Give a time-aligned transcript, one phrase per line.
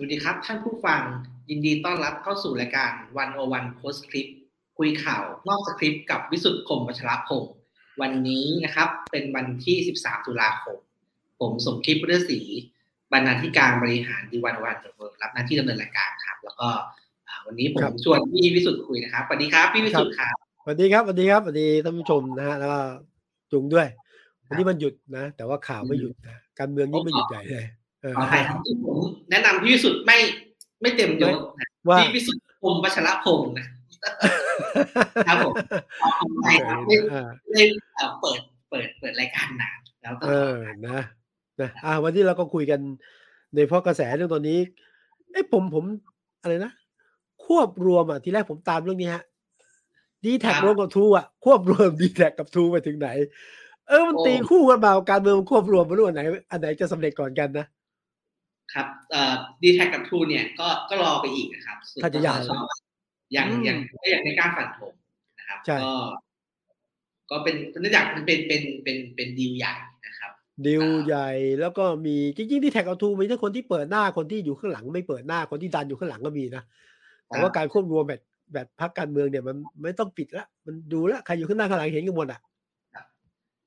[0.00, 1.02] วัสดีครับ ท่านผู้ฟัง
[1.50, 4.26] ยินดีต้อนรับเข้าสู่รายการวันโอวันโพสคลิป
[4.78, 7.54] คุยข่าวนอกสคริปต์กับวิสุทธ์คมวัชรพงศ์
[8.02, 10.78] วันนี้นะครับเป็นวันที่ 13 ตุลาคม
[11.40, 12.40] ผมสมคิดพุทธศรี
[13.12, 16.68] บรรณาธิการบริหารดีวันวันเวิร์รับหน้าที่ดำเนินรายการครับ แล้วก็
[17.46, 22.80] วันนี้ผมชวนพี่วิสุทธ์คุยนะครับสวัสดีครับพี่วิสุทธ์ครับสวัสดีครับสวัสดีครับสวัสดีท่านผู้ชมนะฮะแล้วก็
[23.52, 23.86] จุงด้วย
[24.48, 27.66] วันนี้มันหยุดนะ แต่ว่าข่าวไม่หยุดนะการเมืองนี่ไม่หยุดใหญ่เลย
[28.16, 28.98] ขออภัยครับผม
[29.30, 30.18] แนะนำพี่วิสุทธ์ไม่
[30.80, 31.66] ไม่เต็มยศนะ
[31.98, 33.66] พี่วิสุทธ์พงวัชรพงศ์นะ
[35.28, 35.54] ครับผม
[36.00, 36.96] ขออภัยครับไม่
[37.52, 37.62] ไม่
[38.20, 38.40] เปิด
[38.70, 41.00] เปิดเปิดรายการนานแล้วเออนะ
[41.60, 42.80] นะอ่าวันที่เราก็คุยกัน
[43.54, 44.58] ในเพราะกระแสเรื่องตอนนี้
[45.32, 45.84] ไอ้ผมผม
[46.42, 46.72] อะไรนะ
[47.46, 49.24] ควบรวมอะทีแรกผมตามเรื่องนี้ฮะ
[50.24, 53.08] ดีแท็กรวมกับทูอะควบรวมดีแท็กกับทูไปถึงไหน
[53.88, 57.66] เออมันตีคู่กันมาการเมืองควบรวมมารู้อันไหนอันไหนจะสำเร็จก่อนกันนะ
[58.74, 62.38] ครับเอ่อดีแท็กกับทูเนี่ยก็ก็รอไปอีกนะครับถ้าจะยาว
[63.36, 64.92] ยังยังก็ยังไม่กล้าฝันธง
[65.38, 65.92] นะครับก็
[67.30, 69.74] ก็เป็นเนื่องจากมันเป็นเป็นเป็นเป็นดีลใหญ่
[70.06, 70.30] นะครับ
[70.66, 76.62] ดีลใหญ่แล้วก็มีจริงๆที่แท็กเอาทูมีทั้งคนที่เปิดหน้าคนที่อยู่ข้างหลัง ไม่เปิดหน้าคนที่ดันอยู่ข้างหลังก็มีนะ
[77.26, 78.20] แต่ว่าการควบรวมแบบ
[78.54, 82.40] แบบพักการเมืองเนี่ยมันไม่ต้องปิดละ มันดูแลใครอยู่ข้างหน้าข้างหลังเห็นกันหมดอะ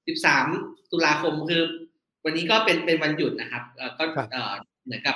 [0.07, 0.45] สิบสาม
[0.91, 1.61] ตุลาคมคือ
[2.25, 3.63] วันนี้ก็เป็นเป็นวันหยุดนะครับ
[3.99, 4.43] ก็
[4.83, 5.15] เหมือนกับ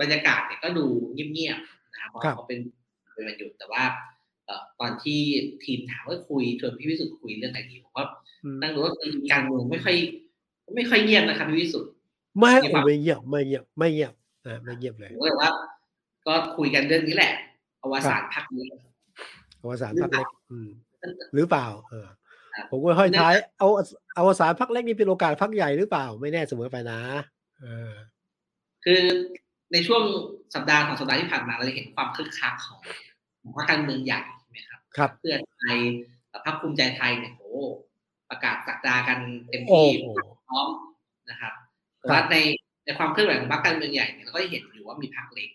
[0.00, 2.58] บรรยากาศเนี่ยก็ดูเงียบๆนะครับเพราะเขาเป็น
[3.14, 3.82] เป็นวันหยุดแต่ว่า
[4.80, 5.20] ตอนที่
[5.64, 8.04] ทีมถามว่าคุยชวนพี่วิสุทธ์คุยเรื่องอะไรดีผมก็
[8.62, 8.92] นั่งดูว่า
[9.32, 9.96] การเมืองไม่ค่อย
[10.74, 11.90] ไม่ค่อยเงียบนะครับพี่วิสุทธ์
[12.40, 12.54] ไม่
[12.86, 14.12] ไม่เงียบไม่เงียบไม่เงียบ
[14.46, 15.50] นะไม่เงียบเลยก็เลยว่า
[16.26, 17.32] ก็คุยกันเรื่องนี้แหละ
[17.82, 18.68] อวสานพักเล็ก
[19.62, 20.28] อวสานพักเล็ก
[21.34, 22.06] หรือเปล่า เออ
[22.70, 23.68] ผมก็ห้อยท้าย เอา
[24.18, 27.00] อวสานพักเล็กนี่เป็นโอกาสพักใหญ่หรือเปล่า ไม่แน่เสมอไปนะ
[27.62, 27.92] เออ
[28.84, 29.02] คือ
[29.72, 30.02] ในช่วง
[30.54, 32.80] สัปดาห์ของสัปดาห์ที่ผ่านมาเราเห็นความคึกคักของ
[33.56, 35.78] พรรคการเมืองใหญ่ใช่ไหมครับครับ เพื่อไทย
[36.46, 37.52] พรรคภูมิใจไทยเนี่ยโอ้
[38.30, 39.88] ประกาศสักดากันเต็มที่
[40.48, 40.68] พร้อม
[41.30, 41.52] นะครับ
[41.98, 42.36] แต่ว่าใน
[42.84, 45.50] ในความเคลื่อนไหวของพรรคการเมืองใหญ่เนี่ยเราก็เห็นอยู่ว่ามีพรรคเล็ก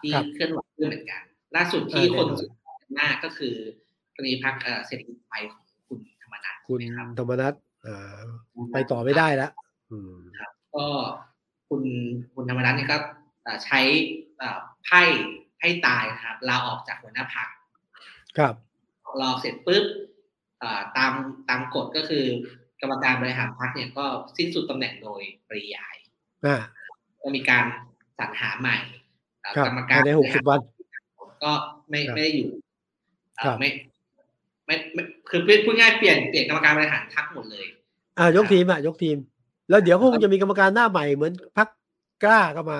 [0.00, 1.22] ที่เคลื่อนไหวด้วยเหมือนกัน
[1.56, 2.50] ล่าสุดที่คนสุด
[3.00, 3.54] มากก็คือ
[4.14, 6.80] กรณีพรรคเศรษฐกิจไทยของคุณธรรมนัฐคุณ
[7.18, 7.54] ธรรมนัฐ
[8.72, 9.50] ไปต่อไม่ได้แล้ว
[10.38, 10.86] ครับก็
[11.68, 11.82] คุณ
[12.34, 12.96] คุณธรรมนัฐนี่ก็
[13.64, 13.80] ใช้
[14.84, 15.02] ไพ่
[15.60, 17.48] ให้ตายนะครับลาออกจากหัวหน้าพัก
[18.38, 18.54] ครับ
[19.20, 19.84] รอเสร็จปุ๊บ
[20.96, 21.12] ตาม
[21.48, 22.24] ตามกฎก็คือ
[22.80, 24.04] กรรมการบริหารพักเนี่ยก็
[24.36, 25.96] สิ้นสุดตำแหน่งโดยปริยาย
[27.22, 27.64] ก็มีการ
[28.18, 28.76] สรรหาใหม่
[29.66, 30.60] กรรมการในหกสิบวัน
[31.44, 31.52] ก็
[31.90, 32.50] ไม่ไม่ได้อยู่
[33.60, 33.68] ไม่
[34.66, 34.74] ไม่
[35.30, 37.66] คือพูดง่ายเปลี่ยนเปลี่ยนกรรมการบริหารพักหมดเลย
[38.18, 39.16] อ่ายกทีมอะยกทีม
[39.68, 41.68] แล้วเดี๋ยวคงจะมีกรรมการหน้าใหม่เหมือนพัก
[42.24, 42.78] กล้าก็มา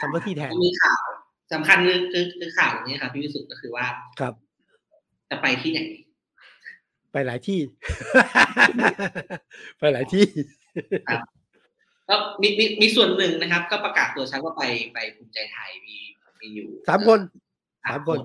[0.00, 1.04] ทำหน้าที่แทนมีข่าว
[1.52, 3.86] สำคัญคือคือคือข่าวนี้ครับพี่วิสุทธ์ก็คือว่า
[4.20, 4.34] ครับ
[5.30, 5.80] จะไปที่ไหน
[7.12, 7.60] ไปหลายที่
[9.78, 10.24] ไปหลายที่
[11.08, 11.22] ครับ
[12.08, 14.62] ก็มีมีมีส่วนหนึ่งนะครับ ก็ประกาศตัวชัดว่าไป
[14.94, 15.94] ไปภูมิใจไทยมี
[16.40, 17.20] มีอยู่สามคน
[17.90, 18.18] สามคน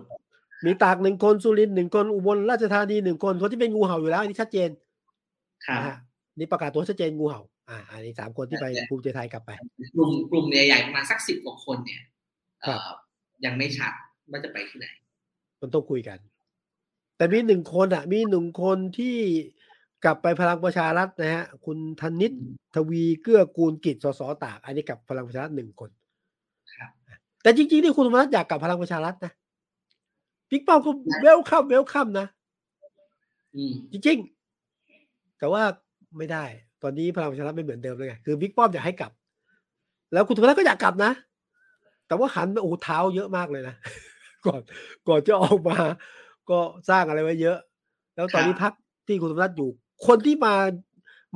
[0.66, 4.70] มีตากหนึ่งคนสุรินทร์หนึ่งคนอุบลราชธานีหนึ่งคนคนที่เป็นงูเห่าอยู่แล้วอันนี้ชัดเจน
[5.68, 5.80] ครับ
[6.38, 9.52] นี่ประกาศตัวชัดเจนงูเห่า อ่า อันนี้สามคนที่ไปภูมิใจไทยกลับไป
[9.96, 12.02] กลุ่มกลุ่มใหญ่ๆประมาณสักสิบกว่าคนเนี่ย
[13.46, 13.92] ยังไม่ชัด
[14.32, 14.88] ว่าจะไปที่ไหน
[15.62, 16.18] มันต้องคุยกัน
[17.18, 19.18] แต่มีหนึ่งคนอะ มีหนึ่งคนที่
[20.04, 22.32] กลับไปพลังประชารัฐนะฮะ คุณธนิต
[22.76, 25.90] ทวีเกื้อกูลกิจสสตาก อันนี้กับพลังประชารัฐหนึ่งคน
[26.76, 26.92] ครับ
[27.44, 29.32] แต่จริงๆที่คุณธรรมนัฐอยากกลับพลังประชารัฐนะ
[30.50, 32.28] พิกเป้าก็เวลคัมเวลคัมนะ
[33.92, 35.64] จริงๆแต่ว่า
[36.18, 36.46] ไม่ได้
[36.84, 39.12] ตอนนี้พลังประชารัฐไม่เหมือนเดิมเลยไงคือบิ๊กป้อมอยากให้กลับ
[40.14, 41.12] แล้วคุณธรรมนัฐก็อยากกลับนะ
[42.08, 43.76] แต่ว่าหันโอ้เท้าเยอะมากเลยนะ
[44.46, 44.62] ก่อน
[45.08, 45.78] ก่อนจะออกมา
[46.50, 46.60] ก็
[46.90, 47.58] สร้างอะไรไว้เยอะ
[48.16, 48.74] แล้วตอนนี้พัก
[49.08, 49.70] ที่คุณธรรมนัฐอยู่
[50.08, 50.54] คนที่มา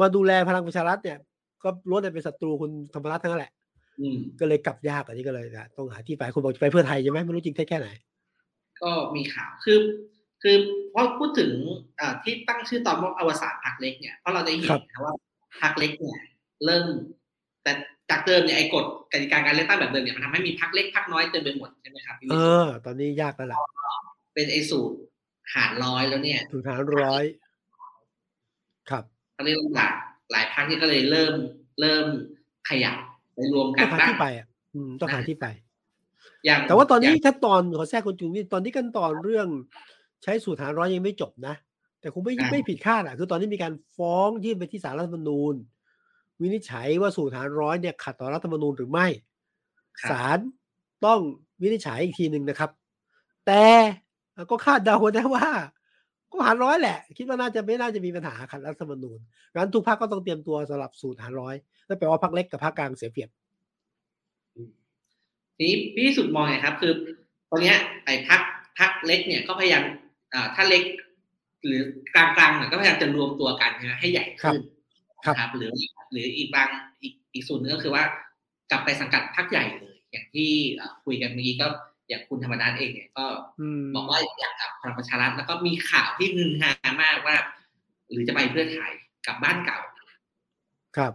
[0.01, 1.17] มาดูแลพลังประชารัฐเนี่ย
[1.63, 3.51] ก็ล้วนแต่เป็นศัตรูคุณธรรมนัฐทั้งนั้นแหละ
[4.39, 7.87] ก็เลยกลับยากอันนี้ก็เลยนะต้องหาที่ไปคุณบอกจะไปเพื่อไทยใช่ไหมไม่รู้จริงแค่ไหน
[8.81, 9.79] ก็มีข่าวคือ
[10.43, 10.55] คือ
[10.93, 11.51] พอพูดถึง
[12.23, 15.13] ที่ตั้งชื่อตอนว่าอวสานพักเล็กเนี่ยเพราะเราได้เห็นนะว่า
[15.61, 16.19] พักเล็กเนี่ย
[16.65, 16.85] เริ่ม
[17.63, 17.71] แต่
[18.09, 23.59] จากเดิมเนี่ยไอ้กฎกติกาการเลือกตั้งแบบเดิมเนี่ยมันทำให้มีพักเล็กพักน้อยเต็มไปหมดใช่ไหมครับเออ ตอนนี้ยากแล้วล่ะ
[24.33, 24.95] เป็นไอ้สูตร
[25.53, 27.23] หารร้อยแล้วเนี่ยสูตรหารร้อย
[28.89, 29.03] ครับ
[29.37, 29.91] ตอนนี้หลาย
[30.31, 31.33] หลายพักนี่ก็เลยเริ่ม
[31.81, 32.05] เริ่ม
[32.69, 32.95] ขยับ
[33.33, 34.47] ไปรวมกันต้องหาที่ไปอะ
[35.01, 35.45] ต้องหาที่ไป
[36.45, 39.47] อย่างแต่ว่าตอนนี้ขั้นตอนขอแทรกคนจุงนี่ตอนนี้ขั้นตอนเรื่อง
[40.23, 41.55] ใช้สูตรหารร้อยยังไม่จบนะ
[42.05, 45.55] แต่คงไม่ไม่ผิดคาดอะ คือตอนนี้มีการฟ้องยื่นไปที่ศาลรัฐธรรมนูญ
[46.41, 49.07] วินิจฉัยว่าสูตรหารร้อยเนี่ยขัดต่อรัฐธรรมนูญหรือไม่
[50.09, 50.39] ศาล
[51.05, 51.19] ต้อง
[51.61, 52.69] วินิจฉัยอีกทีหนึ่งนะครับ
[53.47, 53.63] แต่
[54.51, 55.47] ก็คาดเดาได้ว่า
[56.31, 59.19] ก็หารร้อยแหละ คิดว่าน่าจะไม่น่าจะมีปัญหาขัดรัฐธรรมนูญ
[59.53, 61.55] งั้นทุกพักก็ต้องเตรียมตัวสำหรับสูตรหารร้อย
[61.87, 63.29] นั่นแปลว่าพักเล็กกับพักกลางเสียเปรียบ
[65.57, 66.93] ทีนี้พี่สุดมองไงครับ คือ
[67.49, 67.73] ตอนนี้
[68.05, 68.41] ไอ้พัก
[68.79, 69.83] พักเล็กเนี่ยก็พยายาม
[70.55, 70.83] ถ้าเล็ก
[71.65, 71.81] หรือ
[72.15, 74.61] กลางๆเนี่ยก็พยายามจะรวมตัวกันนะให้ใหญ่ขึ้น
[75.25, 75.71] ครับ หรือ
[76.11, 76.67] หรืออีกบาง
[77.01, 78.03] อีกอีกส่วนนึงก็คือว่า
[78.71, 80.49] กลับไปสังกัดพักใหญ่เลย อย่างที่
[81.05, 81.67] คุยกันเมื่อกี้ก็
[82.09, 83.25] อย่างคุณธรรมนัฐเองเนี่ยก็
[83.95, 86.71] บอกว่าอยากกลับพลังประชารัฐแล้วก็มีข่าวที่นึงหา
[87.01, 87.35] มากว่า
[88.11, 88.91] หรือจะไปเพื่อไทย
[89.25, 89.79] กลับบ้านเก่า
[90.97, 91.13] ครับ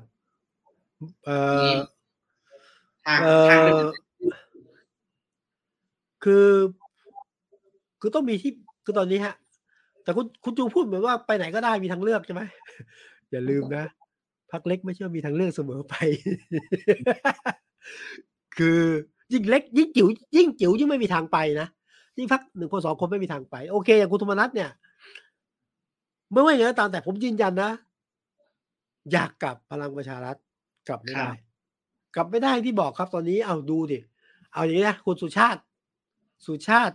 [1.24, 1.38] เอ่
[1.70, 1.74] อ
[3.06, 3.18] ทาง
[3.50, 3.60] ทาง
[6.24, 6.48] คือ
[8.00, 8.52] คือต้องมีที่
[8.84, 9.34] คือตอนนี้ฮะ
[10.10, 12.42] แต่คุณคุณจูพูดเหมือนว่าไปไหนก็ได้มีทางเลือกใช่ไหม
[13.30, 13.84] อย่าลืมนะ
[14.52, 15.94] พักเล็กไม่ใช่มีทางเลือกเสมอไป
[18.56, 18.80] คือ
[19.32, 21.68] ยิ่งเล็ก ยิ่งจิ๋วยิ่งจิ๋วยิ่งไม่มีทางไปนะ
[22.18, 24.70] ยิ่งพักหนึ่งคนสองคนไม่มีทางไป โอเค อย่างคุณธรรมนัฐเนี่ย
[26.32, 27.70] ไม่ว่าอย่างไรตามแต่ผมยืนยันนะ
[29.12, 30.36] อยากกลับพลังประชารัฐ
[30.88, 31.30] กลับไม่ได้
[32.14, 33.98] กลับไม่ได้ที่บอกครับ ตอนนี้เอาดูดิ
[34.52, 35.60] เอาอย่างนี้นะคุณสุชาติ
[36.46, 36.94] สุชาติ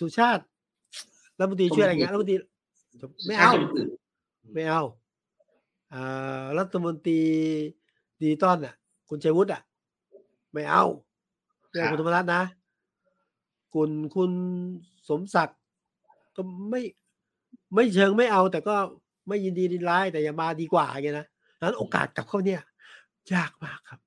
[0.00, 0.42] สุชาติ
[1.38, 2.36] รัฐมนตรีช่วยอะไรเงี้ยรัฐมนตรี
[3.26, 3.52] ไม่เอา
[4.54, 4.82] ไม่เอา
[5.94, 7.20] อ่ารัฐมนตรี
[8.22, 8.74] ดีต้อนอะ
[9.08, 9.62] คุณชัยวุฒิอะ
[10.52, 10.84] ไม่เอา
[11.70, 12.42] เรื่องคุณธรรมรัฐนะ
[13.74, 14.30] คุณคุณ
[15.08, 15.58] สมศักดิ์
[16.36, 16.82] ก็ไม่
[17.74, 18.74] ไม่เชิงไม่เอา แต่ก็
[19.28, 21.26] ไม่ยินดีดีร้ายแต่อย่ามาดีกว่าอย่างเงี้ยนะ
[21.60, 22.62] นั้นโอกาสกลับเข้าเนี่ย
[23.32, 24.00] ยากมากครับ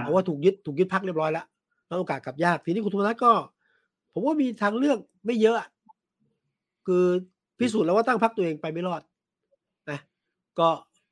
[0.00, 1.46] เพราะว่าถูกยึดถูกยึดพักเรียบร้อยแล้ว
[1.86, 3.32] แล้วโอกาสกลับยาก ทีนี้คุณธรรมนัฐก็
[4.12, 5.56] ผมว่ามีทางเลือกไม่เยอะ
[6.86, 7.04] คือ
[7.58, 9.02] พิสูจน์แล้วว่าตั้งพักตัวเองไปไม่รอด
[9.90, 9.98] นะ
[10.58, 10.68] ก็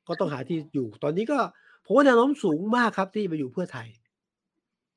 [0.07, 1.37] ก็ต้องหาที่อยู่ ตอนนี้ก็
[1.85, 3.87] ผมว่าแนวโน้มสูงมากครับที่ไปอยู่เพื่อไทย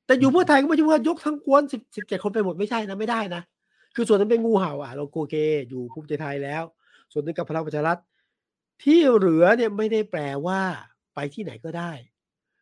[0.05, 3.41] แต่อยู่เพื่อไทยก็ไม่ใช่ว่ายกทั้งกวนสิบสิบเจ็ดคนไปหมดไม่ใช่นะไม่ได้นะ
[3.95, 5.35] คือส่วนนั้นเป็นงูเห่าอะเราโกเค
[5.69, 6.63] อยู่ภูมิใจไทยแล้ว
[7.11, 7.99] ส่วนนึงกับพลังประชารัฐ
[8.83, 10.61] ที่เหลือเนี่ยไม่ได้แปลว่า
[11.15, 11.91] ไปที่ไหนก็ได้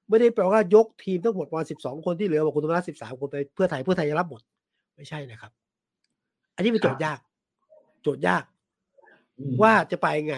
[0.09, 4.41] ไม่ได้แปลว่ายกทีมทั้งหมดประมาณสิบสองคนที่เหลือบอกคุณธรรมนัฐสิบสามคนไปเพื่อไทยเพื่อไทยจะรับหมด
[4.95, 5.51] ไม่ใช่นะครับ
[6.55, 7.19] อันนี้เป็นโจทย์ยาก
[8.05, 8.43] โจทย์ยาก
[9.61, 10.37] ว่าจะไปไง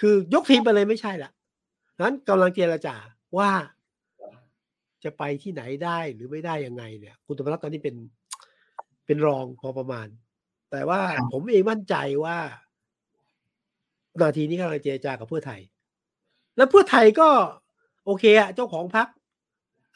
[0.00, 1.30] คือยกทีมไปเลยไม่ใช่ละ
[2.02, 2.94] นั้นกำลังเจรจา
[3.38, 3.50] ว่า
[5.04, 7.96] จะไปที่ไหนได้หรือไม่ได้ยังไงเนี่ย คุณธรรมรัฐตอนนี้เป็น
[9.06, 10.06] เป็นรองพอประมาณ
[10.70, 11.00] แต่ว่า
[11.32, 11.94] ผมเองมั่นใจ
[12.24, 12.38] ว่า
[14.20, 15.60] นาทีนี้กำลังเจรจากับเพื่อไทย
[16.56, 17.28] แล้วเพื่อไทยก็
[18.04, 19.06] โอเคอะเจ้าของพรรค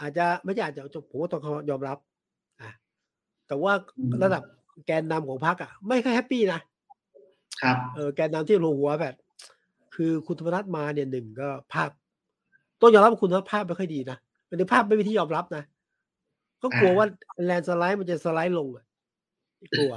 [0.01, 1.99] อาจจะไม่ใช่อาจจะผมว่าต้องยอมรับ
[2.61, 2.71] อะ
[3.47, 3.73] แต่ว่า
[4.23, 4.43] ระดับ
[4.87, 6.61] แกนนำของพรรคอะไม่ค่อยแฮปปี้นะ
[7.63, 9.15] ครับเออแกนนำที่ลงหัวแบบ
[9.95, 11.91] คือคุณธรรมนัฐมาเนี่ยหนึ่งก็ภาพ
[12.81, 14.19] ต้องยอมรับว่าคุณภาพไม่ค่อยดีนะ
[14.59, 15.65] ในภาพไม่มีที่ยอมรับนะ
[16.63, 17.07] ก็กลัวว่า
[17.45, 18.85] แลนสไลด์มันจะสไลด์ลงอะ
[19.79, 19.93] กลัว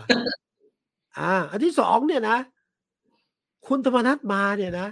[1.19, 2.37] อ่า อันที่สองเนี่ยนะ
[3.67, 4.87] คุณธรรมนัฐมาเนี่ยนะ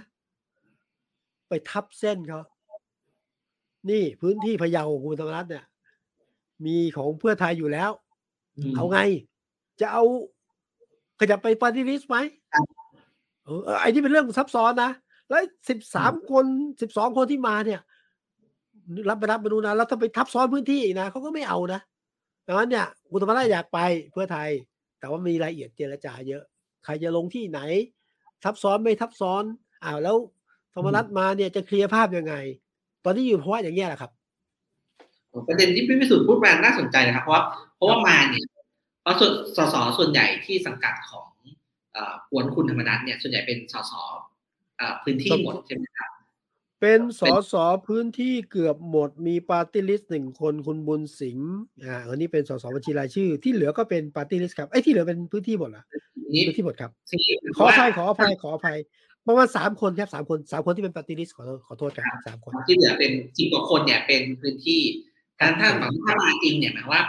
[1.48, 2.40] ไปทับเส้นเขา
[3.90, 5.64] นี่พื้นที่พะเยาของคุณธรรมนัฐเนี่ย
[6.66, 7.90] มีของเพื่อไทยอยู่แล้ว
[8.76, 8.98] เอาไง
[9.80, 10.04] จะเอา
[11.20, 12.16] ขยับไปปาร์ตี้ลิสต์ไหม
[13.44, 14.90] เออไอ้นี่เป็นเรื่องซับซ้อนนะ
[15.28, 16.44] แล้วสิบสามคน
[16.80, 17.80] สิบสองคนที่มาเนี่ย
[19.08, 21.80] รับไปรับไปดูนะแล้วถ้าไปทับซ้อนพื้นที่อีกนะเขาก็ไม่เอานะ
[22.46, 23.78] ดังนั้นเนี่ยคุณธรรมนัฐอยากไป
[24.12, 24.48] เพื่อไทย
[24.98, 26.42] แต่ว่ามีรายละเอียดเจรจาเยอะ
[26.84, 27.60] ใครจะลงที่ไหน
[28.44, 29.44] ทับซ้อนไม่ทับซ้อน
[29.84, 30.16] อ้าวแล้ว
[30.74, 32.34] ธรรมนัสมาเนี่ยจะเคลียร์ภาพยังไง
[33.04, 34.10] ตอนนี้อยู่เพราะว่าอย่างเงี้ยแหละครับ
[35.48, 37.42] ประเด็นที่พี่พิสุทธิ์พูดมาน่าสนใจนะครับเพราะ
[37.76, 38.44] เพราะว่ามาเนี่ย
[39.02, 39.76] เพราะส่วนสส.
[39.98, 41.28] ส่วนใหญ่ที่สังกัดของ
[42.30, 43.92] ก๊วนคุณธรรมนัสเนี่ยส่วนใหญ่เป็นสส
[45.02, 46.10] พื้นที่หมดใช่ไหมครับ
[46.80, 51.52] เป็นสอสอพื้นที่เกือบหมดมีปาร์ตี้ลิสต์หนึ่งคนคุณบุญสิงห์
[51.84, 55.84] อ่าอันนี้เป็นสสบัญชีรายชื่อ ที่เหลือก็เป็นปาร์ตี้ลิสต์ครับไอ้ที่เหลือเป็นพื้นที่หมดละ
[56.46, 56.90] พื้นที่หมดครับ
[57.56, 58.78] ขออภัยขออภัยขออภัย
[59.26, 64.80] ประมาณสามคนครับสามคนสามคนที่เป็นปาร์ตี้ลิสต์ขอขอโทษครับสามคนที่เหลือเป็นสิบกว่าคนเนี่ยเป็นพื้นที่
[65.38, 65.68] ถ้าถ้า
[66.04, 67.02] ถ้ามาจริงเนี่ยหมายว่า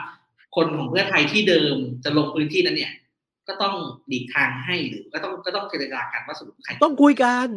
[0.56, 2.94] คนของเพื่อไทยที่เดิมจะลงพื้นที่นั้นเนี่ย
[3.48, 3.76] ก็ต้อง
[4.12, 7.48] ดีทางให้หรือก็ต้องก็ต้องเจรจากันว่าสรุปใครต้องคุยกัน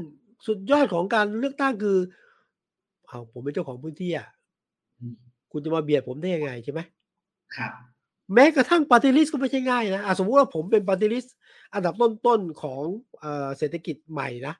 [0.46, 1.98] สุดยอดของการเลือกตั้งคือ
[3.06, 4.28] เอาผมเป็นเจ้าของพื้นที่อะ
[5.52, 6.80] คุณจะมาเบียดผมได้ยังไงใช่ไหม
[7.56, 7.72] ครับ
[8.34, 11.30] แม้กระทั่งปฏิริษีก็ไม่ใช่ง่ายนะสมมติว่าผมเป็นปฏิริษี
[11.74, 11.94] อันดับ
[12.26, 12.82] ต้นๆของ
[13.58, 14.54] เศรษฐกิจใหม่นะ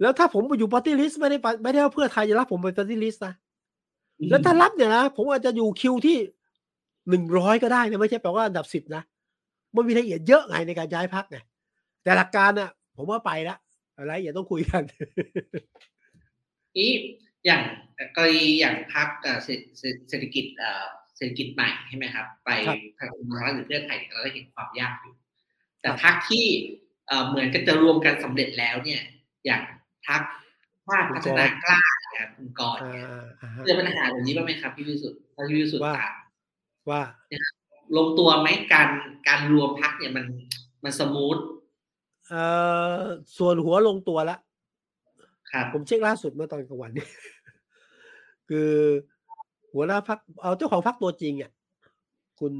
[0.00, 3.34] แล้วถ้าผมไปอยู่ปฏิริษีไม่ได้ไม่ได้ว่าเพื่อไทยจะรับผมเป็นปฏิริษีนะ
[4.30, 6.18] แล้วถ้ารับเนี่ยนะผมอาจจะอยู่คิวที่
[7.10, 9.02] หนึ่งร้อยก็ได้นะไม่ใช่แปลว่าอันดับสิบนะ
[9.74, 11.38] มันมีรายละเอียดเยอะไงในการย้ายพักไง
[12.02, 13.58] แต่หลักการน่ะ ผมว่าไปแล้ว
[13.96, 14.82] อะไรอย่าต้องคุยกัน
[16.78, 16.92] นี้
[17.46, 17.62] อย่าง
[18.16, 19.08] กรณีอย่างพรรค
[20.08, 20.44] เศรษฐกิจ
[21.16, 22.50] เศรษฐกิจใหม่ใช่ไหมครับ ไป
[22.98, 25.14] พลังประชารัฐหรือเพื่อไทยเราได้เห็นความยากอยู่
[25.80, 26.46] แต่พรรคที่
[27.28, 29.02] เหมือนกันจะรวมกันสำเร็จแล้วเนี่ย
[29.46, 29.62] อย่าง
[30.06, 30.22] พรรค
[30.86, 32.78] ชาติพัฒนากล้านะครับคุณกรณ์
[33.64, 35.94] เจอปัญหาแบบนี้บ้างไหมครับพี่วิสุทธิ์พี่วิสุทธิ์ว่า
[36.90, 37.00] ว่า
[37.96, 38.88] ลงตัวไหมการ
[39.28, 40.26] การรวมพรรคเนี่ยมัน
[40.84, 41.36] มัน smooth
[42.28, 42.42] เอ่
[42.98, 43.00] อ
[43.38, 44.36] ส่วนหัวลงตัวละ
[45.50, 47.06] ครับผมเช็คล่าสุดเมื่อตอนกลางวันนี่
[48.48, 48.70] คือ
[49.72, 51.50] หัวหน้าพักเอาเจ้าของพักตัวจริงอะ
[52.40, 52.52] คุณ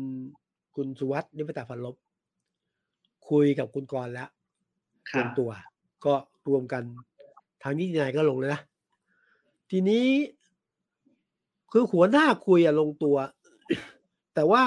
[0.76, 1.96] คุณสุวัสด์นิพตาพันลบ
[3.30, 4.28] คุยกับคุณกรแล้ว
[5.16, 5.50] รวมตัว
[6.04, 6.14] ก็
[6.48, 6.82] รวมกัน
[7.62, 8.62] ทางนิตินายก็ลงเลยนะ
[9.70, 10.06] ทีนี้
[11.72, 13.16] คือหัวหน้าคุยอะลงตัว
[14.36, 14.64] แต่ว่า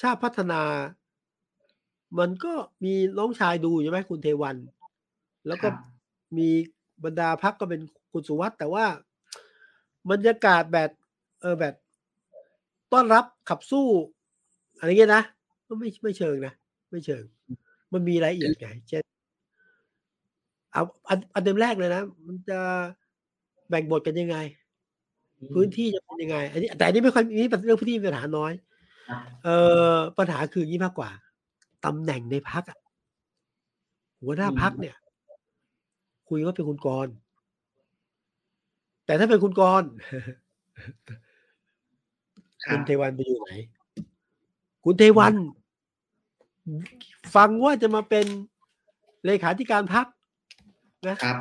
[0.00, 0.62] ชาติพัฒนา
[2.18, 2.52] มันก็
[2.84, 4.56] มีน้องชายดูใช่ไหมคุณเทวัน
[5.46, 5.68] แล้วก็
[6.36, 6.48] มี
[7.04, 7.80] บรรดาพักก็เป็น
[8.12, 8.84] คุณสุวัสด์แต่ว่า
[10.10, 10.90] บรรยากาศแบบ
[11.40, 11.74] เออแบบ
[12.92, 13.86] ต้อนรับขับสู้
[14.78, 15.22] อะไรเงี้ยนะ
[15.66, 16.52] ก็ไม่ไม่เชิงนะ
[16.90, 17.24] ไม่เชิง
[17.92, 19.02] มันมีรายละเอียดไงเช่น
[20.72, 22.58] เอาอันอันเดิมแรกเลยนะ มันจะ
[23.68, 24.36] แบ่งบทกันยังไง
[25.54, 28.52] พื้นที่จะเป็นยังไง อันนี้แต่อันนี้ไม่ค่อยมีเรื่องพื้นที่ปัญหาน้อย
[29.44, 29.56] เอ่
[29.94, 31.10] อปัญหาคือยี่มากกว่า
[31.84, 32.78] ตำแหน่งในพักอะ
[34.22, 34.96] หัวหน้าพักเนี่ย
[36.28, 37.08] คุยว่าเป็นคุณกร
[39.06, 39.82] แต่ถ้าเป็นคุณกร
[42.70, 43.50] คุณเทวันไปอยู่ไหน
[44.84, 45.34] คุณเทวัน
[47.34, 48.26] ฟังว่าจะมาเป็น
[49.26, 50.06] เลขาธิการพัก
[51.08, 51.36] นะครับ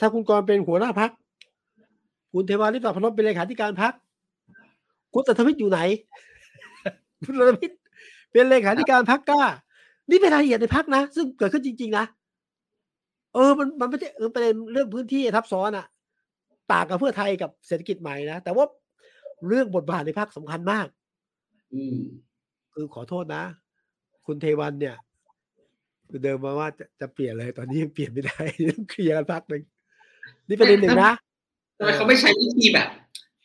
[0.00, 1.10] ถ้าคุณกรเป็นหัวหน้าพัก
[2.32, 3.92] คุณเทวาลิปตาพนพเป็นเลขาธิการพัก
[5.12, 5.80] คุณตัทวิทย์อยู่ไหน
[7.24, 7.78] คุณตัทวิทย์
[8.32, 9.42] เป็นเลขาธิการพักกล้า
[10.10, 12.04] นี่เป็นรายละเอียดในพักนะ ซึ่งเกิดขึ้นจริง ๆ นะ
[13.34, 15.86] เออ มันมันไม่ใช่เออประเด็นเรื่องพื้นที่ทับซ้อนอะ
[16.72, 18.64] ต่างกับเพื่อไทยกับเศรษฐกิจใหม่นะ แต่ว่า
[19.48, 20.86] เรื่องบทบาทในพักสำคัญมาก
[21.74, 21.98] อืม
[22.74, 23.42] คือขอโทษนะ
[24.26, 24.96] คุณเทวันเนี่ย
[26.22, 29.62] เดิมมาว่าจะจะเปลี่ยนเลย ตอนนี้ยังเปลี่ยนไม่ได้ต้องเคลียร์กันพักหนึ่ง
[30.48, 31.12] นี่ประเด็นหนึ่งนะ
[31.78, 32.88] ทำไมเขาไม่ใช้วิธีแบบ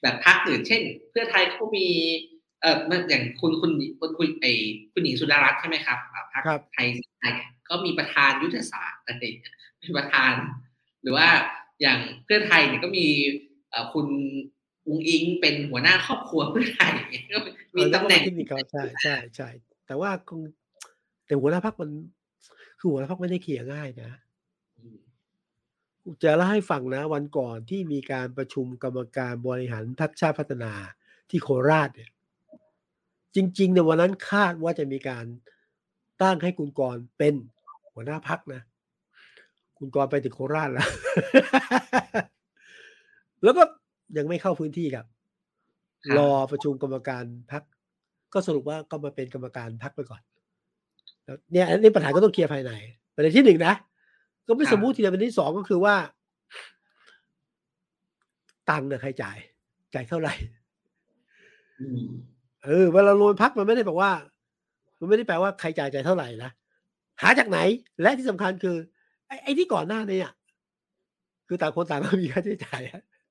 [0.01, 1.87] แบบพักอื่นเช่น เพื่อไทยเขามี
[2.61, 2.77] เอ่อ
[3.09, 4.45] อย่างคุณคุณคุณคุณไอ
[4.93, 5.97] คุณหญิงสุดารัตน์ใช่ไหมครับ
[6.33, 6.87] พักไทย
[7.19, 7.33] ไทย
[7.69, 9.25] ก็มีประธานยุทธศาสตร์อะไร
[9.83, 10.33] มีประธาน
[11.03, 11.27] หรือว่า
[11.81, 13.05] อย่างเพื่อไทยเนี่ยก็มี
[13.69, 14.07] เอ่อคุณ
[14.87, 16.93] อุงอิงเป็นหัวหน้าครอบครัวเพื่อไทย
[17.33, 17.39] ก็
[17.77, 18.21] มีตำแหน่ง
[18.71, 19.49] ใช่ใช่ใช่
[19.87, 20.41] แต่ว่าคง
[21.25, 21.89] แต่หัวหน้าพักมัน
[22.79, 24.11] คือหัวหน้าพักไม่ได้เขี่ยง่ายนะ
[26.23, 30.73] จะเล่าให้ฟังนะวันก่อนที่มีการประชุมกรรมการบริหารพักชาติพัฒนา
[31.29, 32.09] ที่โคราชเนี่ย
[33.35, 35.25] จริงๆในวันนั้นคาดว่าจะมีการ
[36.21, 37.33] ตั้งให้คุณกรเป็น
[37.93, 38.61] หัวหน้าพักนะ
[39.77, 40.87] คุณกรไปถึงโคราชแล้ว
[43.43, 43.63] แล้วก็
[44.17, 45.05] ยังไม่เข้าพื้นที่ครับ
[46.17, 47.63] รอประชุมกรรมการพัก
[48.33, 50.21] ก็สรุปว่าก็มาเป็นกรรมการพักไปก่อน
[51.51, 52.71] เนี่ยอันนี้ปัญหาก็ต้องเคลียร์ภายใน
[53.15, 53.73] ประเด็นที่หนึ่งนะ
[54.47, 55.95] ก็ไม่สมมุติทีเดียวประเด็นที่สองก็คือว่า
[58.69, 59.37] ตังค์เนี่ยใครจ่าย
[59.93, 60.33] จ่ายเท่าไหร่
[62.63, 64.11] เออเวลาโอนพักมันไม่ได้บอกว่า
[64.99, 66.51] มันไม่ได้แปลว่าใครจ่ายจ่ายเท่าไหร่นะ
[67.21, 67.59] หาจากไหน
[68.01, 68.75] และที่สำคัญคือ
[69.27, 70.19] ไอ้ไอ้ที่ก่อนหน้านี้
[71.47, 72.81] คือต่างคนต่างก็มีค่าใช้จ่าย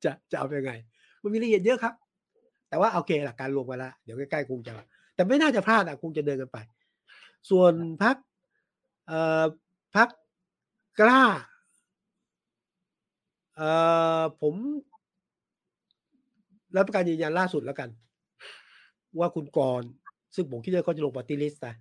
[0.04, 0.72] จะจะเอายังไง
[1.22, 1.94] มันมีรายละเอียดเยอะครับ
[2.68, 4.72] แต่ว่าโอเคหลักการรวมไปแล้วเดี๋ยวใกล้ๆคงจะ
[5.14, 6.58] แต่ไม่น่าจะพลาดอะคงจะเดินกันไป
[7.50, 8.16] ส่วนพัก
[9.08, 9.44] เอ่อ
[9.96, 10.08] พัก
[11.00, 11.24] กล้า
[13.56, 13.70] เอ่
[14.20, 14.54] อผม
[16.76, 17.88] รับประกันยืนยันล่าสุดแล้วกัน
[19.18, 19.82] ว่าคุณกร
[20.34, 21.74] ซึ่งผมคิดว่าเขาจะลงปฏิริษนะ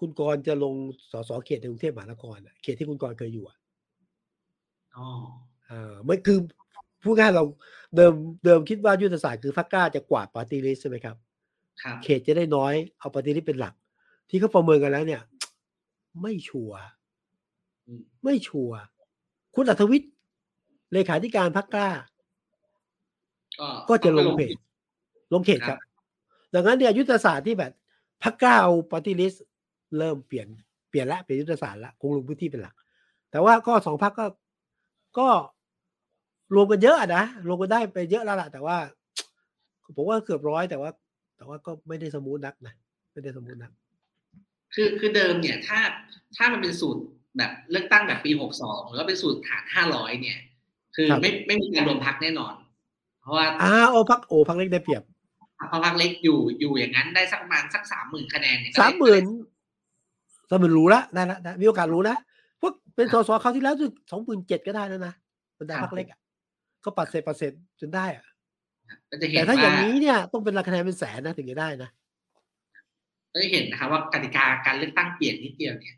[0.00, 0.74] คุณกรจะลง
[1.12, 3.56] สสเขตในกรุงเทพมหานครเขตที่คุณกรเคยอยู่อะ
[4.96, 5.08] อ๋อ
[5.66, 6.38] เออไม่คือ
[7.04, 7.44] ผู้ง่ายเรา
[7.96, 11.16] เดิมเดิมคิดว่ายุทธศาสตร์คือพักกล้าจะกวาดปฏิริษใช่ไหมครับ
[12.04, 13.74] เขตจะได้น้อยเอาปฏิริษเป็นหลัก
[14.28, 15.22] ที่เขาประเมินกันแล้วเนี่ย
[16.22, 16.78] ไม่ชัวร์
[18.24, 18.78] ไม่ชัวร์
[19.54, 20.12] คุณอัธวิทย์
[20.92, 21.88] เลขาธิการพักกล้า
[23.88, 24.56] ก็จะลงเพจ
[25.32, 25.78] ลงเขตครับ
[26.54, 27.72] ดังนั้นเนี่ยยุทธศาสตร์ที่แบบ
[28.22, 29.34] พรรคกล้าเอาปาร์ตี้ลิสต์
[29.98, 30.46] เริ่มเปลี่ยน
[30.90, 32.74] เปลี่ยนละเปลี่ยนยุทธศาสตร์ละคงลงพื้นที่เป็นหลัก
[33.30, 34.26] แต่ว่าก็สองพรรคก็
[35.18, 35.28] ก็
[36.54, 38.76] รวมกันเยอะนะรวมกันได้ไปเยอะแล้วล่ะ แต่ว่า
[39.96, 40.90] ผมว่าเกือบร้อยแต่ว่า
[41.36, 42.74] แต่ว่าก็ไม่ได้ smooth นักนะ
[43.12, 43.72] ไม่ได้ smooth นัก
[44.74, 45.78] คือคือเดิมเนี่ย ถ้า
[46.36, 47.02] ถ้ามันเป็นสูตร
[47.36, 50.38] แบบเลือกตั้งแบบปีหกสองหรือว่าเป็นสูตรหารห้าร้อยเนี่ย
[50.96, 52.54] คือไม่ไม่มีการรวมพักแน่นอน
[53.22, 55.02] เพราะว่าอ้าโอพักโอพักเล็กได้เปรียบ
[55.68, 59.24] เพราะพักเล็กอยู่อยู่อย่างนั้นได้สักประมาณสักสามหมื่นคะแนนเนี่ยสามหมื่น
[60.50, 62.16] สามหมื่นรู้ละได้ละมีโอกาสรู้นะ
[62.60, 65.14] พวกเป็นสสเขาที่แล้วคือสองหมื่นเจ็ดก็ได้แล้วนะ
[65.58, 66.18] บรรดาพักเล็กอะ
[66.84, 68.24] ก็ปัดเศษปัดเศษจนได้อะ
[69.10, 71.90] ก็จะเห็นแต่ถ้าอย่างนี้เนี่ยต้องเป็นราคะแนนเป็นแสนนะถึงจะได้นะ
[73.32, 75.96] ก็จะเห็นนะครับว่ากติกาการเลือกตั้งเปลี่ยนนิดเดียวเนี่ย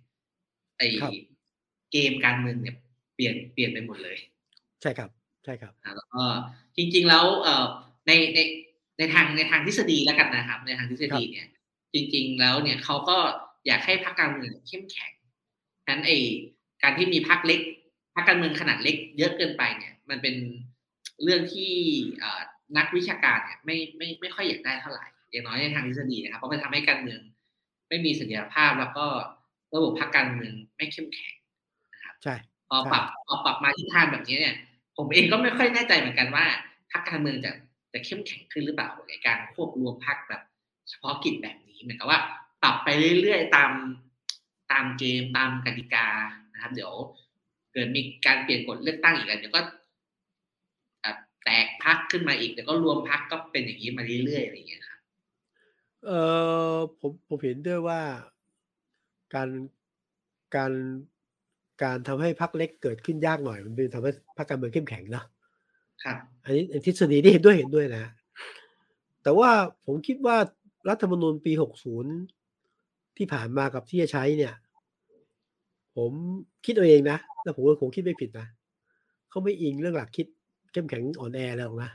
[0.81, 0.85] ไอ
[1.93, 2.77] เกมการเมืองเนี่ย
[3.15, 4.17] เปลี่ยนเปลี่ยนไปหมดเลย
[4.83, 5.11] ใช่ครับ
[5.45, 6.23] ใช่ครับแล้วก็
[6.77, 7.65] จริง ๆ แล้วเอ่อ
[8.07, 8.39] ในใน
[8.99, 11.49] ในทางในทางทฤษฎีแล้วกันนะครับ ในทางทฤษฎีเนี่ย
[11.95, 13.19] จริง ๆ แล้วเนี่ยเขาก็
[13.67, 15.13] อยากให้พรรคการเมืองเข้มแข็ง
[15.89, 16.13] นั้นไอ
[16.83, 17.61] การที่มีพรรคเล็ก
[18.15, 20.35] พรรคการเมืองขนาดเล็ก เยอะเกินไปเนี่ย มันเป็น
[21.23, 21.73] เรื่องที่
[22.77, 27.21] นักวิชาการเนี่ยไม่ไม่ไม่ค่อยอยากได้เท่าไหร่อย่างน้อยในทางทฤษฎีนะครับเพราะมันทำให้การเมือง
[27.89, 29.07] ไม่มีสัญญาภาพแล้วก็
[29.75, 31.35] ระบบพรรคการเมืองไม่เข้มแข็ง
[31.93, 32.35] นะครับใช่
[32.69, 34.57] พอปรับพอปรับมาที่ทางแบบนี้เนี่ย
[34.97, 36.47] ผมเองก็ไม่ค่อยแน่ใจเหมือนกันว่า
[36.93, 37.53] พรรคการเมืองจะ
[37.93, 40.43] จะเข้มแข็งขึ้นหรือเปล่าในการควบรวมพรรคแบบ
[40.89, 42.21] เฉพาะกิจแบบนี้เหมือนกับว่า
[42.63, 42.89] ปรับไป
[43.21, 43.71] เรื่อยๆตาม
[44.73, 46.07] ตามเกมตามกติกา
[46.53, 46.93] นะครับ เดี๋ยว
[47.73, 49.63] เกิดมีการเปลี่ยนกฎเลือกตั้งอีกแล้วเดี๋ยวก็
[51.45, 55.01] แตกพักขึ้นมาอีกเดี๋ยวก็รวมพักก็เป็นอย่างนี้มาเรื่อยๆอะไรอย่างเงี้ยครับ
[56.07, 56.11] เอ
[56.73, 58.01] อผมผมเห็นด้วยว่า
[59.35, 59.49] การ
[60.57, 60.73] การ
[61.83, 65.25] การทำให้พรรคเล็กเกิดขึ้นยากหน่อย มันเป็นทำให้พรรคการเมืองเข้มแข็งเนาะ
[66.05, 68.05] ครับอันนี้ทฤษฎีที่เห็นด้วยเห็นด้วยนะ
[69.23, 69.51] แต่ว่า
[69.87, 70.37] ผมคิดว่า
[70.89, 72.13] รัฐธรรมนูญปีหกศูนย์
[73.17, 74.55] ที่ผ่านมากับที่จะใช้เนี่ย
[75.97, 76.13] ผม
[76.65, 78.47] คิดเอาเองนะแล้วผมว่าผมคิดไม่ผิดนะ
[79.31, 80.27] เขาไม่อิงเรื่องหลักคิด
[80.73, 81.91] เข้มแข็งอ่อนแอแล้วนะ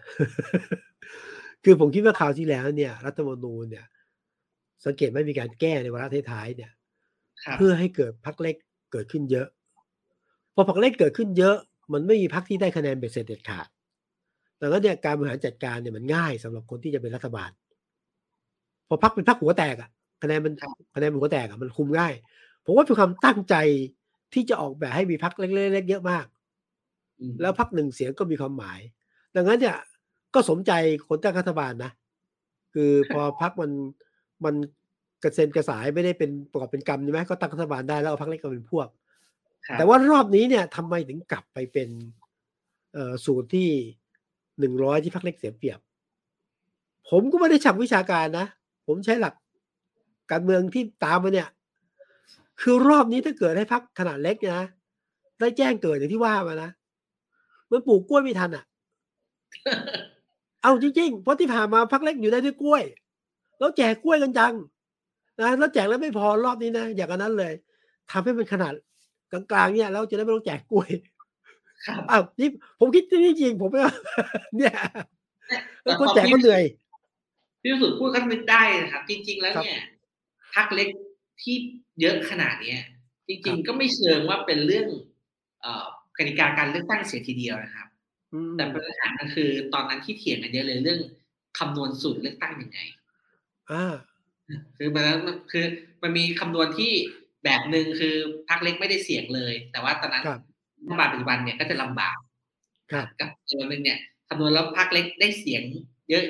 [1.64, 3.86] คือผมคิดว่าคราวที่แล้วเนี่ย รัฐธรรมนูญเนี่ย
[4.86, 6.72] สังเกตไม่มีการแก้ในวาระท้ายเนี่ย
[7.54, 8.56] เพื่อให้เกิดพักเล็ก
[8.92, 9.48] เกิดขึ้นเยอะ
[10.56, 11.56] พอพักเล็กเกิดขึ้นเยอะ
[11.94, 13.68] มันไม่มีพักที่ได้คะแนนเบ็ดเสร็จเด็ดขาด
[14.60, 17.52] ดังนั้นเนี่ยการบริหารจัดการเนี่ยมันง่ายสำหรับคนที่จะเป็นรัฐบาล
[18.88, 19.90] พอพักเป็นพักหัวแตกอะ
[20.22, 20.54] คะแนนมัน
[20.96, 22.14] คะแนนมันหัวแตกอะมันคุมง่าย
[22.66, 23.56] ผมว่าเป็นความตั้งใจ
[24.34, 26.26] ที่จะออกแบบให้มีพักเล็กๆเยอะมาก
[27.42, 28.80] แล้วพักหนึ่งเสียงก็มีความหมาย
[29.36, 29.78] ดังนั้นเนี่ย
[30.34, 30.72] ก็สมใจ
[31.08, 31.92] คนตั้งรัฐบาลนะ
[32.74, 33.72] คือพอพักมัน
[34.46, 34.56] มัน
[35.26, 38.88] กระเซ็นกระสายไม่ได้เป็นประกอบเป็นกรรมใช่ไหมก็ตั้งรัฐบาลได้แล้วเอาพรรคเล็กก็เป็นพวก
[39.78, 41.90] แต่ว่ารอบนี้เนี่ยทำไมถึงกลับไปเป็น
[42.94, 43.70] เอ่อสูตรที่
[44.60, 45.80] หนึ่งร้อยที่พรรคเล็กเสียเปรียบ
[47.10, 48.46] ผมก็ไม่ได้ฉับวิชาการนะ
[48.88, 49.34] ผมใช้หลัก
[50.32, 51.50] การเมืองที่ตามมาเนี่ย
[52.62, 54.66] คือรอบนี้ถ้าเกิดให้พรรคขนาดเล็กนะ
[55.40, 56.70] ได้แจ้งเกิดอย่างที่ว่ามานะ
[57.72, 58.64] มันปลูกกล้วยไม่ทันอะ
[60.62, 62.84] เอาจริงๆเพราะที่ผ่านมาพักเล็กอยู่ได้ด้วยกล้วย
[63.60, 64.54] แล้วแจกกล้วยกันจัง
[65.40, 67.54] นะแล้วแจกแล้วไม่พอรอบนี้นะอย่างนั้นเลย
[68.12, 68.74] ทำให้มันขนาด
[69.32, 70.90] กลางๆเนี่ยแล้วจะได้ไม่ต้องแจกกล้วย
[72.12, 73.80] อ้าวนี่ผมคิดที่นี่จริงผมไม่
[74.58, 74.74] เนี่ย
[76.00, 76.64] คนแจกก็เหนื่อย
[77.62, 79.80] พี่สุดพูดก็นึกได้นะครับ จริง ๆ แล้วเนี่ย
[80.56, 80.90] พักเล็ก
[81.42, 81.56] ที่
[82.02, 82.82] เยอะขนาดเนี้ย
[83.28, 84.88] จริง ๆ ก็ไม่เชิงว่าเป็นเรื่อง
[85.62, 85.86] เอ่อ
[86.18, 87.88] กติกาการเลือกตั้งเสียทีเดียวนะครับ
[88.58, 91.00] แต่ปัญหาก็คือ ตอนนั้นที่เถียงกันเยอะเลยเรื่อง
[91.58, 92.80] คำนวณสูตรเลือกตั้งยังไง
[93.72, 93.94] อ่า
[94.78, 95.06] คือมัน
[95.52, 95.66] คือ
[96.04, 96.92] มันมีคำนวณที่
[97.44, 98.16] แบบหนึ่งคือ
[98.50, 100.24] พรรคเล็กไม่ได้เสียงเลย แต่ว่าตอนนั้น
[100.90, 102.18] รัฐบาลปัจจุบันเนี่ยก็จะลำบาก
[103.20, 105.64] กับตัวนึงเนี่ยคำนวณแล้วพรรคเล็กได้เสียง
[106.10, 106.26] เยอะ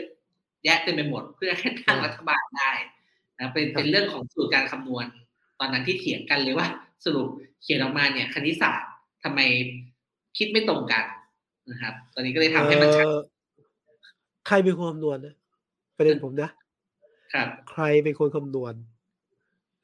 [0.66, 2.72] แยะเต็มไปหมดเพื่อให้ตั้งรัฐบาลได้
[3.40, 5.06] นะเป็นเป็นเรื่องของสูตรการคำนวณ
[5.60, 6.68] ตอนนั้นที่เถียงกันเลยว่า
[7.06, 7.28] สรุป
[7.62, 8.90] เขียนออกมาเนี่ย คณิตศาสตร์
[9.24, 9.40] ทำไม
[10.38, 11.04] คิดไม่ตรงกัน
[11.72, 13.06] นะครับ ตอนนี้ก็เลยทำให้มันชัด
[14.48, 15.36] ใครเป็นคนคำนวณนะ
[15.98, 16.50] ประเด็นผมนะ
[17.34, 18.74] ครับใครเป็นคนคำนวณ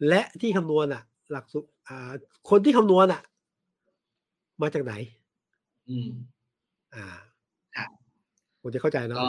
[0.07, 2.11] และที่คำนวณอะ หลักสุอ่า
[2.49, 3.21] คนที่คำนวณอะ
[4.61, 4.93] มาจากไหน
[5.89, 6.09] อืม
[6.95, 7.05] อ่า
[7.75, 7.89] ครับ
[8.61, 9.19] ผมจะเข้าใจเนาะ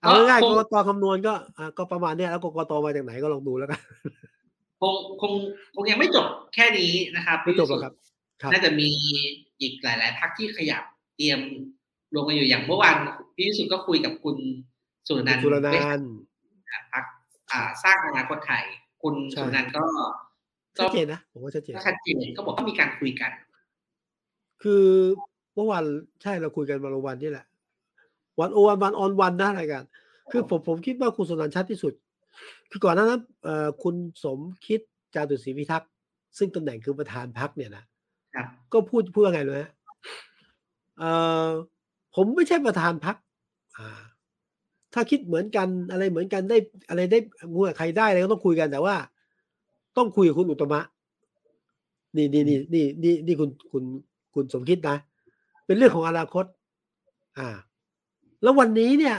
[0.00, 3.80] เอาง่ายๆกรกตคำนวณก็อ่าก็ประมาณเนี้ยแล้วกรกตมาจากไหนก็ลองดูแล้วกัน
[4.80, 5.32] คงคง
[5.74, 7.92] คงยังไม่จบแค่นี้นะครับไม่จบหรอกครับ
[8.52, 8.90] น่าจะมี
[9.60, 10.82] อีกหลาย ๆ พักที่ขยับ
[11.16, 11.40] เตรียม
[12.14, 12.96] ลงมาอยู่อย่างเมื่อวาน
[13.36, 14.36] พี่วิสุทธ์ก็คุยกับคุณ
[15.06, 16.10] สุรนันท์สุรนันท์
[16.92, 17.04] พัก
[17.84, 18.62] สร้างอนาคตไทย
[19.02, 19.84] คุณสุรนันท์ก็
[20.78, 23.30] ชัดเจนนะผมว่าชัดเจนชัดเจนก็บอกว่ามีการคุยกัน
[24.62, 24.84] คือ
[25.54, 25.84] เมื่อวาน
[26.22, 27.46] ใช่เราคุยกันวันวันนี่แหละ
[28.40, 29.84] วันโอวันวันออนวันนะอะไรกัน
[30.30, 31.92] คือผมผมคิดว่าคุณสุนันท์ชัดที่สุด
[32.70, 33.20] คือก่อนหน้านั้น
[33.82, 34.80] คุณสมคิด
[35.14, 35.90] จาตุศรีพิทักษ์
[36.38, 37.84] ซึ่งตำแหน่งคือประธานพักเนี่ยนะ
[38.72, 39.70] ก็พูดพูดว่าไงเลยฮะ
[42.14, 43.16] ผมไม่ใช่ประธานพัก
[44.98, 47.18] ถ้าคิดเหมือนกันอะไรเหมือนกันได้อะไรได้
[47.52, 48.96] มัวใครได้อะไรก็ต้องคุยกันแต่ว่า
[49.96, 50.80] ต้องคุยกับคุณอุตมะ
[52.16, 53.84] นี่นี่นี่นี่นี่นี่คุณคุณ
[54.34, 54.96] คุณสมคิดนะ
[55.66, 56.44] เป็นเรื่องของอนาคต
[57.38, 57.48] อ่า
[58.42, 59.16] แล้ววันนี้เนี่ย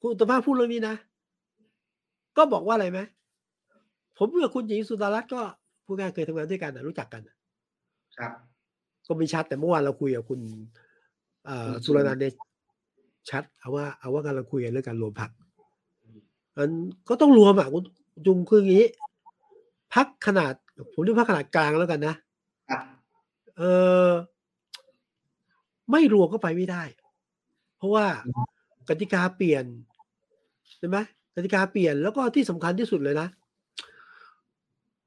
[0.00, 0.94] คุณอุตมะพูดเรื่องนี้นะ
[2.36, 3.00] ก็บอกว่าอะไรไหม
[4.18, 5.40] ผมกับคุณหญิงสุดารัตน์ก็
[5.84, 7.22] พูดง่ายเคยทำงานด้วยกันรู้จักกัน
[8.18, 8.32] ครับ
[9.06, 10.40] ก็ไม่ชัดแต่เมื่อวานเราคุยกับคุณ
[11.84, 12.32] สุรนันท์เนี่ย
[13.30, 15.30] ชัดเอาว่าเอาว่ากำลังคุยกันเรื่องการรวมพัก
[16.56, 16.70] อัน
[17.08, 17.82] ก็ต้องรวมอะคุณ
[18.26, 18.86] จุงคืออย่างนี้
[19.94, 20.52] พักขนาด
[20.92, 22.14] ผมเรียกพักขนาดกลางแล้วกันนะ
[23.58, 23.62] เอ
[24.08, 24.10] อ
[25.90, 26.82] ไม่รวมก็ไปไม่ได้
[27.76, 28.06] เพราะว่า
[28.88, 29.64] กติกาเปลี่ยน
[30.78, 30.96] ใช่ไหม
[31.36, 33.28] กติกาเปลี่ยนแล้วก็ที่สำคัญที่สุดเลยนะ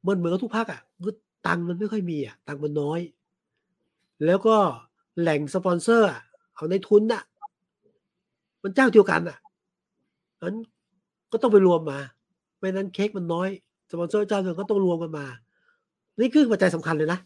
[0.08, 1.16] มันเหมือนกับทุกพักอะคือ
[1.48, 3.00] ตังมันไม่ค่อยมีอะตังมันน้อย
[4.26, 4.58] แล้วก็
[5.20, 6.22] แหล่งสปอนเซอร์อะ
[6.56, 7.24] เอาในทุนอะ
[8.63, 9.38] มันเจ้าเดียวกันอะ
[10.43, 10.56] นั้น
[11.32, 12.00] ก็ต้องไปรวมมา
[12.60, 13.50] ไม่นั้นเค้กมันน้อย
[13.91, 15.26] สปอนเซอร์เจ้าเดียวก็ต้องรวมกันมา
[16.19, 17.19] นี่คือปัจจัยสำคัญเลยนะ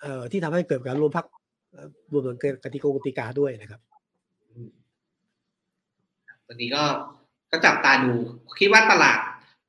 [0.00, 1.26] เอ่อที่ทำให้เกิดการรวมพัก
[2.12, 3.80] รวมถึงกติกากติกาด้วยนะครับ
[6.46, 6.84] ตอนนี้ก็
[7.50, 8.12] ก็จับตาดู
[8.60, 9.18] คิดว่าตลาด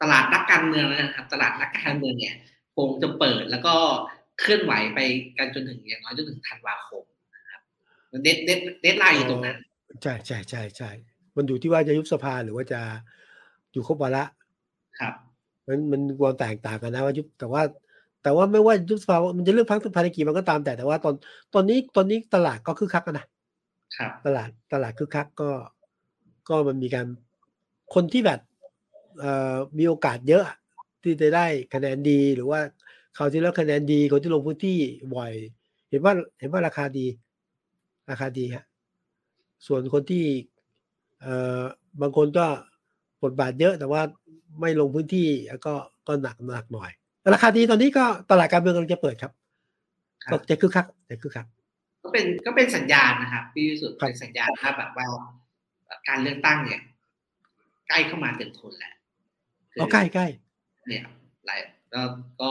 [0.02, 2.36] ตลาดนักการเมืองนะครับ ตลาดนักการเมืองเนี่ย
[2.76, 3.76] คงจะเปิดแล้วก็
[4.40, 5.00] เคลื่อนไหวไป
[5.38, 7.04] กันจนถึงอย่างน้อยจนถึงธันวาคม
[7.36, 7.62] นะครับ
[8.24, 9.58] เด็ดเด็ดเด็ดไลน์อยู่ตรงนั้น
[10.02, 10.90] ใช่ใช่ใช่ใช่
[11.36, 12.80] มันอยู่ที่ว่าจะยุบสภาหรือว่าจะ
[13.72, 14.24] อยู่ครบวาระ
[15.00, 15.14] ครับ
[15.68, 17.62] มันมันความแตกต่างกันนะว่ายุบแต่ว่า
[18.24, 21.14] แต่ว่าไม่ว่ายุบสภามันจะเลือกพักภายในกี่มันก็ตามแต่แต่ว่าตอน
[21.54, 23.26] ตอนนี้ตอนนี้ตลาดก็คึกคักนะ
[23.98, 25.50] ครับ ตลาดตลาดคึกคักก็
[26.50, 27.08] ก็มันมีการ
[27.94, 28.40] คนที่แบบ
[29.20, 30.44] เอ่อมีโอกาสเยอะ
[31.04, 32.60] ที่จะได้คะแนนดีหรือว่า
[33.16, 34.80] เขาที่แล้วคะแนนดีคนที่ลงพื้นที่
[35.16, 35.32] บ่อย
[35.90, 37.06] เห็นว่าเห็นว่าราคาดี
[38.12, 38.66] ราคาดีฮะ
[39.68, 40.26] ส่วนคนที่
[41.22, 41.64] เอ่อ
[42.02, 42.46] บางคนก็
[43.24, 44.02] บทบาทเยอะแต่ว่า
[44.60, 45.28] ไม่ลงพื้นที่
[45.66, 45.74] ก็
[46.08, 46.92] ก็หนักหนักหน่อย
[47.34, 49.32] ราคาดีตอนนี้ก็ตลาดการเมืองกำลังจะเปิดครับ
[50.32, 51.48] ก็จะคึกคักจะคึกคัก
[52.04, 55.08] ก็เป็นก็เป็นสัญญาณนะครับที่สุดเป็นสัญญาณถ้าแบบว่า
[56.08, 56.82] การเลือกตั้งเนี่ย
[57.90, 58.94] ใกล้เข้ามาเต็มทนแหละ
[59.80, 60.28] อ๋อใกล้ใกล้
[60.88, 61.04] เนี่ย
[61.46, 61.60] หลาย
[61.94, 62.02] ก็
[62.40, 62.48] ก็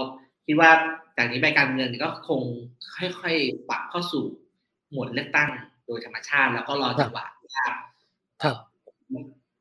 [0.47, 0.71] คิดว่า
[1.17, 2.43] จากนี้ไปการเมืองก็คง
[2.97, 4.25] ค่อยๆปรับเข้าสู่
[4.91, 5.49] หมวดเลือกตั้ง
[5.87, 7.67] โดยธรรมชาติแล้วก็รอจังหวะว่า
[8.43, 8.57] ครับ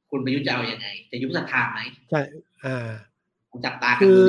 [0.10, 2.22] คุณประยุทธ์จะเอาอยัางไง จะยุบสภาไหมใช่
[2.66, 2.92] อ่า
[3.66, 4.24] จับตาคือ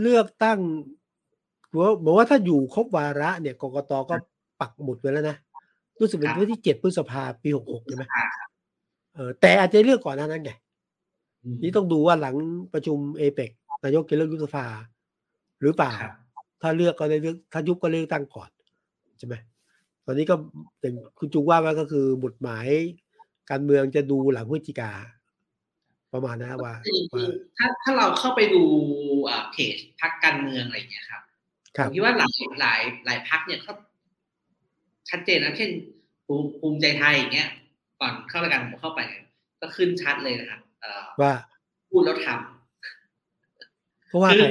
[0.00, 0.58] เลือกตั้ง
[2.04, 4.14] บอกว่าถ้าอยู่ครบวาระเนี่ยกกตก็
[4.60, 5.36] ปักหมุดไว้แล้วนะ
[6.00, 8.04] รู้สึกเป็นวันที่เจ็ดพฤษภาปีหกหกใช่ไหม
[9.14, 10.50] เออแต่อาจจะเลือกก่อนนั้นไง
[11.62, 12.34] นี่ต้องดูว่าหลัง
[12.72, 13.50] ประชุมเอเปก
[13.84, 14.66] นายกจะเลือกยุบสภา
[15.62, 15.92] หรือเปล่า
[16.62, 18.50] ถ้าเลือกก็ได้เลือกถ้ายุบก็เลือกตั้งก่อน
[19.18, 19.34] ใช่ไหม
[20.06, 20.34] ตอนนี้ก็
[20.80, 22.68] อย่างคุณจุงว่าว่าก็คือบทหมาย
[23.50, 24.92] การเมืองจะดูหลังพฤศจิกา
[26.12, 26.74] ประมาณนะว่า
[27.58, 28.62] ถ้าถ้าเราเข้าไปดู
[29.52, 31.22] เพจพักการเมืองอะไรอย่างเงี้ยครับ
[31.74, 33.74] ผมคิดว่าหลายหลายหลายพักเนี่ยเขา
[35.10, 35.70] ชัดเจนนะเช่น
[36.60, 37.50] ภูมิใจไทยอย่างเงี้ย
[38.00, 39.00] ก่อนเข้ารายการผมเข้าไป
[39.60, 40.60] ก็ขึ้นชัดเลยนะครับ
[41.20, 41.32] ว่า
[41.90, 44.46] พูดแล้วทำเขาว่าใคร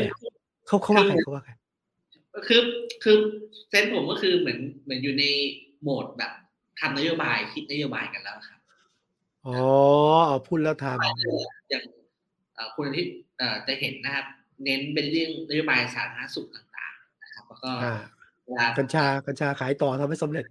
[0.68, 1.52] เขาเขาว่าใครเขาว่าใคร
[2.48, 2.62] คือ
[3.04, 3.17] คือ
[3.70, 5.26] เซนผมก็คือเหมือนเหมือนอยู่ใน
[5.82, 6.32] โหมดแบบ
[6.80, 8.60] ทำนโยบายคิดนโยบายกันแล้วครับ
[9.46, 9.58] อ๋อ
[10.48, 11.04] พูดแล้วทำ
[11.70, 11.84] อย่าง
[12.76, 13.06] คุณที่
[13.67, 14.26] จะเห็นนะครับ
[14.63, 17.72] เน้นเป็นเรื่องนโยบายสาธารณสุขต่างๆ นะครับ แล้วก็
[18.78, 20.46] กัญชากัญชาขายต่อทำให้สำเร็จ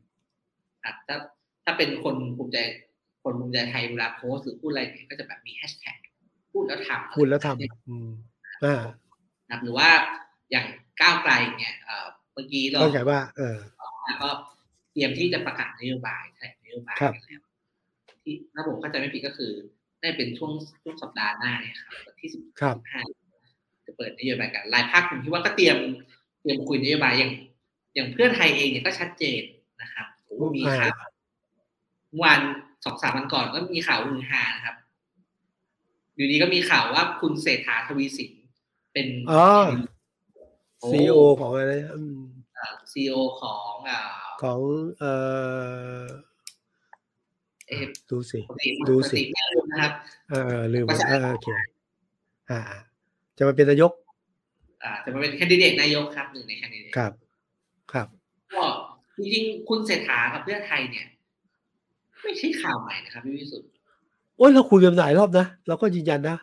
[1.08, 1.16] ถ้า
[1.64, 2.58] ถ้าเป็นคนภูมิใจ
[3.24, 5.96] คนภูมิใจไทยเวลาโพสหรือพูดอะไรเนี่ยก็จะแบบมีแฮชแท็ก
[6.52, 8.08] พูดแล้วทำพูดแล้วทำอืม
[8.64, 8.82] อ่า
[9.62, 9.88] หรือว่า
[10.50, 10.66] อย่าง
[11.02, 11.76] ก้าวไกลเนี่ย
[12.32, 13.58] เมื่อกี้เราเข้าใจว่า เออ
[14.22, 14.30] ก็
[14.92, 17.40] เตรียมที่จะประกาศนโยบายแถลงนโยบายกันแล้ว
[18.22, 19.52] ที่ถ้าผมเข้าใจไม่ผิดก็คือ
[20.00, 22.42] ได้เป็นช่วงช่วงสัปดาห์หน้าเนี่ยครับวันที่สิบ
[22.92, 23.02] ห้า
[23.86, 25.78] จะเปิดนโยบายกันรายภาคผมคิดว่าก็เตรียม
[26.40, 27.32] เตรียมคุยนโยบายอย่าง
[27.94, 29.42] อย่างเพื่อไทยเองเนี่ยก็ชัดเจน
[29.82, 30.06] นะครับ
[30.56, 30.96] มีข่าว
[32.24, 32.40] วัน
[32.84, 34.76] สองสามวันก่อนก็มีข่าวฮือฮานะครับ
[36.14, 38.32] อยู่ดีก็มีข่าวว่าคุณเศรษฐาทวีสิน
[38.92, 39.44] เป็นอ๋อ
[40.88, 41.74] ซีโอของอะไร
[42.92, 44.00] ซีโอของอ่า
[44.42, 44.58] ของ
[44.98, 45.12] เอ่
[46.00, 46.02] อ
[48.10, 48.40] ดูสิ
[48.88, 49.16] ดูสิ
[49.70, 49.92] นะครับ
[50.30, 51.48] เออลืมเออโอเค
[52.50, 52.60] อ่า
[53.36, 53.92] จะมาเป็นนายก
[54.84, 57.12] อ่า จะมาเป็นแคนดิเดตนายกครับหนึ่งในแคนดิเดตครับ
[57.92, 58.08] ครับ
[58.54, 58.64] ก็
[59.16, 61.06] จริงๆคุณเศรษฐากับเพื่อไทยเนี่ย
[62.22, 63.68] ไม่ใช่ข่าวใหม่นะครับพี่วิสุทธ์
[64.36, 66.36] โอ้ยเราคุยกันหลายรอบนะ เราก็ยืนยันนะ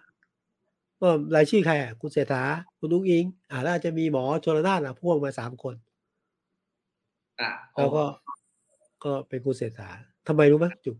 [1.02, 2.44] ว่ารายชื่อใครอะคุณเศรษฐา
[2.80, 5.76] คุณนุ้งอิง อ่าแล้วจะมีหมอชลนานอะพ่วงมาสามคน
[7.78, 8.04] แล้วก็
[9.04, 9.90] ก็เป็นคุณเศรษฐา
[10.28, 10.98] ทำไมรู้ไหมจุ๊บ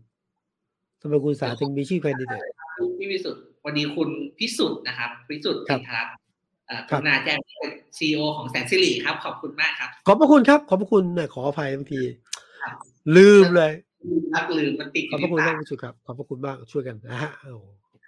[1.00, 2.42] ทำไมคุณสาถึงมีชื่อแคนดิเดต
[2.98, 4.08] พี่พิสุทธิ์วันนี้คุณ
[4.38, 6.02] พิสุทธิ์นะครับพิสุทธิ์อินทรั
[6.88, 12.00] คุณนาแจ้งเป็นซีอของแสนสิริครับ ขอบคุณมากครับ ขอบพระคุณครับ ขอบพระคุณนะขออภัยบางที
[13.16, 13.72] ลืมเลย
[14.34, 17.52] นักลืมมันติดขอบพระคุณมากพิสุทธิ์ครับ ขอบพระคุณมากช่วยกันนะฮะโอ้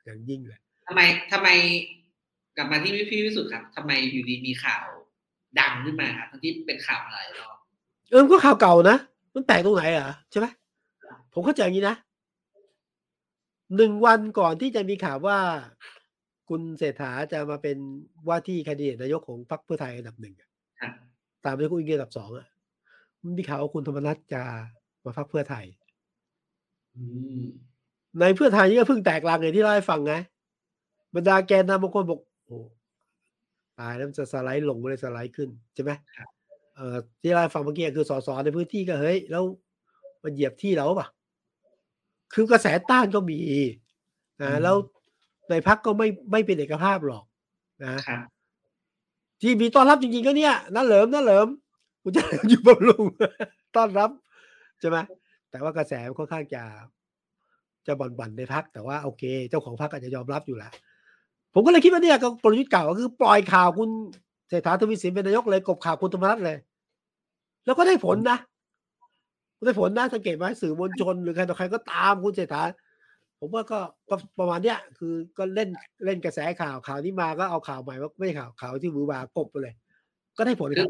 [0.05, 1.49] อย่างยิ่งเลย ทำไมทำไม
[2.57, 4.85] กลับมาที่พี่พิสุทธิ์ครับทำไมอยู่ดีมีข่าว
[5.61, 7.57] ดังขึ้นมาครับทั้งที่เป็นข่าวอะไรรอบ
[8.11, 8.97] เออก็ข่าวเก่านะ
[9.35, 10.47] มันแปลกตรงไหนอะใช่ไหม
[11.33, 11.97] ผมเข้าใจอย่างนี้นะ
[13.77, 15.39] หนึ่งวันก่อนที่จะมีข่าวว่า
[16.49, 17.77] คุณเศรษฐาจะมาเป็น
[18.29, 20.35] ว่าที่คดีนายกของพรรคเพื่อไทยอันดับหนึ่ง
[21.45, 22.47] ตามไปคุณอิงเกอันดับสองอะ
[23.23, 24.43] มันมีข่าวว่าคุณธรรมนัฐจะ
[25.05, 25.65] มาพรรคเพื่อไทย
[28.19, 30.15] ในเพื่อไทยนี่ก็เพิ่งแตกลังอย่างที่เล่าให้ฟังไง
[31.15, 32.59] บรรดาแกนนำบางคนบอกโอ้
[33.79, 35.91] ตายแล้วมันจะสไลด์ลงไม่ได้สไลด์ขึ้นใช่ไหม
[36.77, 39.45] เอ่อที่เล่าให้ฟังเมื่อกี้คือสสในพื้นที่ก็เฮ้ยแล้ว
[40.23, 41.09] มันเหยียบที่เราปะ
[42.35, 43.39] คือกระแสต้านก็มี
[44.43, 44.77] นะแล้ว
[45.51, 47.25] ในพักก็ไม่ไม่เป็นเอกภาพหรอก
[47.85, 48.01] นะ
[49.41, 51.49] ที่มีต้อนรับจริงๆก็เนี่ยนั่นเหลิมนั่นเหลิม
[52.03, 53.05] กูจะอยู่บำรุง
[53.77, 54.11] ต้อนรับ
[54.81, 54.97] ใช่ไหม
[55.51, 56.63] แต่ว่ากระแสค่อนข้างจะ
[57.87, 60.73] จะบ่อนๆในพักแต่ว่าโอเค เจ้าของพักอาจจะยอมรับอยู่แล้ว
[61.55, 63.91] ผมก็เลยคิดว่าเนี่ยก็กลยุทธ์เก่าก็คือปล่อยข่าวคุณ
[64.49, 66.57] เศรษฐาทวีสินเป็นนายกเลยกบข่าวคุณธรรมนัฐเลย
[67.67, 68.39] แล้วก็ได้ผลนะ
[69.65, 72.63] ได้ผลนะสังเกตไหมสื่อมวลชนหรือใครต่อใครก็ตามคุณเศรษฐา
[73.41, 73.79] ผมว่าก็
[74.11, 75.69] ก็ประมาณเนี้ยคือก็เล่น
[76.05, 79.75] เล่นกระแสข่าวข่าวนี้มาก็เอาข่าวใหม่ว่าไม่ข่าวข่าวที่มือวากบไปเลย
[80.37, 80.89] ก็ได้ผลครับ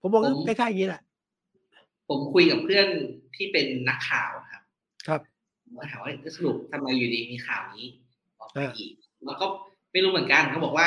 [0.00, 1.02] ผมมองใกล้ๆอย่างนี้แหละ
[2.08, 2.88] ผมคุยกับเพื่อน
[3.36, 4.62] ที่เป็นนักข่าวครับ
[5.08, 5.20] ครับ
[5.76, 7.88] มาถามว่าสรุปทำไมอยู่ดีมีข่าวนี้
[8.38, 8.92] ออกมาอีก
[9.26, 9.46] แล้วก็
[9.92, 10.86] ไม่รู้เหมือนกันเขาบอกว่า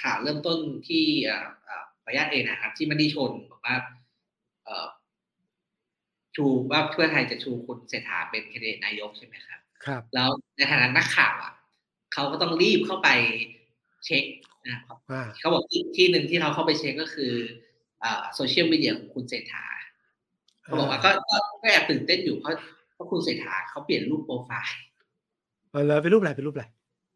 [0.00, 1.04] ข่าวเริ่มต้นที่
[2.04, 3.76] ขออนุญาตเองนะครับที่มันดีชนบอกว่า
[6.36, 11.52] ชูว่าเพื่อไทยจะชูคุณเศรษฐาเป็นแคนดิเดตนายกใช่ไหมครับ ครับ แล้วในฐานะนักข่าวอะ
[12.12, 13.08] เขาก็ต้องรีบเข้าไป
[14.04, 14.24] เช็ค
[14.64, 14.96] นะครับ
[15.40, 17.32] เขาบอกที่ที่หนึ่งที่เราเข้าไปเช็คก็คือ
[18.34, 19.64] โซเชียลมีเดียของคุณเศรษฐา
[20.62, 21.10] เขาบอกว่าก็
[21.62, 22.52] ก็แอบตื่นเต้นอยู่เพราะ
[22.92, 24.78] เพราะคุณเศรษฐาเขาเปลี่ยนรูปโปรไฟล์
[25.72, 26.64] เออเป็นรูปอะไรเป็นรูปอะไร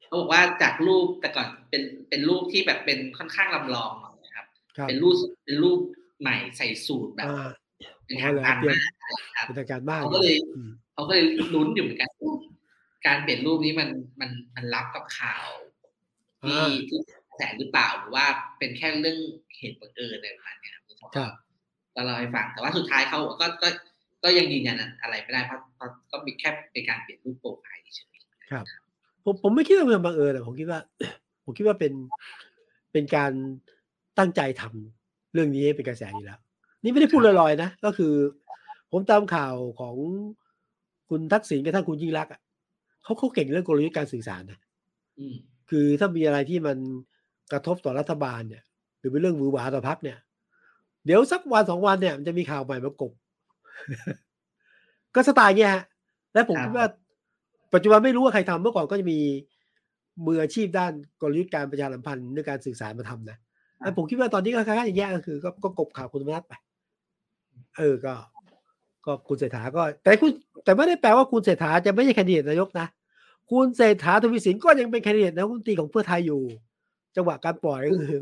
[0.07, 3.93] เขาบอกว่าจากรูปแต่ก่อนเป็นเป็นรูปที่แบบเป็นค่อนข้างลำลอง
[4.25, 4.47] นะครับ
[4.89, 5.81] เป็นรูปเป็นรูป
[6.21, 7.29] ใหม่ใส่สูตรแบบ
[8.05, 8.91] เป็นทางการมาก
[9.45, 10.37] เป็นทางการมากเขาก็เลย
[10.95, 12.11] เขาก็เลยลุ้นอยู่เหมือนกัน
[13.07, 13.89] การเปลี่ยนรูปนี้มัน
[14.21, 15.47] มันมันรับกับข่าว
[16.43, 16.99] ที่ที่
[17.37, 18.27] แสหรือเปล่าหรือว่า
[18.59, 19.19] เป็นแค่เรื่อง
[19.57, 20.85] เหตุบังเอิญอะไรประมาณนี้ครับ
[21.95, 23.69] ก็เราให้ฟังแต่ว่าสุดท้ายเขาก็ก็
[24.25, 28.17] ก็ยังยืนยันอะไรไม่ได้เพราะเพราะก็มีแค่เป็นการเปลี่ยนรูปโปรไฟล์เฉย
[28.53, 28.65] ครับ
[29.27, 30.81] ผมผมไม่คิดว่าเป็นบังเอิญแต่ผมคิดว่า
[31.45, 31.93] ผมคิดว่าเป็น
[32.93, 33.33] เป็นการ
[34.19, 36.39] ตั้งใจทำเรื่องนี้เป็นกระแสอยู่แล้ว
[36.83, 38.13] นี่ไม่ได้พูดลอยๆนะ ก็คือ
[38.91, 39.95] ผมตามข่าวของ
[41.09, 42.41] คุณทักษิณกับท่านคุณยิ่งรักอะ
[43.03, 44.59] เขาเขาเก่งเรื่องกลยุทธ์การสื่อสารนะ
[45.71, 46.77] คือถ้ามีอะไรที่มัน
[47.53, 48.63] กระทบต่อรัฐบาลเนี่ย
[48.99, 50.19] หรือเป็นเรื่องมือหวาต่อพักเนี่ย
[51.07, 53.13] เดี๋ยวสักวันสองวันเนี่ยมันจะมีข่าวใหม่มากบ
[55.15, 55.85] ก็สไตล์เงี้ยฮะ
[56.33, 56.87] และผมคิดว่า
[57.75, 59.19] ปัจจุบันไม่รู้ว่าใครทำเมื่อก่อนก็จะมี
[60.27, 63.37] มืออาชีพด้านกลยุทธ์การประชาสัมพันธ์ในการสื่อสารมาทำนะ
[63.81, 66.53] แล้วผมคิดว่าตอนนี้ก็คล้ายๆอย่างเงี้ยก็คือก็กบข่าวคุณธรรมนัฐไป
[67.79, 68.15] เออก็
[69.07, 70.31] ก็คุณเศรษฐาก็ แต่คุณ
[70.65, 72.87] แต่ไม่ได้แปลว่าคุณเศรษฐาจะไม่ใช่แคนดิเดตนายกนะ
[73.51, 76.41] คุณเศรษฐาทวีสินก็ยังเป็นแคนดิเดตนายกรัฐมนตรีของเพื่อไทยอยู่
[77.17, 78.21] จังหวะการปล่อยก็คือ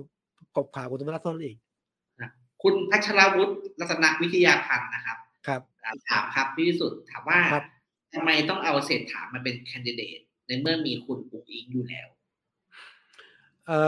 [0.56, 1.56] กบข่าวคุณธรรมนัฐเท่านั้นเอง
[2.62, 5.60] คุณพัชรวุฒิรัตนวิทยาพันธ์นะครับ ครับ
[6.10, 7.38] ถามครับพี่สุดถามว่า
[8.14, 12.08] ทำไมต้องเอาเศรษฐามาเป็นแคนดิเดตในเมื่อมีคุณปุ๊กอิงอยู่แล้ว
[13.66, 13.80] เอ่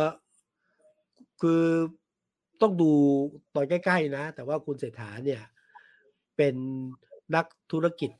[0.00, 0.02] อ
[1.40, 1.64] คือ
[2.60, 2.90] ต้องดู
[3.54, 5.42] ตอนใกล้ ๆ นะ แต่ว่าคุณเศรษฐาเนี่ย
[6.36, 6.54] เป็น
[7.34, 8.10] นักธุรกิจ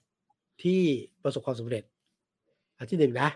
[0.63, 0.83] ที่
[1.23, 1.85] ประสบความสำเร็จ
[2.79, 3.29] อันที่หนึ่งนะ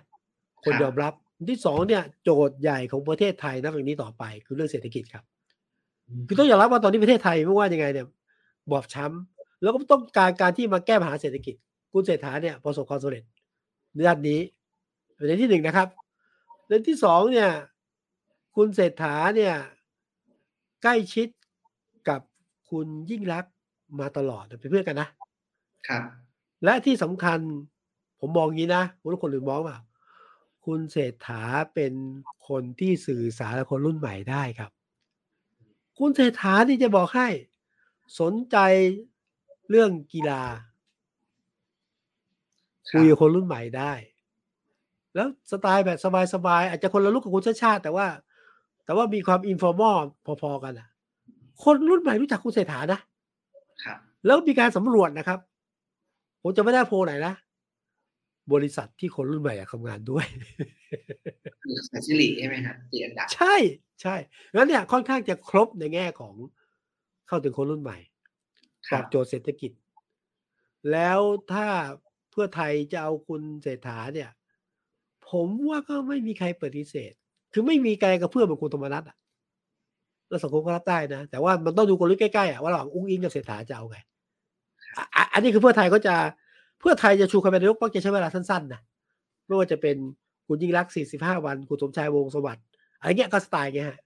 [0.64, 5.24] คนยอมรับอันที่สองเนี่ยโจทย์ใหญ่ของประเทศไทยนับอย่างนี้ต่อไป คือเรื่องเศรษฐกิจครับ
[6.26, 8.06] คือต้องยอมรับว่าตอนนี้ประเทศไทยไม่ว่ายังไงเนี่ย
[8.70, 11.54] บอบช้ำแล้วก็ต้องการการที่มาแก้ปัญหาเศรษฐกิจ
[11.98, 13.24] คุณเศรษฐาเนี่ยประสบความสำเร็จ
[13.92, 14.40] ในด้านนี้
[15.14, 15.88] เป็นที่หนึ่งนะครับ
[16.66, 17.50] เรื่องที่สองเนี่ย
[18.56, 19.54] คุณเศรษฐาเนี่ย
[20.82, 21.28] ใกล้ชิด
[22.08, 22.20] กับ
[22.70, 23.44] คุณยิ่งรัก
[24.00, 25.08] มาตลอดเป็นเพื่อนกันนะ
[25.88, 26.02] ครับ
[26.64, 27.38] และที่สำคัญ
[28.20, 29.78] ผมมองงี้นะทุกคนหรือมองว่า
[30.64, 31.42] คุณเศรษฐา
[31.74, 31.92] เป็น
[32.48, 34.70] คนที่สื่อสารกับคนรุ่นใหม่ได้ครับ
[35.98, 37.28] คุณเศรษฐาที่จะบอกให้
[38.20, 38.56] สนใจ
[39.70, 40.42] เรื่องกีฬา
[42.90, 43.92] คุยกับคนรุ่นใหม่ได้
[45.14, 45.98] แล้วสไตล์แบบ
[46.34, 48.06] สบายๆอาจจะคนละลุกกับคุณชาชาติ แต่ว่า
[48.84, 49.96] แต่ว่ามีความอินฟอร์มอล
[50.42, 50.88] พอๆกันอะ
[51.64, 53.00] คนรุ่นใหม่รู้จักคุณเศรษฐานะ
[53.84, 55.38] ครับแล้วมีการสำรวจนะครับ
[56.42, 57.34] ผมจะไม่ได้โพไหนนะ
[58.52, 60.26] บริษัทที่คนรุ่นใหม่ทำงานด้วย
[61.88, 63.54] สัชิลิใช่ไหมครับเตียนดัใช่
[64.02, 64.14] ใช่
[64.54, 66.34] งั้นเนี่ยค่อนข้างจะครบในแง่ของ
[67.28, 67.98] เข้าถึงคนรุ่นใหม่
[68.92, 69.72] ตอบโจทย์เศรษฐกิจ
[70.92, 71.20] แล้ว
[71.52, 71.66] ถ้า
[72.36, 74.30] พื่อไทยจะเอาคุณเศรษฐาเนี่ย
[75.30, 77.12] ผมว่าก็ไม่มีใครปฏิเสธ
[77.52, 79.16] คือไม่มีใครกับเพื่อนเหมือนคุณธรรมนัฐอะ
[80.28, 83.98] แล้วสังคมก็รับได้นะ แต่ว่ามันต้องดูกลยุทธ์ใกล้ๆอะว่าระหว่างอุ้งอิงกับเศรษฐาจะเอาไง
[85.32, 86.14] อันนี้คือเพื่อไทยก็จะ
[86.80, 88.80] เพื่อไทยจะชูคะแนนนายกก็จะใช้เวลาสั้นๆนะ
[89.46, 89.96] ไม่ว่าจะเป็น
[90.46, 92.64] คุณยิ่งรักสี่สิบห้าวัน คุณสมชายวงสวัสดิ์
[92.98, 93.98] อะไรเงี้ยก็สไตล์เงี้ยฮะ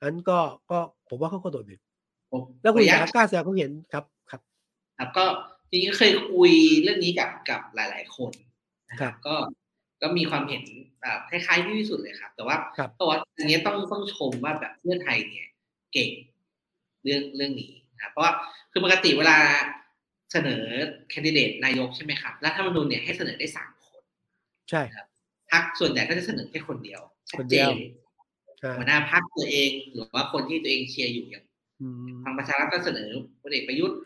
[0.00, 0.38] อันก็
[0.70, 1.80] ก็ผมว่าเขาก็โดดเด่น
[2.62, 4.40] แล้วคุณอยากกล้าแสดงเขาเห็นครับครับ
[4.98, 5.24] ครับก็
[5.70, 6.52] จริงๆเคยคุย
[6.82, 8.32] เรื่องนี้กับกับหลาย ๆ คน
[8.90, 9.36] นะครับ ก็
[10.02, 10.62] ก็มีความเห็น
[11.02, 12.56] แบบคล้ายๆพี่วิสุทธ์เลยครับ แต่ว่า
[12.94, 15.46] เพราะว่าอันนี้ต้องต้องชมว่าแบบเพื่อไทยเนี่ย
[15.92, 16.10] เก่ง
[17.04, 18.32] เรื่องเรื่องนี้นะเพราะว่า
[18.72, 19.38] คือปกติเวลา
[20.32, 20.62] เสนอ
[21.10, 24.02] แคนดิเดตนายกใช่ไหมครับรัฐธรรมนูญเนี่ยให้เสนอได้สามคน
[24.70, 25.06] ใช่ครับ
[25.50, 27.00] พักส่วนใหญ่ก็จะเสนอแค่คนเดียว
[27.30, 27.74] ชัดเจน
[28.76, 31.44] หัวหน้าพักตัวเองหรือว่าคนที่ตัวเองเชียร์อยู่อย่าง
[32.22, 33.08] ทางประชารัฐก็เสนอ
[33.42, 33.98] พลเอกประยุทธ์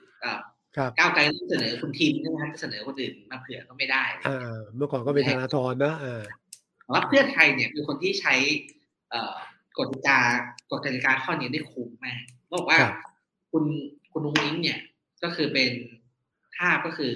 [0.98, 4.04] ก้าวไกลเสนอคุณทีมใช่ไหมครับเสนอคนอื่นมาเผื่อก็ไม่ได้
[4.76, 5.94] เมื่อก่อนก็เป็นธนาธรนะ
[6.92, 8.35] ว่าเพื่อไทยเนี่ยคือคนที่ใช้
[9.78, 10.20] กฎกา
[10.70, 12.20] กฎกติกาข้อนี้ได้คุ้มมาก
[12.54, 12.78] บอกว่า
[13.50, 13.64] คุณ
[14.12, 14.78] คุณนุ้งนิ้งเนี่ย
[15.22, 15.70] ก็คือเป็น
[16.56, 17.12] ภาพก็คือ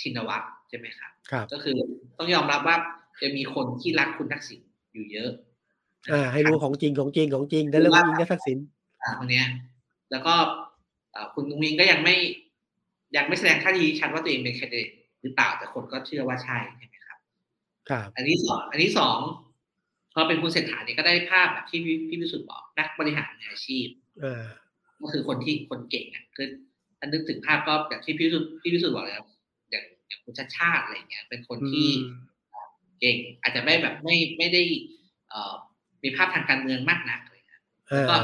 [0.00, 1.10] ชินวัตรใช่ไหมครับ
[1.52, 1.76] ก็คือ
[2.18, 2.76] ต้องยอมรับว่า
[3.22, 4.60] จะมีคนที่รักคุณทักษิณ
[4.92, 5.30] อยู่เยอะ
[6.12, 8.58] อ่า ให้รู้ของจริงของจริงของจริงแต่เรื่องจริงก็ทักษิณ
[9.02, 9.46] อ่าคนเนี้ย
[10.10, 10.34] แล้วก็
[11.34, 12.16] คุณนุ้งนิ้งก็ยังไม่
[13.16, 14.90] ยังไม่แสดงท่าทีชัดว่าตัวเองเป็นแคนดิเดต
[15.22, 17.18] หรือเปล่าแต่คนก็เชื่อว่าใช่ใช่ไหมครับ
[17.88, 19.18] ครับ อันนี้สองอันนี้สอง
[20.14, 23.86] พอเป็นคุณเศรษฐาเนี่ยก็ได้ภาพแบบที่พี่พิสุทธิ์บอกนักบริหารอาชีพ
[25.00, 26.46] ก็คือคนที่คนเก่งอะคือ
[27.00, 29.26] อันนึกถึงภาพก็แบบที่พี่พิสุทธิ์พี่พิสุทธิ์บอกเลยครับ
[29.70, 31.88] อย่างอย่างคุณชาติชาติอะไรเงี้ย เป็นคนที่
[33.00, 34.62] เก่ง อาจจะไม่แบบไม่ไม่ได้
[35.28, 35.54] เอ่อ
[36.02, 37.42] มีภาพทางการเมืองมากนักเลย
[37.88, 38.16] แล้วก็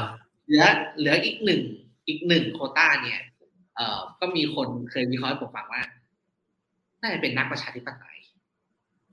[0.47, 0.65] เหลือ
[0.97, 1.61] เหลืออีกหนึ่ง
[2.07, 3.21] อีกหนึ่งโคต้าเนี่ย
[3.75, 5.81] เอ่อก็มีคนเคยวิเคราะห์ให้ผมฟังว่า
[7.01, 8.17] น่าจะเป็นนักประชาธิปไตย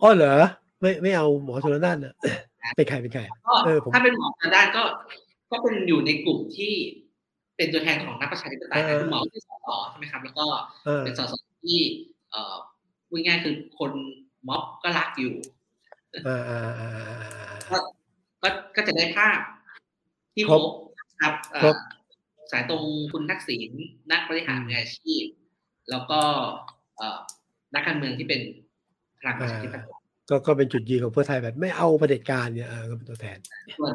[0.03, 0.35] อ๋อเหรอ
[0.81, 2.15] ไม่ไม่เอาหมอชลนานเนอะ
[2.77, 3.23] เป็นใครเป็นใคร
[3.65, 4.83] เออถ้าเป็นหมอชลนานก็
[5.51, 6.73] ก็เป็นอยู่ในกลุ่มที่
[7.57, 10.47] เป็นตัวแทนของนักประชาธิปไตยคือหมอที่สสใช่ไหมครับ แล้วก็
[11.05, 11.79] เป็นสสที่
[12.31, 12.55] เอ่อ
[13.09, 13.93] พูดง่ายคือคน
[14.49, 15.35] ม็อบก็รักอยู่
[18.43, 19.39] ก็ก็จะได้ภาพ
[20.35, 20.63] ที่ครบ
[21.21, 21.35] ครับ
[22.51, 23.71] สายตรงคุณทักษิณ
[24.13, 25.25] นักบริหารอาชีพ
[25.91, 26.21] แล้วก็
[27.75, 28.41] นักการเมืองที่เป็น
[29.21, 33.39] พลังประชาธิปไตยก็ก็เป็นจุดยืนของเพื่อไทยแบบไม่เอาประเด็จการเนี่ยก็เป็นตัวแทน
[33.79, 33.95] ส่วน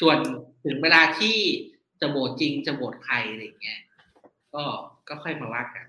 [0.00, 0.18] ส่วน
[0.64, 1.36] ถึงเวลาที่
[2.00, 3.80] จะโหวตจริงจะโหวตใครอะไรเงี้ย
[4.54, 4.64] ก็
[5.08, 5.86] ก็ค่อยมาว่ากัน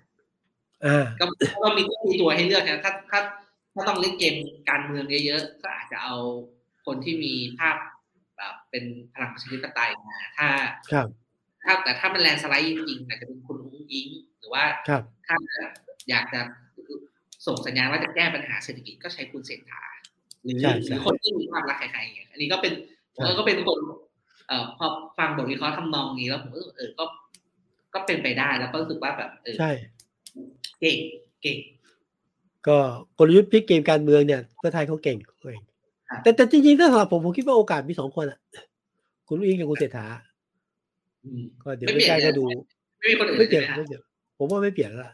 [1.20, 1.26] ก็
[1.64, 3.20] ก็มีก็มีตัวให้เลือกนะถ้าถ้า
[3.74, 4.36] ถ้าต้องเล่นเกม
[4.70, 6.16] การเมืองเยอะๆก็อาจจะเอา
[6.86, 7.76] คนที่มีภาพ
[8.38, 10.48] แบบเป็นพลังประชาธิปไตยมาถ้า
[10.92, 11.08] ครับ
[11.64, 14.08] ถ้าแต่ถ้ามันแลนสไลด์จริงๆอาจจะเป็นคุณอุ้งอิง
[14.40, 14.64] หรือว่า
[15.28, 15.36] ถ้า
[16.10, 16.42] อยากจะ
[17.46, 19.84] ส่งสัญญาณว่าจะแก้ปัญหาเศรษฐกิจก็ใช้คุณเศรษฐา
[20.44, 20.56] หรือ
[20.88, 22.74] หรือคนที่มีความรักใครๆอย่างอันนี้ก็เป็น
[23.26, 23.80] แล้วก็เป็นคน
[24.48, 27.06] เอ่อพอฟังบทวิเคราะห์ทำนองนี้แล้วผมก็เออก็
[27.94, 29.72] ก็เป็นไปได้แล้วก็รู้สึกว่าแบบเออใช่
[30.80, 30.98] เก่ง
[31.42, 31.58] เก่ง
[32.68, 32.78] ก็
[33.18, 35.62] กลยุทธ์พลิกเกมการเมืองเนี่ยเพื่อไทยเขาเก่งเอง
[36.24, 38.40] แต่แต่จริงๆถ้าสำหรับผมผมคิดว่าโอกาสมีสองคนอะ
[39.28, 40.06] คุณลุงกับคุณเศรษฐา
[41.64, 42.46] ก็เดี๋ยวใกล้ๆก็ดู
[43.00, 44.02] ไม่เปลี่ยนไม่เปลี่ยน
[44.38, 45.12] ผมว่าไม่เปลี่ยนละ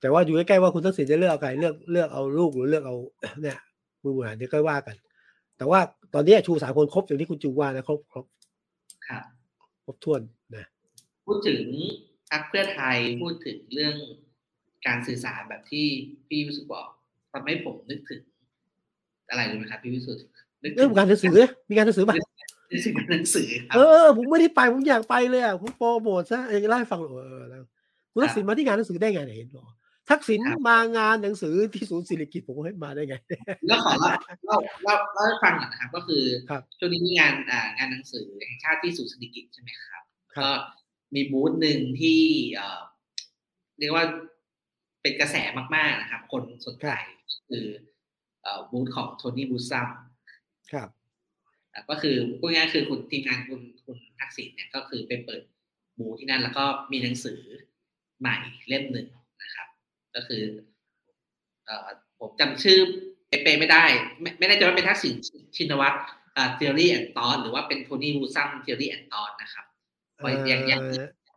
[0.00, 2.96] แต่ว่าอยู่ใกล้ๆว่าคุณทักษิณจะเลือกใครเลือกเลือกเอาลูกหรือเลือกเอา
[3.42, 3.58] เนี่ย
[4.02, 4.96] มือบริหารเดี๋ยวก็ว่ากัน
[5.56, 5.80] แต่ว่า
[6.14, 8.24] ตอนนี้ชูสามคนครบอย่างที่คุณจูว่านะครบครบ
[9.08, 9.22] ครับ
[9.84, 10.20] ครบถ้วน
[10.56, 10.66] นะ
[11.26, 11.62] พูดถึง
[12.30, 13.94] พรรคเพื่อไทยพูดถึงเรื่อง
[14.86, 15.86] การสื่อสารแบบที่
[16.28, 16.88] พี่วิสุทธ์บอก
[17.32, 18.20] ทำให้ผมนึกถึง
[19.30, 20.22] อะไรรู้ไหมครับพี่วิสุทธ์
[20.76, 21.30] เรื่องการหนังสือ
[21.68, 22.16] มีการหนังสือป่ะ
[23.10, 27.62] หนังสือเออผมไม่ได้ไปผมอยากไปเลยอะผมโปรโมทซะเองเล่าให้ฟังเออแล้ว
[28.12, 29.66] คุณทักษิณมาที่งานหนังสือได้ไงเห็นหรอ
[30.10, 33.16] ทักษิณมางานหนังสือที่ศูนย์ศิริกิตผมให้มาได้ไง
[33.66, 34.10] แล้วขอเล่า
[34.44, 36.22] เล่าเล่าเล่าให้ฟังหน่อยนะครับ ก็คือ
[36.78, 40.02] ช่วงนี้มีงานอ่างานหนังสือแห่งชาติที่ศูนย์ศิริกิตใช่ไหมครับ
[40.36, 40.48] ก็
[41.14, 42.20] มีบูธหนึ่งที่
[42.54, 42.80] เอ่อ
[43.78, 44.04] เรียกว่า
[45.02, 45.36] เป็นกระแส
[45.74, 46.88] มาก ๆนะครับ คนสนใจ
[47.48, 47.66] คือ
[48.42, 49.88] เอ่อบูธของโทนี่บูซัม
[50.72, 50.88] ครับ
[51.90, 55.42] ก็คือพูดง่ายคือคุณทีมงานคุณคุณทักษิณเนี่ยก็คือไปเปิด
[55.98, 57.40] บูธที่นั่นแล้วก็มีหนังสือ
[58.20, 58.36] ใหม่
[58.68, 59.06] เล่มหนึ่ง
[60.14, 60.42] ก็คือ
[61.66, 61.88] เอ่อ
[62.20, 62.78] ผมจำชื่อ
[63.28, 63.84] เป๊ะไม่ได้
[64.20, 65.14] ไม่ไม่แน่ใจว่าเป็นทักษิณ
[65.56, 65.98] ชินวัตร
[66.36, 69.64] อ่า theory and thought หรือว่าเป็นโทนี่วูซัม theory and thought นะครับ
[70.50, 70.80] ยังยัง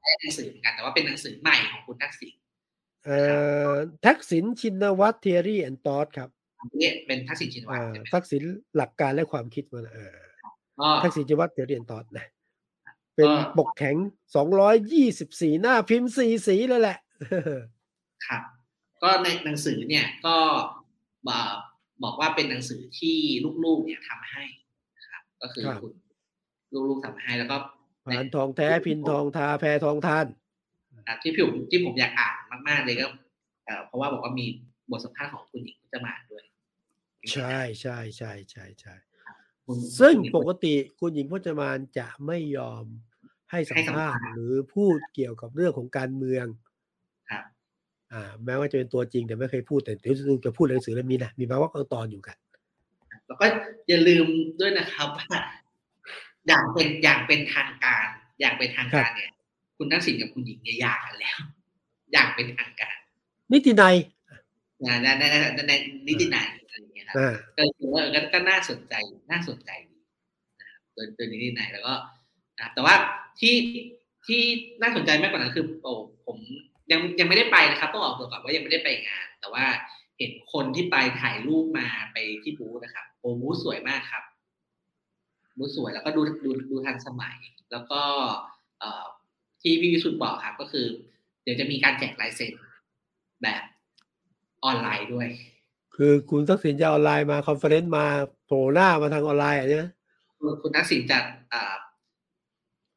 [0.01, 2.33] ได้หนังสือเหมือนกันแต่ว่าเป็นหนังสือใหม่ของคุณทักษิณ
[3.05, 3.19] เอ่
[3.69, 3.71] อ
[4.05, 6.29] ทักษิณชินวัตร theory and thought ครับ
[6.81, 7.81] นี่เป็นทักษิณชินวัตร
[8.13, 8.43] ทักษิณ
[8.77, 10.15] หลักการและความคิดมันเออ
[11.03, 12.27] ทักษิณชินวัตร theory and thought นะ
[13.15, 13.95] เป็นปกแข็ง
[14.35, 16.97] สองร้อยยี่สิบสี่หน้าพิมพ์สีสีเลยแหละ
[18.25, 18.41] ครับ
[19.03, 20.35] ก็ในหนังสือเนี่ยก็
[22.03, 23.17] บอกว่าเป็นหนังสือที่
[23.63, 24.43] ลูกๆเนี่ยทำให้
[24.97, 25.91] นะครับ ก็คือคุณ
[26.89, 27.57] ลูกๆทำให้แล้วก็
[28.05, 30.25] ผ่านทองแท้พินทองทาแพรทองทาน
[31.21, 32.35] ที่ผมที่ผมอยากอ่าน
[32.69, 33.05] มาก ๆ เลยก็
[33.87, 34.45] เพราะว่าบอกว่ามี
[34.91, 36.43] บทสัมภาษณ์ของคุณหญิงพุทธมาด้วย
[37.31, 38.93] ใช่ใช่ใช่ใช่ใช่
[39.99, 42.85] ซึ่งปกติคุณหญิงพจมานจะไม่ยอม
[43.51, 46.45] ให้สัมภาษณ์หรือพูดเกี่ยวกับเรื่องของการเมือง
[47.29, 47.43] ครับ
[48.13, 50.15] อ่า แม้ว่าจะเป็นตัวจริงแต่ไม่เคยพูดแต่เดี๋ยว
[50.45, 52.37] จะพูดในหนังสือเล่มนี้นะมีมาว่าตอนอยู่กัน
[53.27, 53.45] แล้วก็
[53.87, 54.25] อย่าลืม
[54.59, 55.39] ด้วยนะครับว่า
[56.47, 58.05] อย่างเป็นอย่างเป็นทางการ
[58.39, 59.31] อย่างเป็นทางการเนี่ย
[59.77, 61.37] คุณทักษิณกับคุณหญิงเนี่ยหย่ากันแล้ว
[62.13, 62.95] อย่างเป็นทางการ
[63.51, 63.95] นิตินัย
[64.85, 65.73] นะในในใน
[66.07, 67.15] นิตินัย อะไรอย่างเงี้ยครับ
[67.57, 68.03] ก็คือว่า
[68.33, 68.93] ก็น่าสนใจ
[69.31, 69.97] น่าสนใจดี
[70.59, 71.93] นะครับโดยโดยนิตินัยแล้วก็
[72.73, 72.95] แต่ว่า
[73.39, 73.55] ที่
[74.27, 74.41] ที่
[74.81, 75.93] น่าสนใจมากกว่านั้นคือโอ้
[76.25, 76.37] ผม
[76.91, 79.65] ยังยังไม่ได้ไปนะครับต้องออกตัวก่อนว่ายังไม่ได้ไปงาน แต่ว่า
[80.17, 84.23] เห็นคนที่ไปถ่ายรูปมาไปที่บูธนะครับโอ้บูธสวยมากครับ
[85.57, 87.37] บูธสวยแล้วก็ดูดูดูทันสมัย
[87.71, 88.01] แล้วก็
[89.61, 90.85] ที่พี่วิสุทธิ์บอกครับก็คือ
[91.43, 92.53] เดี๋ยวจะมีการแจกลายเซ็น
[93.43, 93.63] แบบ
[94.63, 95.27] ออนไลน์ด้วย
[95.97, 98.05] คือคุณทักษิณจะออนไลน์มา conference มา
[98.45, 99.85] โผล่หน้ามาทางออนไลน์ใช่ไหม
[100.61, 101.19] คุณทักษิณจะ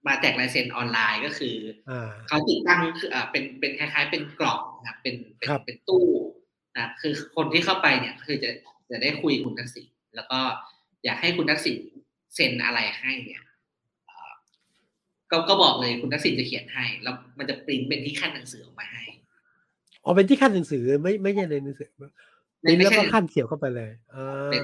[0.06, 1.56] มาแจกลายเซ็นออนไลน์ก็คือ
[2.28, 6.06] เขาติดตั้งคือเป็นเป็นคล้าย ๆ เป็นกล่องนะเป็นเป็นเป็นตู้
[6.76, 8.50] นะคือคนที่เข้าไปเนี่ยคือจะ
[8.90, 9.86] จะได้คุยคุณทักษิณ
[10.16, 10.38] แล้วก็
[11.04, 11.78] อยากให้คุณทักษิณ
[12.34, 13.42] เซ็นอะไรให้เนี่ย
[15.30, 19.04] ก็ก็บอกเลยคุณทักษิณจะเขียนให้ แล้วมันจะปริ้นเป็นที่ขั้นหนังสือออกมาให้
[20.04, 21.90] อ๋อเป็นที่ขั้นหนังสือไม่ไม่ใช่ในหนังสือ
[22.66, 23.90] ปริ้นแล้วก็ขั้นเขียวเข้าไปเลย
[24.50, 24.62] เป็น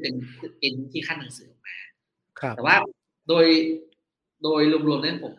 [0.00, 0.14] เป็น
[0.58, 1.76] เป็นที่ขั้นหนังสือออกมา
[2.40, 2.76] ครับ แต่ว่า
[3.28, 3.46] โดย
[4.42, 5.34] โดยรวมๆนั้นผม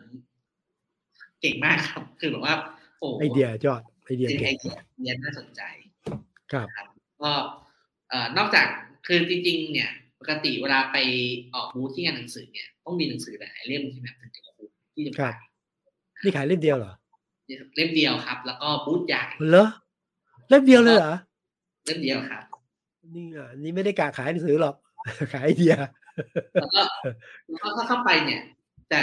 [1.40, 2.54] เก่งมากครับ คือแบบว่า
[2.98, 5.62] โอ้ไอเดียยอดไอเดียไอเดียเนียน่าสนใจ
[6.52, 6.66] ครับ
[7.22, 7.32] ก็
[8.10, 8.66] เอ่อนอกจาก
[9.06, 9.90] คือจริงๆ เนี่ย
[10.20, 10.96] ปกติเวลาไป
[11.54, 15.36] ออกบูธที่งานหนังสือเนี่ยต้องมีหนังสือหลายเล่มใช่ไหมถึงจะคุ้มที่จะขาย
[16.22, 16.92] นี่ขายเล่มเดียวเหรอ
[17.76, 19.66] เล่มเดียวครับ แล้วก็บูธใหญ่เหรอ
[20.48, 21.14] เล่มเดียวเลยเหรอ
[21.84, 22.42] เล่มเดียวครับ
[23.16, 24.76] นี่อะนี่ไม่ได้กะขายหนังสือหรอก
[25.34, 25.74] ขายไอเดีย
[26.60, 26.82] แล้วก็
[27.48, 28.42] แล้วก็เข้าไปเนี่ย
[28.90, 29.00] แต่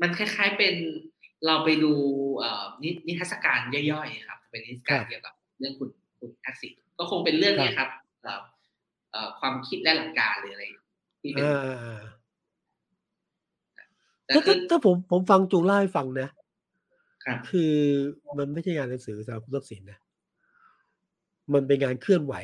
[0.00, 0.74] มันคล้ายๆเป็น
[1.46, 1.92] เราไปดู
[3.06, 5.88] นิทรรศการย่อยๆครับ เป็นนิทรรศการเกี่ยวกับเรื่องคุณ
[6.18, 7.88] คุณทักษิณก็คงเป็นเรื่องนี้ครับ
[9.40, 10.64] ความคิดและหลักการหรืออะไร
[11.20, 11.42] ที่เป็น
[14.34, 16.28] ถ้าถ้าผมผมฟังจูเล่าให้ฟังนะ
[17.24, 17.72] ครับคือ
[18.38, 19.98] มันไม่ใช่งานหนังสือสำหรับคุณทักษิณนะ
[21.54, 22.34] มันเป็นงานเคลื่อนไหว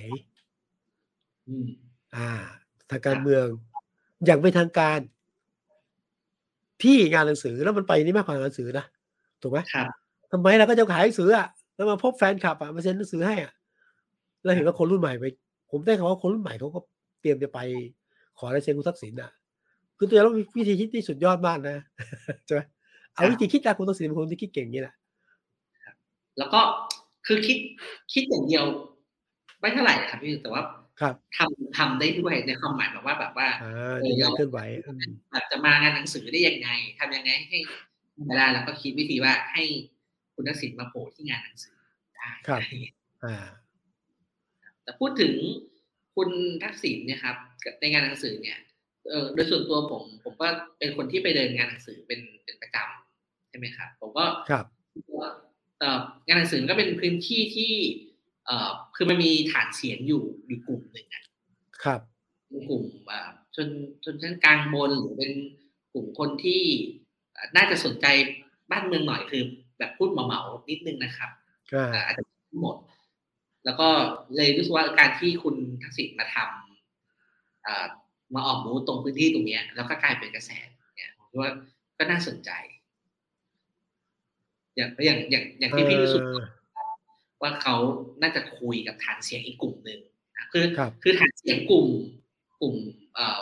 [1.49, 1.67] อืม
[2.17, 2.29] อ่า
[2.91, 3.47] ทางการเมือง
[4.25, 4.99] อย่างเป็นทางการ
[6.83, 8.85] ที่งานหนังสือแล้วมันไปนี่มากกว่าหนังสือนะ
[9.43, 9.91] ถูกไหมครับ
[10.33, 11.47] ทำไมเราก็จะขายหนังสืออะ
[11.77, 13.53] แล้วมาพบแฟนคลับอะมาเซ็นหนังสือให้อะ
[14.43, 15.25] แล้วเห็นว่าคนรุ่นใหม่ไป
[15.71, 16.79] ผมได้คำว่าคนรุ่นใหม่เขาก็
[17.21, 17.59] เตรียมจะไป
[18.39, 19.31] ขอลายเซ็นคุณทักษิณอะ
[19.99, 21.77] คือตัวเราวิธีคิดที่สุดยอดมากนะ
[22.47, 22.61] ใช่ไหม
[23.15, 24.95] เอาวิธีคิดจากคุณทักษิณเป็นคนที่คิดเก่งนี่แหละ
[26.39, 26.61] แล้วก็
[27.27, 27.59] คือคิด
[28.13, 28.65] คิดอย่างเดียว
[29.65, 30.63] ไม่เท่าไหร่ครับพี่แต่ว่า
[31.01, 33.95] ครับทำทำได้ด้วยในความหมายแบบว่าแบบว่าเออ
[34.37, 34.61] เคลื่อนไหว
[35.33, 37.59] แบบจะมางานหนังสือได้ยังไงทำยังไงให้
[38.29, 39.65] เวลาเราก็คิดวิธีว่าให้
[40.35, 41.77] คุณทักษิณมาโผล่ที่งานหนังสือ
[42.17, 42.61] ได้ครับ
[43.25, 43.37] อ่า
[44.83, 45.35] แต่พูดถึง
[46.17, 46.31] คุณ
[46.65, 47.37] ทักษิณเนี่ยครับ
[47.81, 48.59] ในงานหนังสือเนี่ย
[49.09, 50.47] เออโดยส่วนตัวผม ผมก็
[50.79, 54.65] เป็นคนที่ไปเดินงานหนังสือเป็นเป็นประจำใช่ไหมครับ ผมก็ครับ
[56.27, 57.73] งานหนังสือก็เป็นพื้นที่ที่
[58.47, 61.25] เอ่อคือมันมีฐานเสียงอยู่อยู่กลุ่มหนึ่งอะ
[61.85, 62.01] ครับ
[62.69, 63.69] กลุ่มอ่าชน
[64.05, 65.33] ชนชั้นกลางบนหรือเป็น
[65.93, 66.63] กลุ่มคนที่
[67.57, 68.07] น่าจะสนใจ
[68.71, 69.43] บ้านเมืองหน่อยคือ
[69.79, 71.31] แบบพูดเหมาๆนิดนึงนะครับ
[72.07, 72.23] อาจจะ
[72.61, 72.77] หมด
[73.65, 73.89] แล้วก็
[74.37, 80.51] เลยรู้สึกว่าการที่คุณทักษิณมาทำมาออกมูตรงพื้นที่ตรงนี้แล้วก็กลายเป็นกระแส
[80.97, 81.51] เนี่ยผมว่า
[81.99, 82.51] ก็น่าสนใจ
[84.77, 86.23] อย่างอย่างอย่างอย่างที่พี่รู้สึก
[87.45, 87.77] ว่าเขา
[88.23, 90.01] น่าจะคุยกับฐานเสียงอีกกลุ่มหนึ่ง
[90.37, 90.65] นะคือ
[91.03, 91.89] คือฐานเสียงกลุ่ม
[92.61, 92.77] กลุ่ม
[93.15, 93.41] เอ่อ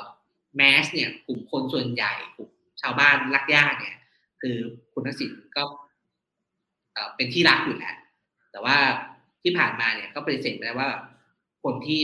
[0.57, 2.50] แมสเนี่ยกลุ่มคนส่วนใหญ่กลุ่ม
[2.80, 3.96] ชาวบ้านรักญาติเนี่ย
[4.40, 4.57] คือ
[4.92, 5.64] คุณทักษิณก็
[6.94, 7.96] เอ่อเป็นที่รักอยู่แล้ว
[8.53, 8.76] แต่ว่า
[9.42, 10.90] ที่ผ่านมาเนี่ยก็ปฏิเสธไปแล้วว่า
[11.64, 12.00] คนที่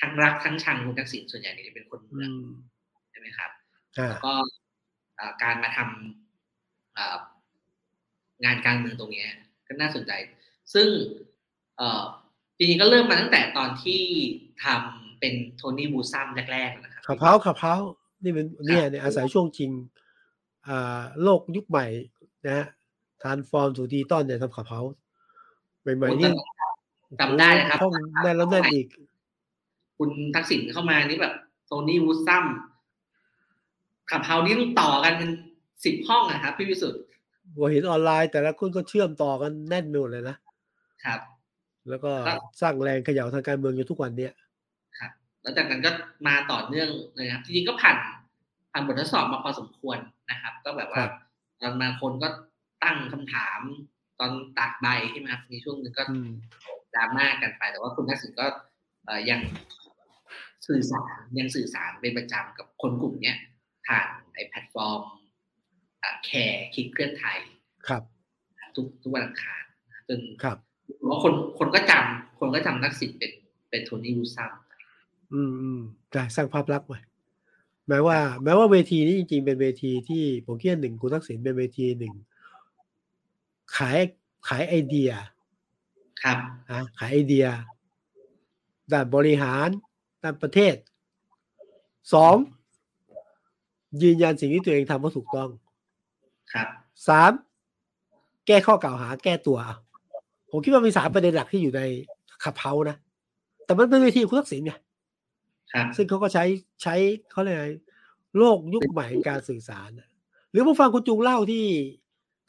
[0.00, 2.32] ทั้งรักทั้งชังคุณทักษิณส่วนใหญ่เนี่ยจะเป็นคนเมือง
[3.10, 3.50] ใช่ไหมครับ
[4.08, 4.34] แล้วก็
[5.42, 9.24] การมาทำงานการเมืองตรงนี้
[9.66, 10.12] ก็น่าสนใจ
[10.74, 11.29] ซึ่งเออ
[12.58, 14.02] จริงๆก็เริ่มมาตั้งแต่ตอนที่
[14.64, 17.74] ทำเป็นโทนี่บูซัมแรกๆนะครับขับเพ้าขับเพ้า
[18.22, 19.70] นี่เป็นเนี่ยเนี่ยอาศัยช่วงจริง
[20.68, 21.86] อ่าโลกยุคใหม่
[22.46, 22.66] นะฮะ
[23.22, 24.80] ทานฟอร์มสู่ดีต้อนเนี่ยทำขับเพ้า
[25.82, 26.30] ใหม่ๆนี่
[27.20, 28.86] จำได้นะครับห้องแน่นแล้วแน่นอีก
[29.98, 31.34] คุณทักษิณเข้ามานี่แบบ
[31.66, 32.44] โทนี่วูซัม
[34.10, 35.30] ขับเฮานี่ต้องต่อกันเป็น
[35.84, 37.00] สิบห้องนะครับพี่วิสุทธ์
[37.54, 40.36] หัวหินออนไลน์แต่ละคนก็เชื่อมต่อกันแน่นไปหมดเลยนะ
[41.04, 41.20] ครับ
[41.90, 42.12] แล้วก็
[42.60, 44.32] สร้างแรงเขย่าทางการเมืองอยู่ทุกวันเนี้ย
[44.98, 45.12] ครับ
[45.42, 45.90] แล้วจากนั้นก็
[46.28, 47.96] มาต่อเนื่องเลยครับจริงๆก็ผ่าน
[48.72, 49.98] ผ่านบททดสอบมาพอสมควร
[50.30, 51.02] นะครับ ก็แบบว่า
[51.60, 52.28] ตอนมาคนก็
[52.84, 53.60] ตั้งคำถาม
[54.20, 56.04] ตอนตากใบใช่ไหมครับมีช่วงหนึ่งก็
[56.94, 58.46] ดราม่ากันไป แต่ว่าคุณทักษิณก็
[59.30, 59.40] ยัง
[60.66, 63.38] สื่อสารยังสื่อสารเป็นประจำกับคนกลุ่มเนี้ย
[63.86, 65.00] ผ่านไอ้แพลตฟอร์ม
[66.24, 67.38] CARE คิดเคลื่อนไทย
[67.88, 68.02] ครับ
[68.76, 69.62] ทุกทุกวันอังคาร
[70.08, 70.58] จนครับ
[71.08, 73.30] ว่าคนคนก็จำคนก็จำทักษิณเป็น
[73.70, 74.52] เป็น Tony Woodsome
[75.32, 75.80] อืมอืม
[76.12, 77.00] ใช่สร้างภาพลักษณ์ไว้
[77.88, 82.14] แม้ว่า แม้ว่าเวทีนี้จริงๆ เป็นเวทีที่ผมคิดหนึ่งคุณทักษิณเป็นเวทีหนึ่ง
[83.76, 83.98] ขาย
[84.48, 85.10] ขายไอเดีย
[86.22, 86.38] ครับ
[86.72, 87.46] ฮะขายไอเดีย
[88.92, 89.68] ด้านบริหาร
[90.22, 90.74] ด้านประเทศ
[92.14, 92.36] สอง
[94.02, 95.48] ยืนยันสิ่งที่ตัวเองทำว่าถูกต้อง
[96.52, 96.66] ครับ
[97.08, 97.32] สาม
[98.46, 99.58] แก้ข้อกล่าวหาแก้ตัว
[100.50, 101.82] ผมคิดว่ามีสามประเด็นหลักที่อยู่ใน
[102.44, 102.96] ขับเฮานะ
[103.64, 104.72] แต่มันเป็นเวทีคุณทักษิณไง
[105.96, 106.44] ซึ่งเขาก็ใช้
[106.82, 106.94] ใช้
[107.30, 107.58] เขาเรียก
[108.38, 109.90] โลกยุคใหม่การสื่อสาร
[110.50, 111.64] หรือผู้ฟังคุณจุงเล่าที่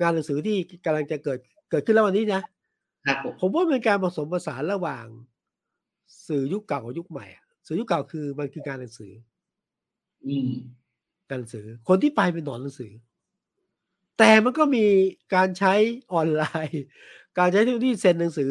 [0.02, 1.40] งานหนังสือที่กำลังจะเกิด
[1.70, 2.42] เกิดขึ้นแล้ววันนี้นะ
[3.40, 5.06] ผมว่าเป็นการผสมผสานระหว่าง
[6.28, 7.26] สื่อยุคเก่ากับยุคใหม่
[7.68, 9.12] สื่อยุคเก่าคือมันคือการหนังสือ
[10.26, 10.52] อืม
[11.30, 12.92] การหนังสือ คนที่ไปเป็นหนอนหนังสือ
[14.18, 14.86] แต่มันก็มี
[15.36, 15.74] การใช้
[16.14, 16.84] ออนไลน์
[17.38, 18.50] การใช้ที่เซ็นหนังสือ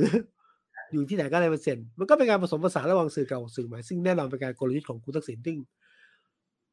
[0.93, 5.57] อยู่ที่ไหนก็อะไรมาเซ็น มันก็เป็นการผสมผสานระหว่างสื่อเก่าสื่อใหม่ซึ่งแน่นอนเป็นการกลยุทธ์ของคุณทักษิณซึ่ง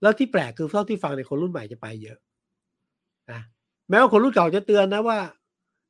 [0.02, 2.18] แล้วที่แปลกคือเท่าที่ฟังในคนรุ่นใหม่จะไปเยอะ
[3.32, 3.42] นะ
[3.90, 5.20] แม้ว่าคนรุ่นเก่าจะเตือนนะว่า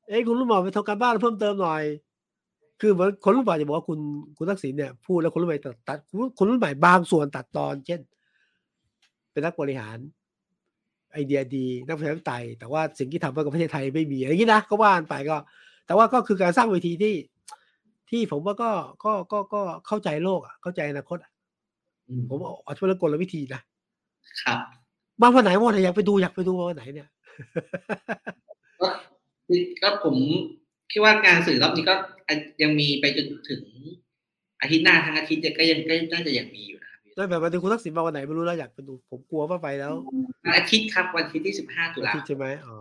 [0.07, 1.83] เอ้คุณรุ่นใหม่ไปทำการบ้านเพิ่มเติมหน่อย
[2.81, 3.99] คือเหมือนคนรุ่นใหม่จะบอกว่าคุณ
[4.37, 5.97] คุณทักษิณเนี่ยพูดแล้วคนรุ่นใหม่ตัดตัด
[6.37, 8.01] คนรุ่นใหม่บางส่วนตัดตอน เช่น
[9.31, 9.97] เป็นนักบริหาร
[11.11, 15.37] ไอเดียดีนักประชาธิปไตยแต่ว่าสิ่งที่ทำกับประเทศไทยไม่มีอะไรอย่างนี้นะก็ว่านไปก็
[15.87, 17.15] แต่ว่าก็คือการสร้างเวทีที่
[18.09, 18.71] ที่ผมว่าก็
[19.05, 21.31] ก็ก็ก็เข้าใจโลกอะเข้าใจอนาคตอะ
[22.29, 23.61] ผมเอาช่วยกลวิธีนะ
[24.41, 24.59] ครับ
[25.21, 27.09] มาวันไหนวันไหนอยากไปดูอยากไปดูวันไหนเนี่ย
[29.81, 30.15] ก็ผม
[30.91, 31.95] คิดว่างานสื่อรอบนี้ก็
[32.61, 33.61] ยังมีไปจนถึง
[34.61, 39.93] อาทิตย์หน้าทั้งอาทิตย์ก็ยังก็น่าจะยังมีอยู่นะครับได้แบบวันที่คุณทักษิณมาวันไหนไม่รู้แล้วอยากไปดูผมกลัวว่าไปแล้ว
[40.57, 42.75] อาทิตย์ครับวันอาทิตย์ที่สิบห้าตุลาใช่ไหมอ๋อ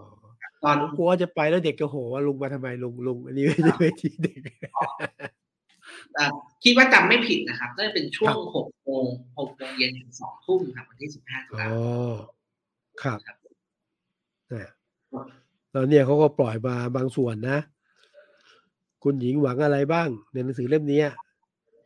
[0.65, 4.41] ตอนกลัวจะไปแล้วเด็กจะโหว่าลุงมาทำไมลุงลุงอันนี้ไม่ใช่เวทีเด็ก
[6.65, 9.07] คิดว่าจำไม่ผิดนะครับน่าจะเป็นช่วงหกโมง
[9.39, 12.13] หกโมงเย็นถึงสองทุ่มครับวันที่สิบห้าตุลาอ๋อ
[13.03, 13.19] ครับ
[14.51, 14.69] เนี่ย
[15.73, 17.59] แล้วเนี่ยเขาก็ปล่อยมาบางส่วนนะ
[19.03, 21.01] คุณหญิงหวังอะไรบ้าง ในหนังสือเล่มนี้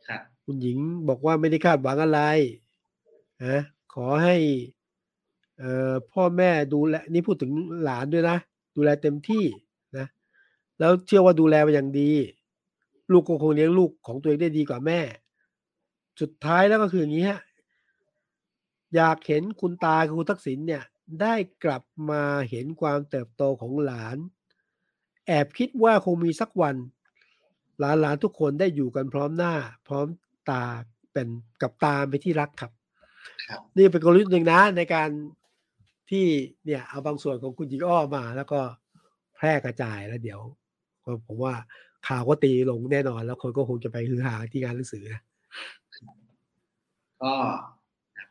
[0.07, 0.77] ครับคุณหญิง
[1.09, 2.21] บอกว่าไม่ได้คาดหวังอะไร
[3.45, 3.57] นะ
[3.93, 4.35] ขอให้
[5.59, 7.51] เอ่อพ่อแม่ดูแลนี่พูดถึง
[7.83, 8.37] หลานด้วยนะ
[8.75, 9.45] ดูแลเต็มที่
[9.97, 10.07] นะ
[10.79, 12.11] แล้วเชื่อว่าดูแลมาอย่างดี
[13.11, 14.99] ลูกก็คงเลี้ยงลูกของตัวเองได้ดีกว่าแม่
[16.21, 17.39] สุดท้ายแล้วก็คืออย่างนี้ฮะ
[18.95, 20.83] อยากเห็นคุณตาคุณทักษิณเนี่ย
[21.21, 24.17] ได้กลับมาเห็นความเติบโตของหลาน
[25.27, 26.75] แอบคิดว่าคงมีสักวัน
[27.79, 29.53] หลานหลานทุกคนได้อยู่กันพร้อมหน้า
[29.87, 30.07] พร้อม
[30.49, 30.63] ตา
[31.13, 31.27] เป็น
[31.61, 32.71] กับตาไปที่รักครับ
[33.77, 35.09] นี่เป็นกลยุทธ์หนึ่งนะในการ
[36.11, 36.25] ที่
[36.65, 38.59] เนี่ยเอาบางส่วนของคุณหญิงอ้อมา แล้วก็
[39.35, 40.41] แพร่กระจายแล้วเดี๋ยว
[41.27, 41.53] ผมว่า
[42.07, 45.21] ข่าวก็ตีลงแน่นอน แล้วคนก็คงจะไปฮือฮาที่งานหนังสือนะ
[47.21, 47.33] ก็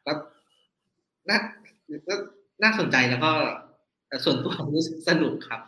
[0.06, 0.12] ก็
[1.28, 1.38] น่า
[2.08, 2.14] ก็
[2.62, 3.30] น่าสนใจแล้วก็
[4.24, 5.60] ส่วนตัวรู้สึกสนุกครับ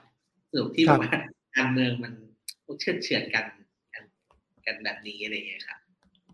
[0.51, 0.99] สนุกที่ว่า
[1.57, 2.13] การเมืองมัน
[2.81, 3.45] เชื่อเฉือนกัน
[4.67, 5.79] กันแบบนี้อะไรอย่างเงี้ยครับ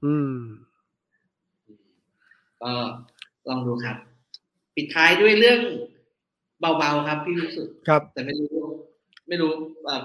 [0.05, 0.39] อืม
[2.63, 2.73] ก็
[3.49, 3.97] ลองดูครับ
[4.81, 5.61] ปิดท้ายด้วยเรื่อง
[6.61, 8.49] เบาๆครับ พี่วิสุทธ์ครับ แต่ไม่รู้
[9.29, 9.51] ไม่รู้
[9.89, 9.97] อ่า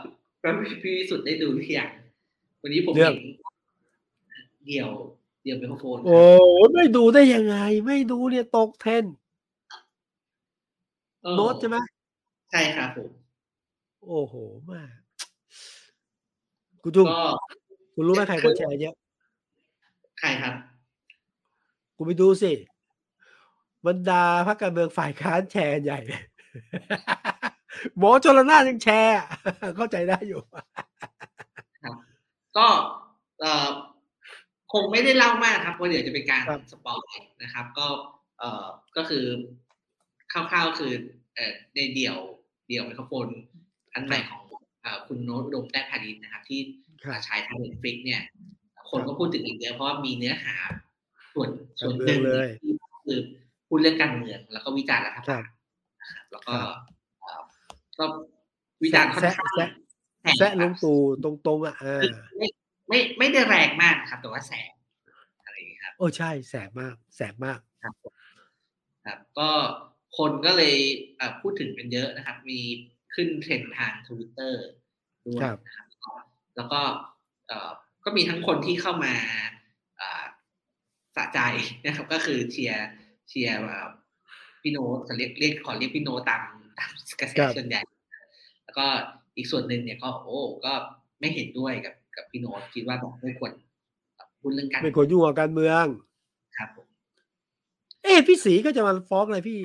[0.81, 1.89] พี่วิสุทธ์ได้ดูหรือยัง
[2.61, 3.17] วันนี้ผมเห็น
[4.65, 4.89] เดี่ยว
[5.43, 6.19] เดี่ยวไมโครโฟน โอ้
[6.73, 9.05] ไม่ดูได้ยังไง ไม่ดูเนี่ยตกเทน
[11.35, 11.77] โน้ตใช่ไหม
[12.51, 13.09] ใช่ครับผม
[14.07, 14.33] โอ้โห
[14.69, 14.89] มาก
[16.83, 17.07] คุณจุ้ง
[17.95, 18.93] คุณรู้ไหมใครคนแชร์เยอะ
[20.19, 20.53] ใครครับ
[21.97, 22.51] คุณไปดูสิ
[23.87, 25.99] บรรดาพรรคการเมืองฝ่ายค้านแชร์ใหญ่
[27.97, 29.15] หมอชลนายังแชร์
[29.77, 30.41] เข้าใจได้อยู่
[32.57, 32.67] ก็
[33.39, 33.69] เออ
[34.73, 37.87] คงไม่ได้เล่ามากครับเพราะเดี๋ยวจะเป็นการสปอยนะครับ ก็
[38.39, 38.65] เออ
[38.97, 39.25] ก็คือ
[40.31, 40.91] คร่าวๆคือ
[41.75, 42.17] ในเดี่ยว
[42.67, 43.27] เดี่ยวไมโครโฟน
[43.93, 44.41] อันใหม่ของ
[45.07, 46.59] คุณโน้ตอุดมแต้พานิชนะครับ ที่
[47.25, 48.21] ใช้ทาง Netflix เนี่ย
[48.89, 50.55] คนก็พูดถึงอีกเยอะเพราะว่ามีเนื้อหา
[51.33, 52.19] ส่วนส่วนหนึ่ง
[52.61, 52.73] ที่
[53.07, 53.19] คือ
[53.75, 55.43] พูดเรื่องการเมือง แล้วก็วิจารณ์รัฐบาล
[56.01, 56.55] นะครับแล้วก็
[57.99, 58.05] ก็
[58.83, 59.71] วิจารณ์ค่อนข้าง
[60.37, 61.75] แซะลุงตู่ตรงๆอะ
[62.37, 62.47] ไม่
[62.89, 64.71] ไม่ไม่ได้แรงมากครับ แต่ว่าแสบ
[65.45, 67.93] อะไรอย่างนี้ครับ โอ้ใช่แสบมาก แสบมากครับ
[69.05, 69.49] ครับ ก็
[70.17, 70.75] คนก็เลย
[71.41, 72.59] พูดถึงกันเยอะนะครับ มี
[73.15, 74.63] ขึ้นเทรนทางทวิตเตอร์
[75.25, 75.87] ด้วยนะครับ
[76.55, 76.81] แล้วก็
[78.05, 79.13] ก็มีทั้งคนที่เข้ามา
[81.15, 81.39] สะใจ
[81.85, 82.87] นะครับ ก็คือเชียร์
[83.33, 83.57] เชียร์
[84.61, 84.77] พี่โน
[85.07, 86.41] ตเรียกเรียกขอเรียกพี่โนตาม
[86.79, 87.81] ตามกระแสส่วนใหญ่
[88.63, 88.85] แล้วก็
[89.35, 90.73] อีกส่วนหนึ่งเนี่ยก็โอ้ก็
[91.19, 93.51] ไม่เห็นด้วยกับกับพี่โนตคิดว่าบอกไม่ควร
[94.41, 95.85] พูดเรื่องการไม่ควรยุ่งกับการเมือง
[96.57, 96.87] ครับผม
[98.03, 99.59] เอ๊พี่สีก็จะมาฟ้องอะไรพี่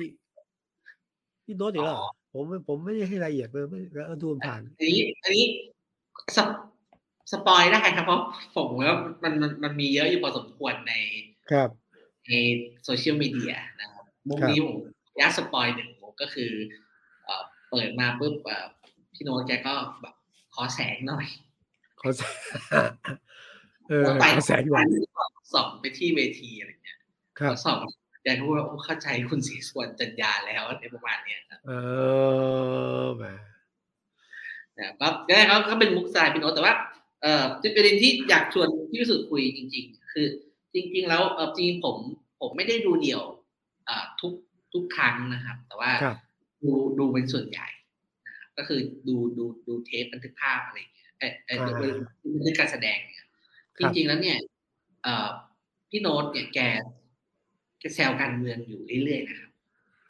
[1.45, 1.97] พี่โนตอีกแล้ว
[2.33, 5.45] ผมผมไม่ได้ให้รายละเอียดเลยไม่แล้วดูผ่านอันนี้อันนี้
[6.35, 6.37] ส
[7.31, 8.21] สปอยได้ครับเพราะ
[8.55, 10.93] ผมว่ามันมันมันมีเยอะอยู่พอสมควรใน
[11.51, 11.69] ครับ
[12.29, 12.33] ใน
[12.83, 14.77] โซเชียลมีเดียนะครับมุมนี้ผม
[15.19, 15.89] ยัดสปอยหนึ่ง
[16.21, 16.51] ก็คือ
[17.69, 18.33] เปิดมาปุ๊บ
[19.13, 20.15] พี่โน้ตแกก็แบบ
[20.55, 21.27] ขอแสงหน่อย
[21.99, 22.33] ขอแสง
[23.89, 24.87] เออขอแสงวัน
[25.53, 26.99] ส่องไปที่เวทีอะไรเงี้ย
[27.39, 27.77] ครับส่อง
[28.23, 31.71] แกก็ว่าเข้าใจคุณสีส่วนจัญญาแล้วในประมาณเนี้ยครับเอ
[33.03, 33.39] อแบบ
[34.77, 36.73] นะครับก็เขาเขาเป็นมุกสายพี่โน้ตแต่ว่า
[37.21, 37.43] เอ่อ
[37.75, 40.27] ประเด็นที่อยากชวนพี่วิสุทธ์คุยจริง ๆ คือ
[40.73, 41.97] จริง ๆ แล้วเออจริงผม
[42.39, 43.21] ผมไม่ได้ดูเดี่ยว
[43.89, 44.33] อ่าทุก
[44.73, 45.91] ทุกครั้งนะครับ แต่ว่า
[46.63, 47.67] ดูดูเป็นส่วนใหญ่
[48.27, 51.59] นะครับก็คือดูดูดูเทปบันทึกภาพอะไรเงี้ยเออเออ
[52.35, 53.25] บันทึกการแสดงเนี่ย
[53.79, 54.37] จริง ๆ แล้วเนี่ย
[55.03, 55.29] เอ่อ
[55.89, 56.59] พี่โน้ตเนี่ยแก
[57.79, 59.49] แกแซวการเมืองอยู่เรื่อยๆนะครับ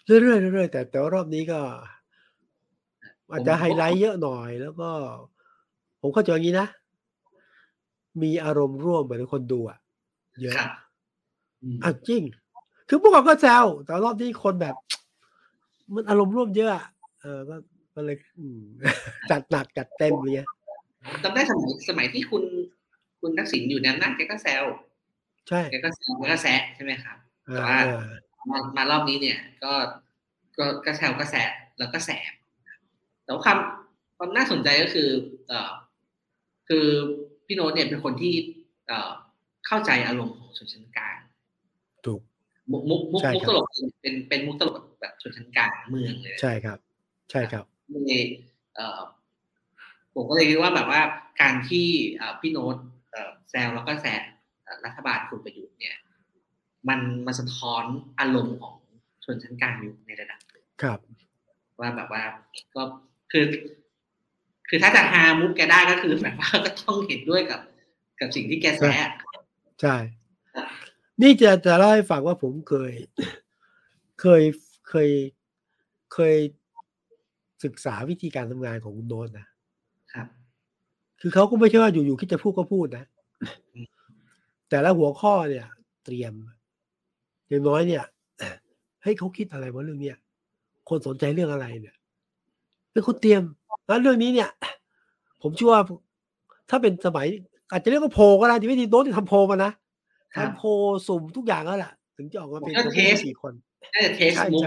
[0.05, 1.59] เรื่อยๆเรื่อยๆแต่แต่ว่ารอบนี้ก็
[3.31, 4.89] อาจจะไฮไลท์เยอะหน่อยแล้วก็
[6.01, 6.67] ผมเข้าใจอย่างนี้นะ
[8.21, 9.78] มีอารมณ์ร่วมเหมือนคนดูอะ
[10.41, 10.53] เยอะ
[11.83, 12.21] อะจริง
[12.89, 14.75] คือพวกเราก็แซวแต่รอบนี้คนแบบ
[15.93, 16.71] มันอารมณ์ร่วมเยอะ
[17.21, 17.55] เออก็
[17.95, 18.17] ก็เลย
[19.29, 20.47] จัดหนักจัดเต็มเลย
[21.23, 22.43] จำได้สมัยสมัยที่คุณ
[23.21, 24.63] คุณทักษิณอยู่นั้นนั่นแกก็แซว
[25.47, 27.17] ใช่แกก็แซวแกก็แซะใช่ไหมครับ
[27.53, 27.79] แต่ว่า
[28.49, 29.73] มามารอบนี้เนี่ย ก็
[30.57, 32.31] ก็ก็แซวก็แซะแล้วก็แสบ
[33.23, 33.57] แต่ว่าความ
[34.17, 35.09] ความน่าสนใจก็คือ
[35.47, 35.71] เอ่อ
[36.69, 36.85] คือ
[37.45, 38.33] พี่โน้ตเนี่ยเป็นคนที่
[38.87, 41.17] เข้าใจอารมณ์ของชนชั้นกลาง
[42.05, 42.21] ถูก
[42.71, 43.65] มุกมุกมุกมุกตลก
[44.01, 46.79] เป็นเป็นมุกตลกแบบชนชั้นกลางเมืองเลยใช่ครับ
[47.31, 48.23] ใช่ครับเลย
[50.13, 51.01] ผมก็เลยคิดว่าแบบว่า
[51.41, 51.87] การที่
[52.39, 52.75] พี่โน้ต
[53.49, 54.21] แซวแล้วก็แซะ
[54.85, 55.95] รัฐบาลคุณประยุทธ์เนี่ย
[56.89, 57.83] มันมาสะท้อน
[58.19, 58.75] อารมณ์ของ
[59.23, 60.39] ชนชั้นกลางอยู่ในระดับ
[60.81, 60.99] ครับ
[61.79, 62.23] ว่าแบบว่า
[62.75, 62.83] ก็
[63.31, 63.45] คือ
[64.69, 67.61] คือถ้าจะหามุกแกได้ก็คือแบบว่าก็ต้องเห็นด้วยกับ
[68.19, 69.09] กับสิ่งที่แกแซะ
[69.81, 69.95] ใช่
[71.21, 72.93] นี่จะจะเล่าให้ฟังว่าผมเคย
[74.21, 74.41] เคย
[74.89, 75.09] เคย
[76.13, 76.35] เคย
[77.63, 79.47] ศึกษาวิธีการทำงานของคุณโน้ตนะ
[80.13, 80.27] ครับ
[81.21, 83.05] คือเขาก็ไม่ใช่ว่าอยู่ๆคิดจะพูดก็พูดนะ
[84.69, 85.67] แต่ละหัวข้อเนี่ย
[86.05, 86.33] เตรียม
[87.47, 88.03] อย่างน้อยเนี่ย
[89.03, 90.17] ให้เขาคิดอะไรว่าเรื่องเนี้ย
[90.89, 91.95] คนสนใจเรื่องอะไรเนี่ย
[92.91, 93.41] เป็นคนเตรียม
[93.87, 94.49] แล้วเรื่องนี้เนี่ย
[95.41, 95.83] ผมเชื่อว่า
[96.69, 97.27] ถ้าเป็นสมัย
[97.71, 99.71] อาจจะเรียกว่าโพก็ได้ที่ไม่ดีโน้ตทำโพมานะ
[100.37, 100.63] ทำโพ
[101.07, 103.53] สุ่มทุกอย่างแล้วแหละถึงจะออกมาเป็นเทสสี่คน
[103.93, 104.63] น่าจะเทสมุก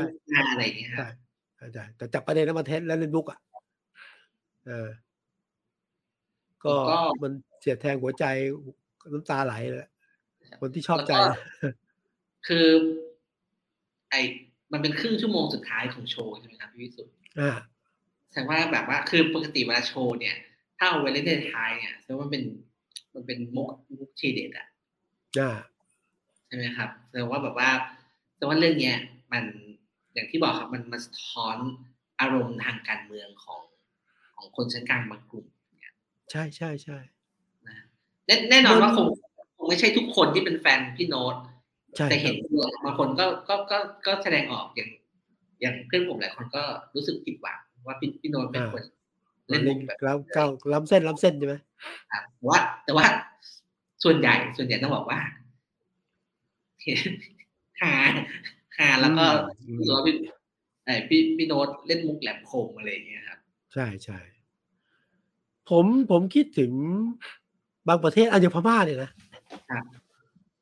[0.51, 1.09] อะไรอย่างเงี้ยใช่
[1.75, 3.39] ใช่แต่จับประเด็นแล้วมาเทสแล้วเล่นบุกอะ
[4.67, 4.89] เออ
[6.65, 8.25] ก็มันเสียดแทงหัวใจ
[9.13, 9.87] น้ำตาไหลเลย
[10.61, 11.13] คนที่ชอบใจ
[12.49, 12.67] คือ
[14.11, 14.15] ไอ
[14.73, 17.53] มันเป็นครึ่งชั่วโมงสุดท้ายของโชว์ใช่ไหมครับพี่วิสุทธ์อ่า
[18.31, 20.37] แสดงว่าแบบว่า คือปกติเวลาโชว์เนี่ย
[20.79, 22.43] ถ้าเอาไว้เล่นในท้ายเนี่ยแสดงว่าเป็น
[23.15, 24.67] มันเป็นมุกมุกทีเด็ดอะ
[26.47, 27.71] ใช่ไหมครับแสดงว่าแบบว่า
[28.35, 28.99] แสดงว่าเรื่องเนี้ย
[29.33, 29.45] มัน
[30.15, 31.57] อย่างที่บอกครับมันมันสะท้อน
[32.21, 33.61] อารมณ์ทางการเมืองของ
[34.37, 35.47] ของคนชั้นกลางบางกลุ่ม
[36.31, 36.99] ใช่ใช่ใช่
[37.67, 37.87] นะ
[38.51, 39.07] แน่นอนว่าคง
[39.57, 41.35] คงไม่ใช่ทุกคนที่เป็นแฟนพี่โน้ต
[42.11, 42.35] แต่เห็น
[42.85, 44.91] บางคนก็ก็ก็ก็แสดงออกอย่าง
[45.61, 46.63] อย่างเพื่อนผมหลายคนก็
[46.95, 48.83] รู้สึกผิดหวังว่าพี่พี่โนนเป็นคน
[49.49, 51.55] เล่นแบบล้ำเก้าล้ำเส้นล้ำเส้นใช่ไหม
[52.13, 53.07] ครับว่าแต่ว่า
[54.05, 55.19] ส่วนใหญ่ส่วนใหญ่ต้องบอกว่า
[57.83, 57.95] หา
[58.79, 59.25] หาแล้วก็
[59.77, 60.17] รู้สึกว่าพี่
[60.85, 63.39] ไอพี่พี่โน้ตเล่นมุกแหลมคมอะไรอย่างเงี้ยครับ
[63.75, 64.19] ใช่ใช่
[65.71, 66.73] ผมผมคิดถึง
[67.89, 69.11] บางประเทศอาอย่างพม่าเนี่ยนะ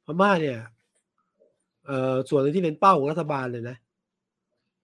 [0.07, 0.59] พม่าเนี่ย
[1.87, 3.77] เอ่อส่วนที่เป็นเป้าของรัฐบาลเลยนะ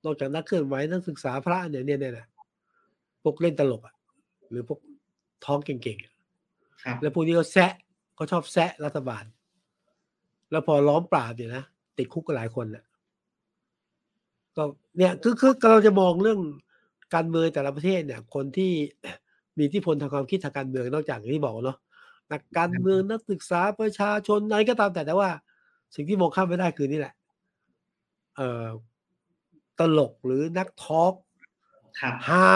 [0.04, 2.26] นอกจากนักเคลื่อนไหวนักศึกษาพระเนี่ยเนี่ยเนี่ย
[3.26, 3.94] พวกเล่นตลกอะ
[4.50, 4.80] หรือพวก
[5.44, 7.72] ท้องเก่งๆแล้วพวกนี้ก็แซะ
[8.18, 9.24] ก็ชอบแซะรัฐบาล
[10.50, 11.64] แล้วพอล้อมปราบเนี่ยนะ
[11.98, 12.84] ติดคุกกันหลายคนแหละ
[14.56, 14.62] ก็
[14.98, 16.40] เนี่ยคือคือเราจะมองเรื่อง
[17.14, 18.72] การเมืองแต่ละประเทศเนี่ย คนที่
[19.58, 21.78] มีที่พลทางความคิดทางการเมืองนอกจากที่บอกเนาะ
[22.32, 25.30] นักการเมืองนักศึกษาประชาชนอะไรก็ตามแต่แต่ว่า
[25.94, 27.14] สิ่งที่มองข้ามไม่ได้คือนี่แหละ
[28.36, 28.66] เอ่อ
[29.78, 31.14] ตลกหรือนักทอล์ก
[32.28, 32.46] ฮา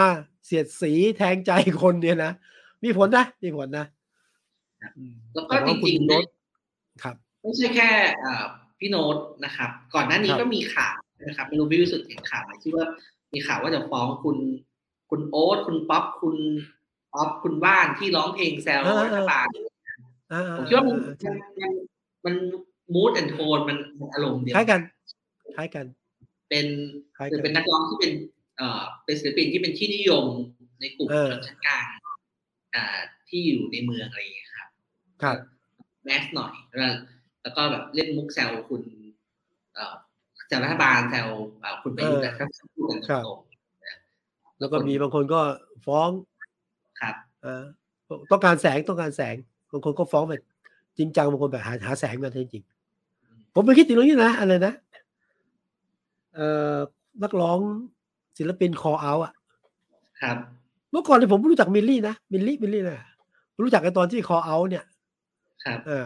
[0.45, 2.31] เสียดสีแทงใจคนเนี่ยนะ
[2.83, 3.85] มีผลนะ มีผลนะ
[5.33, 6.25] แล้วก็จริงๆโน้ต
[7.03, 7.89] ครับ ไม่ใช่แค่
[8.79, 10.95] พี่โน้ตนะครับ ก่อนหน้านี้ก็มีข่าว
[11.27, 12.85] นะครับไม่รู้พี่วิสุทธิ์เห็นข่าวไหมที่ว่า
[13.33, 14.37] มีข่าวว่าจะฟ้องคุณ
[15.09, 16.35] คุณโอ๊ตคุณป๊อปคุณ
[17.15, 19.47] ออฟคุณบ้านที่ร้องเพลงแซวรัฐบาล
[20.57, 20.97] ผมคิดว่ามัน
[21.63, 21.73] มัน
[22.25, 22.35] มัน
[22.93, 23.77] มูดแอนโทนมัน
[24.13, 24.81] อารมณ์เดียวคล้ายกัน
[25.55, 25.85] คล้ายกัน
[26.49, 26.65] เป็น
[27.31, 28.11] คือเป็นนักร้องที่เป็น
[28.57, 30.25] เอ่อเป็นศิลปินที่เป็นที่นิยม
[30.79, 31.85] ในกลุ่มชนชั้นกลาง
[32.75, 32.85] อ่า
[33.29, 34.69] ที่อยู่ในเมืองอะไรอย่างเงี้ยครับ
[35.23, 35.37] ครับ
[36.03, 36.95] แมสหน่อยแล้ว
[37.41, 38.81] แล้วก็แบบเล่นมุกแซวคุณ
[39.75, 39.93] เอ่อ
[40.47, 41.27] แซวรัฐบาลแซว
[41.83, 43.39] คุณประยุทธ์นะครับพูดกันตรง
[44.59, 45.41] แล้วก็มีบางคนก็
[45.85, 46.09] ฟ้อง
[47.01, 47.63] ครับเออ
[48.31, 49.35] ต้องการแสงต้องการแสง
[49.71, 50.41] บางคนก็ฟ้องแบบ
[50.97, 52.63] จริงจังบางคนแบบหาหาแสงมาจริง
[53.55, 54.73] ผมไปคิดถึงเรื่องนี้นะอะไรนะ
[56.35, 56.75] เอ่อ
[57.23, 57.59] นักร้อง
[58.37, 59.33] ศิลปินคอเอาอะ
[60.21, 60.37] ครับ
[60.91, 62.97] เมื่อก่อนเนี่ยผมรู้จักมิลลี่นะมิลลี่มิลลี่นะ
[63.61, 64.83] รู้จักกันตอนที่คอเอาเนี่ย
[65.63, 66.05] ครับเออ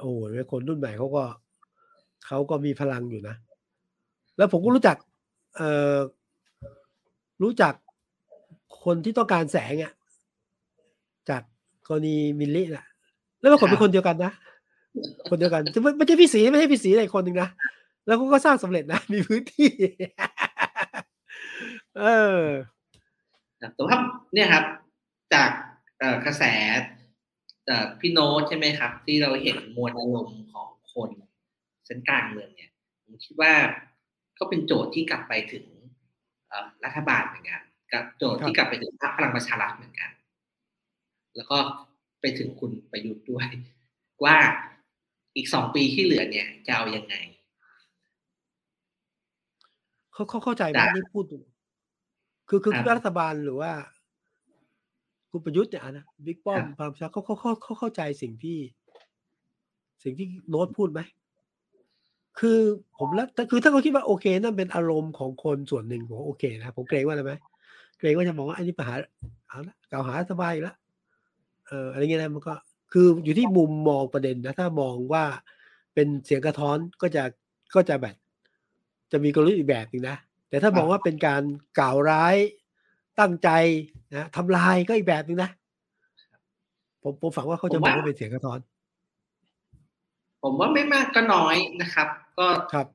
[0.00, 0.20] โอ้โห
[0.50, 1.24] คนรุ่นใหม่เขาก็
[2.26, 3.34] เขาก็มีพลังอยู่นะ
[4.36, 4.96] แล้วผมก็รู้จัก
[5.56, 5.98] เอ่อ
[7.42, 7.74] รู้จัก
[8.84, 9.92] คนที่ต้องการแสงอะ
[11.28, 11.42] จาก
[11.86, 12.86] กรณีมิลลี่น่ะ
[13.40, 14.32] แล้วมันคนเป็นคนเดียวกันนะ
[15.30, 15.62] คนเดียวกัน
[15.96, 17.48] ไม่ใช่พี่สีไม่ใช่พี่สีอะไรคนหนึ่งนะ
[18.06, 19.70] แล้วเขาก็สร้างสำเร็จนะมีพื้นที่
[21.98, 22.04] เอ
[22.42, 22.44] อ
[23.58, 23.98] แต่ว่า
[24.34, 24.64] เนี่ยครับ
[25.34, 25.50] จาก
[26.24, 26.44] กระแส
[28.00, 31.10] พี่โน้ตใช่ไหมครับ ที่เราเห็นมวลอารมณ์ของคน
[31.86, 32.70] เส้นกลางเมืองเนี่ย
[33.02, 33.52] ผมคิดว่า
[34.38, 35.64] ก็เป็นโจทย์ที่กลับไปถึง
[36.84, 40.10] รัฐบาลเหมือนกันกับโจทย์ที่กลับไปถึงพรรคพลังประชารัฐเหมือนกัน
[41.36, 41.58] แล้วก็
[42.20, 43.46] ไปถึงคุณประยุทธ์ด้วย
[44.24, 44.36] ว่า
[45.36, 47.14] อีกสองปีที่เหลือเนี่ยจะเอายังไง
[50.12, 51.24] เขาเขาเข้าใจไหมนี่พูด
[52.48, 53.72] คือคือรัฐบาลหรือว่า
[55.30, 58.58] คุณประยุทธ์เนี่ยนะบิ๊กป้อมพลังประชาเขาเขาเขาเขาเข้าใจสิ่งที่
[60.02, 61.00] สิ่งที่โน้ตพูดไหม
[62.38, 62.58] คือ
[62.98, 67.32] ผมแล้วคือถ้าเขาคิดว่าโอเคนั่นเป็นอารมณ์ของคนส่วนหนึ่งผมโอเคนะผมเกรงว่าอะไรไหม
[67.98, 68.94] เกรงว่าจะมองว่าอันนี้ปัญหา
[69.48, 70.76] เอาละกล่าวหาสบายแล้ว
[71.68, 72.54] เอออะไรเงี้ยนะมันก็
[72.92, 75.24] คืออยู่ที่มุมมองประเด็นนะถ้ามองว่า
[75.94, 77.22] เป็นเสียงกระท้อนก็จะ
[77.74, 78.16] ก็จะแบบ
[79.12, 80.16] จะมีกลยุทธ์อีกแบบหนึ่งนะ
[80.48, 81.42] แต่ถ้ามองว่าเป็นการ
[81.78, 82.36] กล่าวร้าย
[83.20, 83.48] ตั้งใจ
[84.14, 85.50] นะทำลายก็อีกแบบหนึ่งนะ
[87.02, 88.60] ผมผมฝังว่าเขาจะมองว่าเป็นเสียงกระท้อน
[90.42, 92.86] ผมว่าไม่มากก็น้อยนะครับ ก็ครับ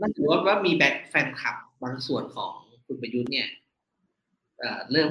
[0.00, 2.52] นั่นถือว่าว่ามีแบ็คแฟนคลับบางส่วนของ
[2.86, 3.48] คุณประยุทธ์เนี่ย
[4.92, 5.10] เริ่ม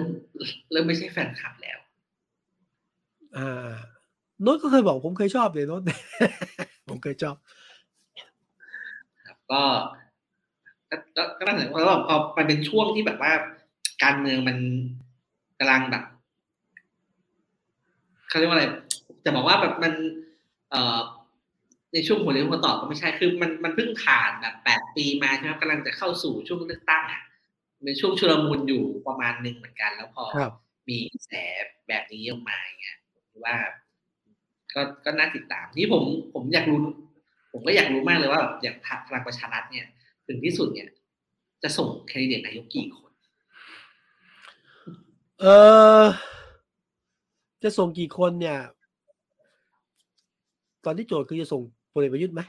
[0.71, 1.77] เริ่มไม่ใช่แฟนคลับแล้ว
[3.37, 3.71] อ่า
[4.41, 5.81] โน้ตก็เคยบอกผมเคยชอบเลยโน้ต
[6.89, 7.35] ผมเคยชอบ
[9.51, 9.61] ก็
[10.91, 13.33] ก็ก็นั่นแหละเพราะว่าพอมันเป็นช่วงที่แบบว่า
[14.03, 14.57] การเมืองมัน
[15.59, 16.03] กำลังแบบ
[18.29, 18.65] เขาเรียกว่าอะไร
[19.25, 19.93] จะบอกว่าแบบมัน
[20.71, 20.99] เอ่อ
[21.93, 27.21] ในช่วงหัวเรียวหัวต่อก็ไม่ใช่คือมันมันเพิ่งผ่านแบบแปดปีมาใช่ไหมกำลังจะเข้าสู่ช่วงเลือกตั้งอะ
[27.83, 30.23] เป็นช่วงชุลมุนอยู่ประมาณหนึ่งเหมือนกัน แล้วพอ
[30.89, 31.31] มีแส
[31.87, 32.97] แบบนี้ออกมาเงี้ย
[33.45, 33.55] ว่า
[34.73, 36.79] ก็ก็น่าติดตามนี่ผมผมอยากรู้
[37.51, 38.75] ผมก็อยากรู้มากเลยว่าอย่าง
[39.07, 39.87] พลังประชารัฐเนี่ย
[40.27, 40.89] ถึงที่สุดเนี่ย
[41.63, 43.11] จะส่งแคนดิเดตนายกกี่คน
[45.41, 45.45] เอ
[46.01, 46.03] อ
[47.63, 48.59] จะส่งกี่คนเนี่ย
[50.85, 51.61] ตอนที่โจทย์คือจะส่ง
[51.93, 52.41] พลเอกประยุทธ์ไหม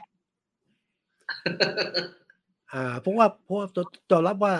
[2.73, 3.67] อ่าเพราะว่าเพราะว่า
[4.11, 4.53] จะรับว่า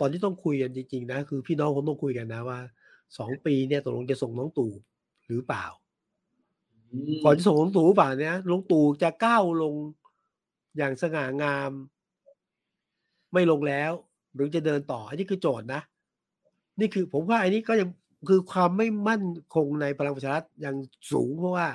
[0.00, 2.60] ตอนที่ต้องคุยกันจริงๆนะคือพี่น้องคงต้องคุยกันนะว่า
[3.18, 4.72] สองปีเนี่ยตกลงจะส่งน้องตู่
[5.26, 5.64] หรือเปล่า
[7.24, 9.74] ก่อนจะส่งลงตู่เปล่าเนี่ยลงตู่จะก้าวลง
[10.76, 11.70] อย่างสง่างาม
[13.32, 13.92] ไม่ลงแล้ว
[14.34, 15.80] หรือจะเดินต่อ อันนี้คือโจทย์นะ
[16.80, 17.88] นี่คือผมว่าอันนี้ก็ยัง
[18.28, 19.24] คือความไม่มั่น
[19.54, 20.74] คงในพลังประชารัฐยัง
[21.12, 21.68] สูงเพราะว่า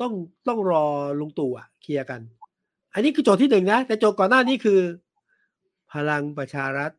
[0.00, 0.12] ต้อง
[0.48, 0.84] ต้องรอ
[1.20, 2.20] ลุงตู่อะเคลียร์กัน
[2.94, 4.80] อันนี้คือโจทย์ที่หนึ่งนะ แต่โจทย์ก่อนหน้านี้คือ
[5.92, 6.90] พลังประชารัฐ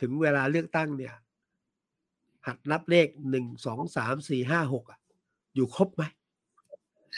[0.00, 1.14] ถึงเวลาเลือกตั้งเนี่ย
[2.46, 4.98] หัดนับเลขหนึ่งสองสามสี่ห้าหกอะ
[5.54, 6.02] อยู่ครบไหม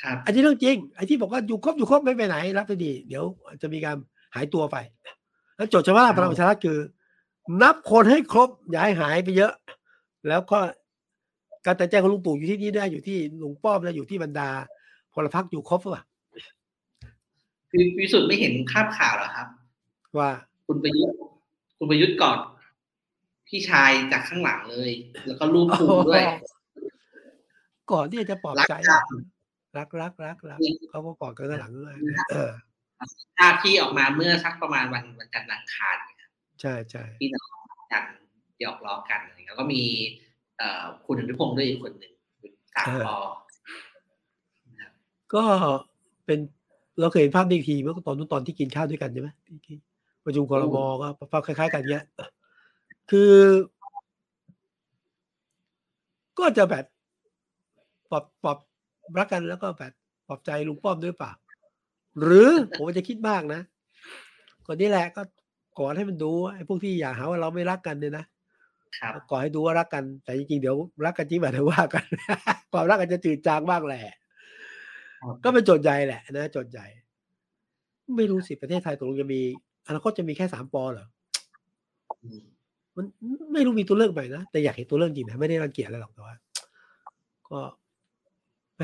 [0.01, 3.25] ครับอันนี้เรื่องจริงไอ้ที่บอกว่าอยู่ครบอยู่ครบไม่ไปไหน รับไปดี เดี๋ยว
[3.63, 3.97] จะมีการ
[4.37, 4.76] หายตัวไป
[5.57, 6.78] แล้วโจทย์ชาวบ้านพลังประชารัฐคือ
[7.62, 9.53] นับคนให้ครบ อย่าให้หายไปเยอะ
[10.28, 10.59] แล้วก็
[11.66, 14.49] การตัดใจของลุงตู่อยู่ที่นี่ได้อยู่ที่ลุงป้อมและอยู่ที่บรรดา
[15.14, 16.03] พลพรรคอยู่ครบป่ะ
[17.70, 19.49] คือวิสุทธ์ไม่เห็นภาพข่าวหรอครับ
[20.18, 20.30] ว่า
[20.66, 21.16] คุณประยุทธ์
[21.78, 22.39] คุณประยุทธ์ก่อน
[23.49, 24.91] พี่ชายจากข้างหลังเลย
[25.26, 26.24] แล้วก็รูปภูมิด้วย
[27.93, 29.05] ก่อนที่จะปลอบรักใจกัน
[29.78, 30.61] รักรักรักรัก
[30.91, 31.97] เขาก็กอดกันข้างหลังด้วย
[32.32, 32.51] เออ
[33.38, 36.30] ภาพที่ออกมาเมื่อสักประมาณวันวันจันทร์อังคารเนี่ย
[36.61, 37.49] ใช่ใช่พี่น้อง
[37.92, 38.05] กัน
[38.61, 39.82] หยอกล้อกันอะไรเงี้ยแล้วก็มี
[40.59, 42.12] เอ่อคุณอนุพงศ์ด้วยอีกคนหนึ่ง
[42.74, 43.16] สามปอ
[45.34, 45.42] ก็
[46.26, 46.38] เป็น
[47.01, 49.76] เราเคยเห็นภาพในทีเมื่อตอนนู้นตอนที่กินข้าวด้วยกันใช่ไหมที่ที่
[50.24, 52.05] ประชุมคอรมอก็ภาพคล้าย ๆ กันเนี้ย
[53.11, 53.32] คือ
[56.38, 56.84] ก็จะแบบ
[58.11, 58.59] ปรับปรับ
[59.18, 59.92] รักกันแล้วก็แบบ
[60.28, 61.32] ปรับใจลุงป้อมด้วยเปล่า
[62.21, 63.61] หรือผมจะคิดมากนะ
[64.67, 65.23] ก็นี่แหละก็
[65.79, 68.25] ก่อนให้มันดูไอ้พวกที่อยากหาว่าเราไม่รักกันเนี่ยนะ
[69.01, 72.05] ครับก่อนให้ดูว่ารักกัน แต่จริงๆเดี๋ยวรักกันจริงแบบเดี๋ยวว่ากัน
[72.73, 74.17] ความรักกันจะจืดจางบ้างแหละ
[75.45, 76.87] ก็เป็นโจทย์ใหญ่แหละนะโจทย์ใหญ่
[78.17, 79.41] ไม่รู้สิประเทศไทยตกลงจะมี
[79.87, 81.07] อนาคตจะมีแค่สามปอเหรอ
[82.23, 82.43] อืม
[82.97, 83.07] มัน
[83.53, 86.35] ไม่รู้มีตัวเลือกใหม่นะแต่อยากเห็นตัวเลือกจริงนะไม่ได้รังเกียจอะไรหรอกแต่ว่า
[87.49, 87.61] ก็
[88.77, 88.83] แหม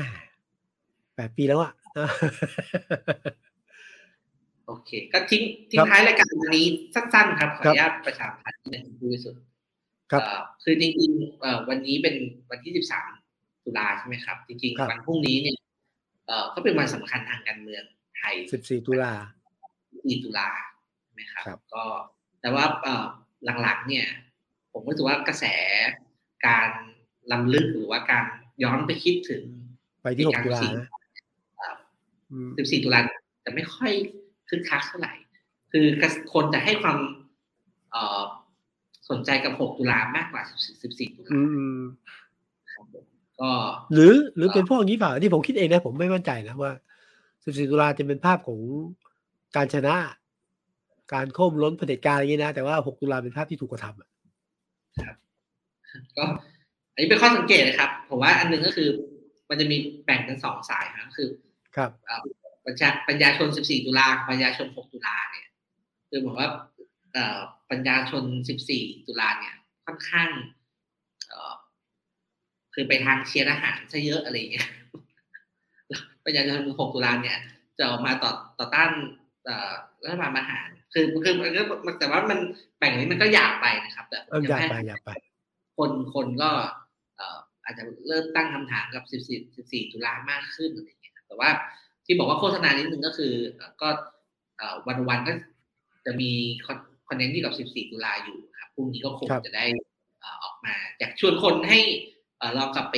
[1.15, 1.82] แปดปีแล้วอะนะ
[4.67, 9.41] โอเค ก็ทิ้งทิ้ครังบท้ายรายการวันนี้สั้นๆครับขอครัอบนุญาตประชาสัมพันธ์ที่หนึ่งผู้บริสุทธิ์
[10.11, 12.15] ครับเอ่อคือจริงๆเอ่อวันนี้เป็น
[12.49, 12.71] วันที่
[13.17, 15.57] 13 ตุลาใช่ไหมครับ จริงครับๆวันพรุ่งนี้เนี่ย
[16.27, 17.83] เอ่อก็เป็นวันสำคัญทางการเมือง
[18.17, 19.13] ไทยสิบสี่ตุลา
[19.63, 20.49] 4ตุลา
[21.03, 21.83] ใช่ไหมครับครับก็
[22.41, 23.05] แต่ว่าเอ่อ
[23.61, 24.07] หลังๆ เนี่ย
[24.71, 25.45] ผมรู้สึกว่ากระแส
[26.47, 26.69] การ
[27.31, 28.25] ลำลึกหรือว่าการ
[28.63, 29.43] ย้อนไปคิดถึง
[30.03, 30.92] ไปที่หกการตุลาสิงนะอืม
[32.41, 32.99] 14 ตุลา
[33.45, 33.91] จะไม่ค่อย
[34.49, 35.13] คึกคักเท่าไหร่
[35.71, 35.85] คือ
[36.33, 36.97] คนจะให้ความ
[37.91, 38.21] เอ่อ
[39.09, 40.43] สนใจกับ 6 ตุลามากกว่า
[40.81, 41.81] 14 ตุลาอืมอืม
[42.71, 43.05] ครับผม
[43.41, 43.51] ก็
[43.93, 46.71] หรือหรือเป็นพวกอย่างนี้เปล่าที่ผมคิดเองนะผมไม่มั่นใจนะว่า
[47.43, 48.59] สิบสี่ตุลาจะเป็นภาพของ
[49.55, 49.95] การชนะ
[51.13, 54.09] การโค่มล้นเผด็จการอะไรอย่างนี้นะ แต่ว่าหกตุลาเป็นภาพที่ถูกกระทำอะ
[56.17, 56.25] ก็
[56.93, 58.89] อันนี้เป็นข้อสังเกตนะครับ ผมว่าอันหนึงก็คือ
[59.49, 61.29] มันจะมีแบ่งเป็นสองสายครับคือ
[61.77, 62.23] ครับเอ่อ
[62.65, 65.47] ประชาปัญญาชน 14 ตุลากับปัญญาชน 6 ตุลาเนี่ย
[66.09, 66.49] คือผมว่า
[67.13, 68.23] เอ่อปัญญาชน
[68.65, 69.53] 14 ตุลาเนี่ย
[69.85, 70.29] ค่อนข้าง
[71.27, 71.53] เอ่อ
[72.73, 74.69] คือไปทางเชียร์ทหารซะเยอะอะไรอย่างเงี้ย
[76.25, 77.37] ปัญญาชน 6 ตุลาเนี่ย
[77.77, 78.91] จะออกมาต่อต่อต้าน
[79.45, 79.71] เอ่อ
[80.03, 81.61] รัฐบาลทหารคือคือมันก็
[81.99, 82.39] แต่ว่ามัน
[82.79, 85.11] แบ่งนี้มันก็หยาบไปนะครับ แต่เอออยากให้ไปอยากไป
[85.77, 86.51] คนคนก็
[87.17, 91.02] เอ่ออาจจะเริ่มตั้งคำถามกับ 14 14 ตุลามากขึ้นอะไรอย่างเงี้ย
[91.33, 91.53] แต่ว่า
[92.05, 93.89] ที่บอกว่าโฆษณานิดนึงก็คือเอ่อก็
[94.57, 95.33] เอ่อวันวันๆก็
[96.05, 96.31] จะมี
[97.07, 99.65] คอนเทนต์ที่กับ 14 ตุลาอยู่ครับพรุ่งนี้ก็คงครับจะได้
[100.19, 101.79] เอ่อออกมาอยากชวนคนให้
[102.37, 102.95] เอ่อลองกลับไป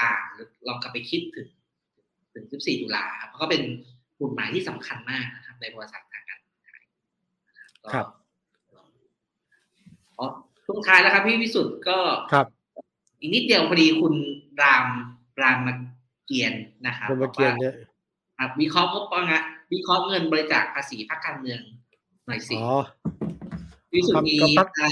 [0.00, 1.48] อ่านหรือลองกลับไปคิดถึง
[2.34, 3.62] ถึง 14 ตุลาครับเพราะก็เป็น
[4.20, 6.82] กฎหมายที่สำคัญมากนะครับ ในประวัติศาสตร์ทางการเมืองไทย
[7.82, 8.06] ก็ครับ
[10.18, 10.26] อ๋อ
[10.66, 11.98] ช่วงท้ายแล้วครับพี่วิสุทธ์ก็
[12.32, 12.46] ครับ
[13.18, 14.14] อีกนิดเดียวพอดีคุณ
[14.62, 14.86] ราม
[15.42, 15.58] ราม
[16.26, 16.56] เกียรติ
[16.86, 17.74] นะครับคนมาเกียนบอกว่าเนี่ย
[18.38, 21.60] ครับวิเคราะห์งบประมาณวิเคราะห์เงินบริจาคภาษีพรรคการเมือง
[22.26, 22.76] หน่อยสิอ๋อ
[23.92, 24.86] วิสุทธ์มีครับครับอะไร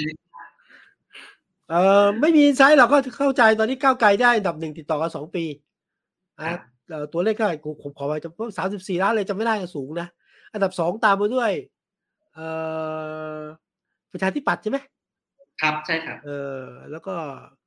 [1.70, 1.74] เอ
[2.05, 5.45] อไม่มีอินไซต์หรอกก็เข้าใจตอนนี้ก้าวไกลได้อันดับหนึ่งติดต่อกันสองปี
[6.41, 6.53] อะ
[6.89, 10.09] เอ่อตัวเลขก็ผมผมขอไปจะสามสิบสี่ล้านเลยจะไม่ได้สูงนะ
[10.53, 11.53] อันดับสองตามมาด้วย
[12.35, 12.47] เอ่
[13.37, 13.41] อ
[14.12, 14.78] ประชาธิปัตย์ใช่ไหม
[15.61, 16.61] ครับใช่ครับ เออ
[16.91, 17.61] แล้วก็เอ่อ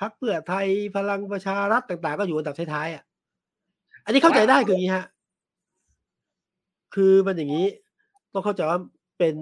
[0.00, 0.66] พักเพื่อไทย
[0.96, 3.04] พลังประชารัฐต่างๆ ก็อยู่อันดับท้ายๆอะ
[4.04, 5.06] อันนี้เข้าใจได้คืออย่างนี้ฮะ
[6.94, 7.66] คือมันอย่างนี้
[8.32, 8.80] ต้องเข้าใจว่า
[9.18, 9.36] เป็น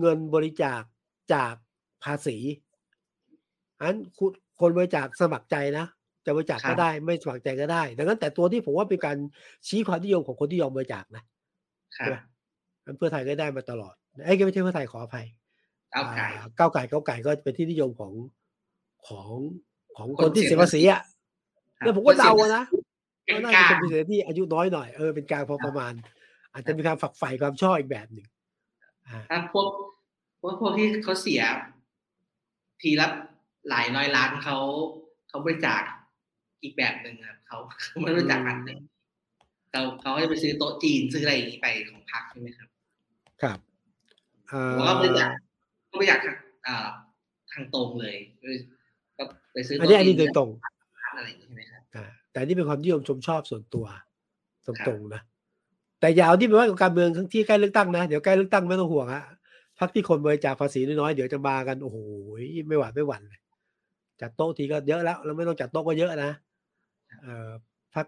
[0.00, 0.82] เงินบริจาค
[1.32, 1.54] จาก
[2.04, 2.36] ภาษี
[3.80, 5.86] อันคุณคนบริจาคสมัครใจนะ
[6.24, 9.16] จะบริจาคครัก็บได้ไม่สมัครใจก็ได้ ดังนั้นแต่ตัวที่ผมว่าเป็นการ
[9.68, 11.22] ชี้ความนิยมของคนที่ยอมบริจาคนะ
[11.98, 12.16] ครัใช่บไหม
[12.84, 13.94] งั้นเพื่อไทยก็ได้มาตลอด
[14.24, 15.26] ไอ้ยไม่ใช่เพื่อไทยขออภัย
[15.94, 18.12] ก้าวไกลอ่ก้าวไก่ก้าวไก่ก็เป็นที่นิยมของ
[19.08, 19.28] ของ
[19.96, 21.00] ของคคนนที่เสีเสียยภาภาษีษีอะ
[21.78, 22.64] แล้วผมก็เดาอะนะ
[23.26, 25.92] กว่าน่าลาจะงเป็นคนเสียที่อายุน้อยหน่อยเออเป็นกลางพอประมาณ
[26.52, 28.26] อาจจะมีความฝักใฝ่ความชอบอีกแบบหนึ่ง
[29.08, 29.68] อ่าๆถ้าพวก
[30.40, 31.42] พวกพวกที่เขาเสีย
[32.82, 33.06] ทีละ
[33.68, 34.58] หลายร้อยล้านเขา
[35.28, 35.82] เขาบริจาค
[36.62, 38.80] อีกแบบหนึ่งครับเขาเขาไม่บริจาคพันหนึ่ง
[39.70, 42.68] เขาเขาจะไปซื้อโต๊ะจีนซื้ออะไรอย่างนี้ไปของพรรคใช่ไหมครับ
[43.42, 43.58] ครับ
[44.48, 45.30] เอ่ผมว่าบริจาอค
[45.90, 46.36] ก็บริจาคทาง
[46.66, 46.88] อ่า
[47.52, 48.16] ทางตรงเลย
[49.20, 50.48] ก็ไปซื้ออันโต๊ะนี้อันจีนี้โดยตรง
[51.16, 53.86] อะไรอย่างนี้ใช่ไหมครับอ่าแต่อันนี่เป็นความนิยมชมชอบส่วนตัว
[54.66, 55.22] ตครับรงๆนะ
[56.00, 59.24] แต่อย่าเอาที่ไปว่ากับการเมืองที่ใกล้เลือกตั้งนะเดี๋ยวใกล้เลือกตั้งไม่ต้องห่วงฮะ
[59.78, 61.98] พรรคที่คนบริจาคภาษีน้อยๆเดี๋ยวจะมากันโอ้โห
[62.68, 63.40] ไม่หวาดไม่หวั่นเลย
[64.20, 66.32] จัดโต๊ะทีก็เยอะแล้วแล้วไม่ต้องจัดโต๊ะก็เยอะนะ
[67.22, 67.50] เอ่อ
[67.94, 68.06] พรรค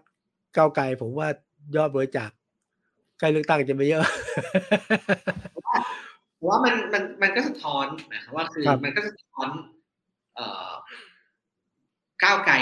[0.57, 1.27] ก้าวไกลผมว่า
[1.75, 2.29] ยอดบริจาค
[3.19, 4.01] ใกล้เลือกตั้งจะไม่เยอะ
[6.39, 9.82] ผว่ามันมันมันก็สะท้อนนะครับว่าคือมันก็สะท้อนเอ่อ
[12.23, 12.55] ก้าวไกล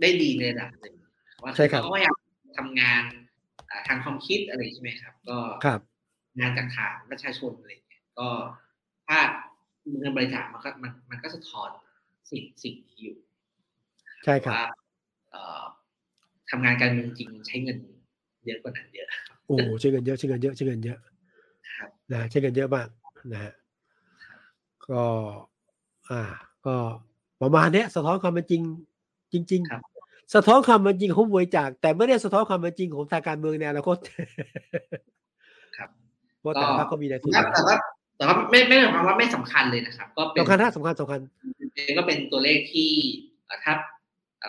[0.00, 0.94] ได้ดีในระดับหนึ่ง
[1.42, 2.16] ว่าเขาก็อยาก
[2.58, 3.02] ทำงาน
[3.88, 5.38] ทางความคิดอะไรใช่ไหมครับ ก็
[6.40, 8.28] งานจากฐานประชาชนอะไรเงี้ยก็
[9.06, 9.18] ถ้า
[9.98, 11.68] เงินบริจาคมันก็มันมันก็สะท้อน
[12.30, 13.16] สิ่งสิ่งที่อยู่
[14.24, 14.66] ใช่ครับว่า
[16.50, 17.78] ทำงานการเมืองจริงใช้เงิน
[18.46, 19.08] เยอะกว่านั้นเยอะ
[19.46, 20.98] โอ้ใช้เงินเยอะใช้เงินเยอะใช้เงินเยอะ
[22.12, 22.88] นะใช้เงินเยอะมาก
[23.32, 23.52] นะฮะ
[24.88, 25.02] ก็
[26.10, 26.22] อ่า
[26.66, 26.76] ก็
[27.42, 28.62] ประมาณนี้สะท้อนความเป็นจริง
[29.32, 29.62] จริง
[29.98, 33.96] ๆ สะท้อนความเป็นจริงของบริจาคแต่ไม่ได้สะท้อนความเป็นจริงของทางการเมืองในอนาคต
[35.76, 35.88] ครับ
[36.40, 37.76] เพราะแต่ละก็มีในทุนแต่ว่า
[38.16, 41.20] แต่ว่าไม่ไม่หมายความว่าไม่สำคัญเลยนะครับ ก็เป็นสำคัญนะสำคัญสำคัญ
[41.98, 42.90] ก็เป็นตัวเลขที่
[43.64, 43.72] ถ้า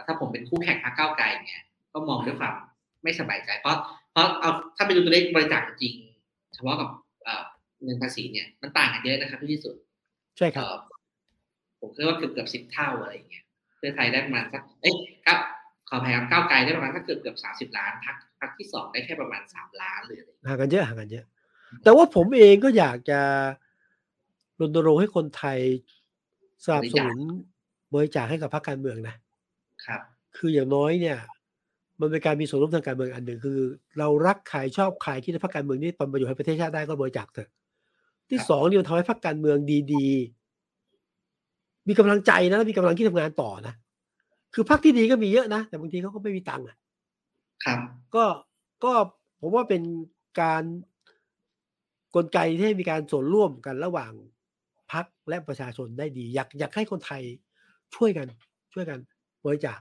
[0.05, 1.63] ถ้าผมเป็นคู่แข่งพรรคก้าวไกลเนี่ย
[1.93, 2.53] ก็มองด้วยความ
[3.03, 3.77] ไม่สบายใจ เพราะ
[4.11, 5.93] เพราะเอาถ้าไปดูตัวเลขบริจาคจริง
[6.55, 6.89] เฉพาะกับ
[7.83, 9.75] เงินภาษีเนี่ยมันต่างกันเยอะนะครับที่สุด
[10.37, 10.79] ใช่ครับ
[11.79, 13.43] ผมคิดว่าเกือบเกือบสิบเท่าอะไรอย่างเงี้ย
[13.77, 15.39] เพื่อไทยได้ประมาณสักเอ้ยครับ
[15.89, 20.17] ขอพยายามก้าวไกลได้ประมาณสักเกือบเกือบสามสิบล้านพักพักที่สองได้แค่ประมาณสามล้านเลย
[20.47, 21.25] ห่างกันเยอะห่างกันเยอะ
[21.83, 23.19] แต่ว่าผมเองก็อยากจะ
[24.59, 25.59] รณรงค์ให้คนไทย
[26.65, 27.17] สนับสนุน
[27.93, 29.15] บริจาคให้กับพรรคการเมืองนะ
[29.85, 30.01] ครับ
[30.37, 31.17] คืออย่างน้อยเนี่ย
[31.99, 33.59] มันเป็นการมีส่วนร่วมทางการเมืองอันหนึ่งคือ
[33.99, 37.49] เรารักใครชอบใครที่พรรคการเมืองนี้ทำประโยชน์ให้ประเทศชาติได้ก็บริจาคเถอะ
[38.29, 39.57] ที่สองนี่มันทำให้พรรคการเมือง
[39.93, 40.36] ดีๆ
[41.87, 43.73] มีกำลังใจนะและมีกำลังที่ทำงานต่อนะ
[44.53, 46.77] คือพรรคที่ดีก็มีเยอะนะ แต่บางทีเขาก็ไม่มีตังค์อะ
[47.65, 47.79] ครับ
[48.15, 48.25] ก็
[48.83, 48.93] ก็
[49.41, 49.81] ผมว่าเป็น
[50.41, 50.63] การ
[52.15, 54.11] กลไกที่มีการส่วนร่วมกันระหว่าง
[54.91, 57.21] พักและประชาชนได้ดี อยากอยากให้คนไทย
[57.95, 58.27] ช่วยกัน
[58.73, 58.99] ช่วยกัน
[59.45, 59.79] บริจาค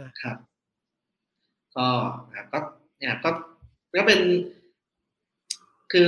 [0.00, 0.36] นะครับ
[1.76, 1.88] ก็
[2.52, 2.58] ก็
[2.98, 3.30] เนี่ยก็
[3.96, 4.20] ก็เป็น
[5.92, 6.06] คือ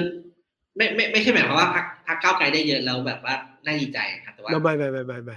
[0.77, 5.37] ไม่ไม่ไม่ใช่หมายความว่าพักพักก้าวไกลได้เยอะแล้วแบบว่าน่าดีใจครับ แต่ว่าไม่ไม่ไม่ไม่ไม่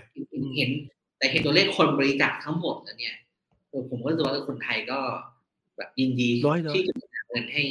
[0.58, 0.72] เห็น
[1.18, 3.16] แต่เห็นตัวเลขคนบริจาคทั้งหมดแล้วเนี่ย
[3.90, 5.00] ผมก็รู้สึกว่าคนไทยก็
[5.78, 6.32] แบบยินดี
[6.76, 6.94] ที่จะ
[7.30, 7.64] เงินให้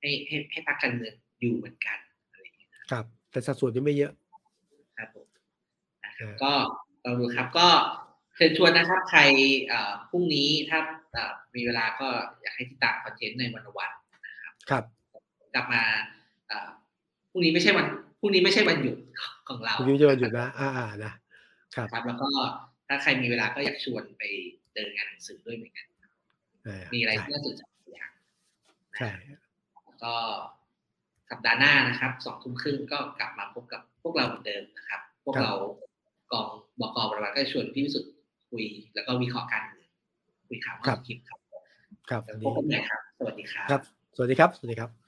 [0.00, 1.98] ให้ให้ให้พักการเมืองอยู่เหมือนกัน
[2.32, 4.12] อะไรอย่างเงี้ยครับ แต่สัดส่วนยังไม่เยอะ
[4.98, 5.26] ครับผม
[6.42, 6.52] ก็
[7.04, 7.68] ลองดูครับก็
[8.36, 9.20] เชิญชวนนะครับใคร
[10.10, 10.78] พรุ่งนี้ถ้า
[11.54, 12.08] มีเวลาก็
[12.42, 13.90] อยากให้ติดตามคอนเทนต์ในวันวัน
[14.26, 14.84] นะครับ ครับ
[15.54, 15.82] กลับมา
[17.30, 18.96] พรุ่งนี้ไม่ใช่วันพ รุ่งนี้ไม่ใช่วันหยุด
[19.48, 20.70] ของเราพรุ่งนี้จะวันหยุดนะอ่า
[21.04, 21.12] นะ
[21.74, 22.28] ครับครับ แล้วก็
[22.88, 24.22] ถ้าใครมีเวลาก็อยากชวนไป
[24.74, 25.86] เดินงานหนังสือด้วยเหมือนกัน
[26.94, 27.62] มีอะไรที่น่าสนใจ
[27.92, 28.10] อย่าง
[28.96, 29.08] ใช่
[30.04, 30.14] ก็
[31.30, 35.52] สัปดาห์หน้านะครับสองทุ่มครึ่งก็กลับมาพบกับพวกเราเหมือนเดิมนะครับ พวกเรา
[36.32, 36.48] กอง
[36.80, 38.12] บกบริวารก็ชวนพี่วิสุทธ์
[38.50, 38.64] คุย
[38.94, 39.62] แล้วก็วิเคราะห์กัน
[40.48, 41.38] คุยข่าวคลิปครับ
[42.10, 43.82] ครับพบกันใหม่ครับ สวัสดีครับ ครับ
[44.16, 45.03] สวัสดีครับ สวัสดีครับ